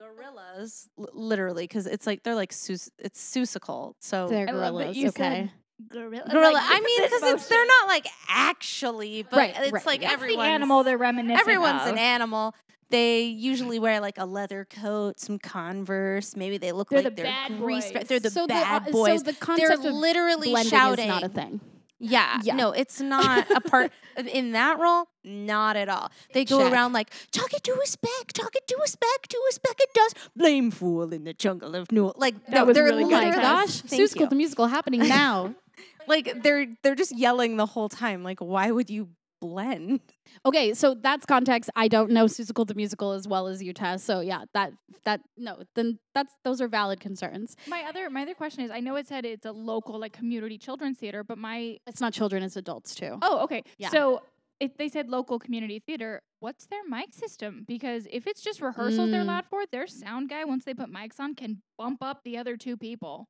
gorillas, 0.00 0.88
l- 0.98 1.08
literally, 1.12 1.64
because 1.64 1.86
it's 1.86 2.06
like 2.06 2.22
they're 2.22 2.34
like 2.34 2.52
sus- 2.52 2.90
it's 2.98 3.20
Seussical. 3.20 3.94
So 4.00 4.28
They're 4.28 4.48
I 4.48 4.52
love 4.52 4.60
that 4.62 4.70
gorillas. 4.72 4.96
you 4.96 5.08
okay. 5.08 5.22
said 5.22 5.50
Gorilla. 5.90 6.28
gorilla. 6.30 6.52
like, 6.52 6.64
I 6.66 6.80
mean, 6.80 7.02
because 7.04 7.22
it's 7.34 7.48
they're 7.48 7.66
not 7.66 7.88
like 7.88 8.06
actually, 8.28 9.22
but 9.22 9.36
Right, 9.36 9.54
it's 9.58 9.72
right, 9.72 9.86
like 9.86 10.02
yeah. 10.02 10.10
That's 10.16 10.22
the 10.26 10.38
animal 10.40 10.84
they're 10.84 10.98
reminiscent 10.98 11.40
everyone's 11.40 11.82
of. 11.82 11.88
an 11.88 11.98
animal. 11.98 12.54
They 12.90 13.22
usually 13.22 13.78
wear 13.78 14.00
like 14.00 14.18
a 14.18 14.26
leather 14.26 14.66
coat, 14.68 15.20
some 15.20 15.38
Converse. 15.38 16.34
Maybe 16.36 16.58
they 16.58 16.72
look 16.72 16.88
They're 16.90 17.02
like 17.02 17.14
the 17.16 17.22
they're 17.22 17.30
bad 17.32 17.56
grease. 17.58 17.92
boys. 17.92 18.04
They're 18.08 18.18
the 18.20 18.30
so 18.30 18.46
bad 18.48 18.86
the, 18.86 18.88
uh, 18.90 18.92
boys. 18.92 19.20
So 19.20 19.24
the 19.24 19.32
they're 19.32 19.34
concept 19.34 19.84
of 19.84 19.94
literally 19.94 20.50
blending 20.50 20.70
shouting. 20.70 21.04
is 21.04 21.08
not 21.08 21.22
a 21.22 21.28
thing. 21.28 21.60
Yeah, 22.00 22.40
Yeah. 22.42 22.54
no, 22.54 22.72
it's 22.72 23.00
not 23.16 23.50
a 23.50 23.60
part 23.60 23.92
uh, 24.16 24.22
in 24.22 24.52
that 24.52 24.78
role. 24.78 25.06
Not 25.22 25.76
at 25.76 25.88
all. 25.90 26.10
They 26.32 26.44
go 26.46 26.60
Check. 26.62 26.72
around 26.72 26.94
like 26.94 27.10
talk 27.30 27.52
it 27.52 27.62
to 27.64 27.72
a 27.72 27.86
speck, 27.86 28.32
talk 28.32 28.56
it 28.56 28.66
to 28.68 28.78
a 28.82 28.88
speck, 28.88 29.28
to 29.28 29.38
a 29.50 29.52
speck 29.52 29.76
it 29.78 29.90
does. 29.94 30.14
Blame 30.34 30.70
fool 30.70 31.12
in 31.12 31.24
the 31.24 31.34
jungle 31.34 31.74
of 31.74 31.92
Nool. 31.92 32.14
Like 32.16 32.34
That 32.46 32.54
no, 32.54 32.64
was 32.64 32.74
they're 32.74 32.84
really 32.84 33.04
good, 33.04 33.12
Oh 33.12 33.30
my 33.30 33.36
gosh, 33.36 33.82
Seussical 33.82 34.30
the 34.30 34.36
musical 34.36 34.66
happening 34.66 35.06
now. 35.06 35.54
like 36.08 36.42
they're 36.42 36.66
they're 36.82 36.94
just 36.94 37.14
yelling 37.16 37.58
the 37.58 37.66
whole 37.66 37.90
time. 37.90 38.24
Like 38.24 38.40
why 38.40 38.70
would 38.70 38.88
you 38.88 39.08
blend? 39.40 40.00
okay, 40.44 40.74
so 40.74 40.94
that's 40.94 41.26
context. 41.26 41.70
I 41.76 41.88
don't 41.88 42.10
know 42.10 42.26
Seussical 42.26 42.66
the 42.66 42.74
musical 42.74 43.12
as 43.12 43.26
well 43.26 43.46
as 43.46 43.62
you, 43.62 43.72
Tess. 43.72 44.02
So 44.04 44.20
yeah, 44.20 44.44
that 44.54 44.72
that 45.04 45.20
no, 45.36 45.62
then 45.74 45.98
that's 46.14 46.32
those 46.44 46.60
are 46.60 46.68
valid 46.68 47.00
concerns. 47.00 47.56
My 47.66 47.82
other 47.82 48.10
my 48.10 48.22
other 48.22 48.34
question 48.34 48.64
is 48.64 48.70
I 48.70 48.80
know 48.80 48.96
it 48.96 49.06
said 49.08 49.24
it's 49.24 49.46
a 49.46 49.52
local 49.52 49.98
like 49.98 50.12
community 50.12 50.58
children's 50.58 50.98
theater, 50.98 51.24
but 51.24 51.38
my 51.38 51.78
It's 51.86 52.00
not 52.00 52.12
children, 52.12 52.42
it's 52.42 52.56
adults 52.56 52.94
too. 52.94 53.18
Oh, 53.22 53.40
okay. 53.44 53.62
Yeah. 53.78 53.90
So 53.90 54.22
if 54.60 54.76
they 54.76 54.88
said 54.90 55.08
local 55.08 55.38
community 55.38 55.78
theater, 55.84 56.20
what's 56.40 56.66
their 56.66 56.84
mic 56.86 57.14
system? 57.14 57.64
Because 57.66 58.06
if 58.10 58.26
it's 58.26 58.42
just 58.42 58.60
rehearsals 58.60 59.10
they're 59.10 59.22
Mm. 59.22 59.28
loud 59.28 59.46
for, 59.46 59.64
their 59.66 59.86
sound 59.86 60.28
guy, 60.28 60.44
once 60.44 60.66
they 60.66 60.74
put 60.74 60.92
mics 60.92 61.18
on, 61.18 61.34
can 61.34 61.62
bump 61.78 62.02
up 62.02 62.22
the 62.24 62.36
other 62.36 62.58
two 62.58 62.76
people 62.76 63.26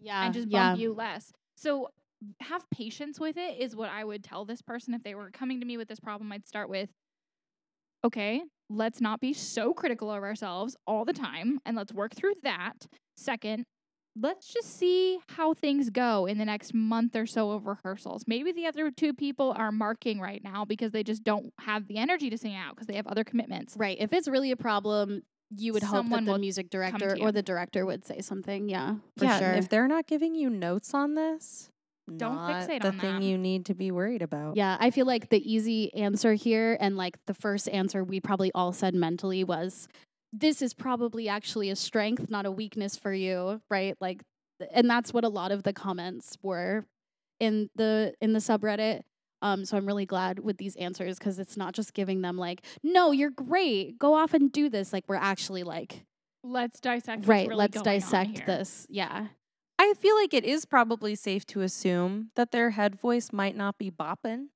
yeah, 0.00 0.24
and 0.24 0.32
just 0.32 0.48
yeah. 0.48 0.70
bump 0.70 0.80
you 0.80 0.94
less. 0.94 1.32
So 1.54 1.88
have 2.40 2.68
patience 2.70 3.18
with 3.18 3.36
it 3.36 3.58
is 3.58 3.76
what 3.76 3.90
I 3.90 4.04
would 4.04 4.22
tell 4.22 4.44
this 4.44 4.62
person 4.62 4.94
if 4.94 5.02
they 5.02 5.14
were 5.14 5.30
coming 5.30 5.60
to 5.60 5.66
me 5.66 5.76
with 5.76 5.88
this 5.88 6.00
problem. 6.00 6.32
I'd 6.32 6.46
start 6.46 6.68
with, 6.68 6.90
okay, 8.04 8.42
let's 8.68 9.00
not 9.00 9.20
be 9.20 9.32
so 9.32 9.72
critical 9.72 10.10
of 10.10 10.22
ourselves 10.22 10.76
all 10.86 11.04
the 11.04 11.12
time 11.12 11.60
and 11.64 11.76
let's 11.76 11.92
work 11.92 12.14
through 12.14 12.34
that. 12.42 12.86
Second, 13.16 13.64
let's 14.20 14.52
just 14.52 14.76
see 14.76 15.18
how 15.30 15.54
things 15.54 15.90
go 15.90 16.26
in 16.26 16.38
the 16.38 16.44
next 16.44 16.74
month 16.74 17.16
or 17.16 17.26
so 17.26 17.52
of 17.52 17.66
rehearsals. 17.66 18.24
Maybe 18.26 18.52
the 18.52 18.66
other 18.66 18.90
two 18.90 19.12
people 19.12 19.54
are 19.56 19.72
marking 19.72 20.20
right 20.20 20.42
now 20.42 20.64
because 20.64 20.92
they 20.92 21.02
just 21.02 21.24
don't 21.24 21.52
have 21.60 21.86
the 21.86 21.96
energy 21.96 22.30
to 22.30 22.38
sing 22.38 22.54
out 22.54 22.74
because 22.74 22.86
they 22.86 22.96
have 22.96 23.06
other 23.06 23.24
commitments. 23.24 23.76
Right. 23.76 23.96
If 24.00 24.12
it's 24.12 24.28
really 24.28 24.50
a 24.50 24.56
problem, 24.56 25.22
you 25.56 25.72
would 25.72 25.82
hope 25.82 26.08
that 26.08 26.24
the 26.24 26.38
music 26.38 26.70
director 26.70 27.16
or 27.20 27.32
the 27.32 27.42
director 27.42 27.84
would 27.84 28.04
say 28.04 28.20
something. 28.20 28.68
Yeah, 28.68 28.96
for 29.16 29.24
yeah, 29.24 29.38
sure. 29.38 29.52
if 29.52 29.68
they're 29.68 29.88
not 29.88 30.06
giving 30.06 30.34
you 30.34 30.48
notes 30.48 30.94
on 30.94 31.14
this, 31.14 31.70
Don't 32.16 32.34
not 32.34 32.68
fixate 32.68 32.82
the 32.82 32.88
on 32.88 32.98
thing 32.98 33.14
that. 33.20 33.22
you 33.22 33.38
need 33.38 33.66
to 33.66 33.74
be 33.74 33.90
worried 33.90 34.22
about. 34.22 34.56
Yeah, 34.56 34.76
I 34.80 34.90
feel 34.90 35.06
like 35.06 35.28
the 35.28 35.52
easy 35.52 35.92
answer 35.94 36.34
here 36.34 36.76
and 36.80 36.96
like 36.96 37.16
the 37.26 37.34
first 37.34 37.68
answer 37.68 38.02
we 38.04 38.20
probably 38.20 38.50
all 38.54 38.72
said 38.72 38.94
mentally 38.94 39.44
was 39.44 39.88
this 40.32 40.62
is 40.62 40.74
probably 40.74 41.28
actually 41.28 41.70
a 41.70 41.76
strength, 41.76 42.30
not 42.30 42.46
a 42.46 42.50
weakness 42.50 42.96
for 42.96 43.12
you, 43.12 43.60
right? 43.70 43.96
Like 44.00 44.22
and 44.72 44.88
that's 44.90 45.12
what 45.12 45.24
a 45.24 45.28
lot 45.28 45.52
of 45.52 45.62
the 45.62 45.72
comments 45.72 46.36
were 46.42 46.84
in 47.38 47.70
the 47.76 48.14
in 48.20 48.32
the 48.32 48.38
subreddit. 48.40 49.02
Um 49.42 49.64
so 49.64 49.76
I'm 49.76 49.86
really 49.86 50.06
glad 50.06 50.40
with 50.40 50.58
these 50.58 50.76
answers 50.76 51.18
cuz 51.18 51.38
it's 51.38 51.56
not 51.56 51.72
just 51.74 51.94
giving 51.94 52.20
them 52.20 52.36
like, 52.36 52.64
"No, 52.82 53.10
you're 53.12 53.30
great. 53.30 53.98
Go 53.98 54.14
off 54.14 54.34
and 54.34 54.52
do 54.52 54.68
this." 54.68 54.92
Like 54.92 55.04
we're 55.08 55.16
actually 55.16 55.62
like, 55.62 56.04
Let's 56.44 56.78
dissect. 56.80 57.20
what's 57.20 57.28
"Right, 57.28 57.48
really 57.48 57.58
let's 57.58 57.74
going 57.74 57.88
on 57.88 57.94
dissect 57.94 58.38
here. 58.38 58.46
this." 58.46 58.86
Yeah. 58.90 59.28
I 59.80 59.94
feel 59.94 60.14
like 60.14 60.34
it 60.34 60.44
is 60.44 60.66
probably 60.66 61.14
safe 61.14 61.46
to 61.46 61.62
assume 61.62 62.32
that 62.36 62.50
their 62.50 62.68
head 62.68 63.00
voice 63.00 63.32
might 63.32 63.56
not 63.56 63.78
be 63.78 63.90
bopping. 63.90 64.48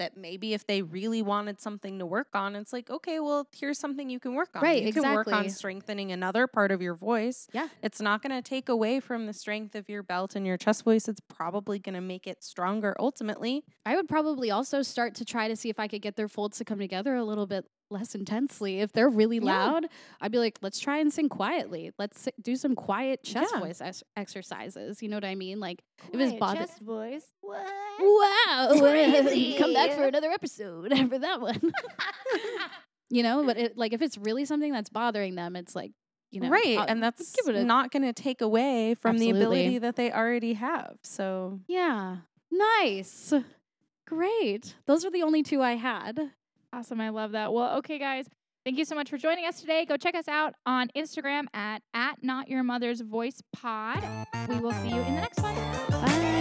That 0.00 0.16
maybe 0.16 0.54
if 0.54 0.66
they 0.66 0.82
really 0.82 1.22
wanted 1.22 1.60
something 1.60 2.00
to 2.00 2.06
work 2.06 2.26
on, 2.34 2.56
it's 2.56 2.72
like, 2.72 2.90
okay, 2.90 3.20
well, 3.20 3.46
here's 3.56 3.78
something 3.78 4.10
you 4.10 4.18
can 4.18 4.34
work 4.34 4.48
on. 4.56 4.62
Right, 4.62 4.82
you 4.82 4.92
can 4.92 5.04
work 5.04 5.32
on 5.32 5.48
strengthening 5.50 6.10
another 6.10 6.48
part 6.48 6.72
of 6.72 6.82
your 6.82 6.96
voice. 6.96 7.46
Yeah. 7.52 7.68
It's 7.80 8.00
not 8.00 8.24
going 8.24 8.34
to 8.34 8.42
take 8.42 8.68
away 8.68 8.98
from 8.98 9.26
the 9.26 9.32
strength 9.32 9.76
of 9.76 9.88
your 9.88 10.02
belt 10.02 10.34
and 10.34 10.44
your 10.44 10.56
chest 10.56 10.82
voice. 10.82 11.06
It's 11.06 11.20
probably 11.28 11.78
going 11.78 11.94
to 11.94 12.00
make 12.00 12.26
it 12.26 12.42
stronger 12.42 12.96
ultimately. 12.98 13.62
I 13.86 13.94
would 13.94 14.08
probably 14.08 14.50
also 14.50 14.82
start 14.82 15.14
to 15.16 15.24
try 15.24 15.46
to 15.46 15.54
see 15.54 15.68
if 15.68 15.78
I 15.78 15.86
could 15.86 16.02
get 16.02 16.16
their 16.16 16.26
folds 16.26 16.58
to 16.58 16.64
come 16.64 16.80
together 16.80 17.14
a 17.14 17.24
little 17.24 17.46
bit 17.46 17.66
less 17.92 18.14
intensely. 18.14 18.80
If 18.80 18.92
they're 18.92 19.08
really 19.08 19.36
Yeah. 19.38 19.44
loud, 19.44 19.86
I'd 20.20 20.32
be 20.32 20.38
like, 20.38 20.58
let's 20.62 20.80
try 20.80 20.98
and 20.98 21.12
sing 21.12 21.28
quietly. 21.28 21.92
Let's 21.98 22.28
do 22.40 22.56
some 22.56 22.74
quiet 22.74 23.22
chest 23.22 23.52
Yeah. 23.54 23.60
voice 23.60 23.80
ex- 23.80 24.02
exercises. 24.16 25.02
You 25.02 25.08
know 25.08 25.16
what 25.16 25.24
I 25.24 25.34
mean? 25.36 25.60
Like, 25.60 25.82
if 26.12 26.18
it's 26.20 26.30
Quiet 26.32 26.40
bother- 26.40 26.58
chest 26.60 26.80
voice. 26.80 27.26
What? 27.40 27.60
wow, 28.00 28.68
come 29.58 29.74
back 29.74 29.92
for 29.92 30.04
another 30.04 30.30
episode 30.30 30.92
for 31.10 31.18
that 31.18 31.40
one. 31.40 31.60
you 33.10 33.22
know, 33.22 33.44
but 33.44 33.56
it, 33.58 33.76
like 33.76 33.92
if 33.92 34.00
it's 34.02 34.16
really 34.18 34.44
something 34.44 34.72
that's 34.72 34.88
bothering 34.90 35.34
them, 35.34 35.54
it's 35.56 35.76
like, 35.76 35.92
you 36.30 36.40
know, 36.40 36.48
right. 36.48 36.78
I'll- 36.78 36.86
and 36.88 37.02
that's 37.02 37.34
a- 37.46 37.62
not 37.64 37.90
going 37.90 38.02
to 38.04 38.12
take 38.14 38.40
away 38.40 38.94
from 38.94 39.18
the 39.18 39.30
ability 39.30 39.78
that 39.78 39.96
they 39.96 40.10
already 40.10 40.54
have. 40.54 40.96
So 41.02 41.60
yeah, 41.68 42.16
nice, 42.50 43.34
great. 44.06 44.74
Those 44.86 45.04
were 45.04 45.10
the 45.10 45.22
only 45.22 45.42
two 45.42 45.60
I 45.62 45.72
had. 45.76 46.30
Awesome. 46.72 47.00
I 47.00 47.10
love 47.10 47.32
that. 47.32 47.52
Well, 47.52 47.78
okay, 47.78 47.98
guys. 47.98 48.26
Thank 48.64 48.78
you 48.78 48.84
so 48.84 48.94
much 48.94 49.10
for 49.10 49.18
joining 49.18 49.44
us 49.44 49.60
today. 49.60 49.84
Go 49.84 49.96
check 49.96 50.14
us 50.14 50.28
out 50.28 50.54
on 50.64 50.88
Instagram 50.96 51.46
at, 51.52 51.82
at 51.94 52.22
Not 52.22 52.48
Your 52.48 52.62
Mother's 52.62 53.00
Voice 53.00 53.42
Pod. 53.52 54.04
We 54.48 54.58
will 54.58 54.72
see 54.72 54.88
you 54.88 55.00
in 55.00 55.14
the 55.16 55.20
next 55.20 55.42
one. 55.42 55.54
Bye. 55.90 56.31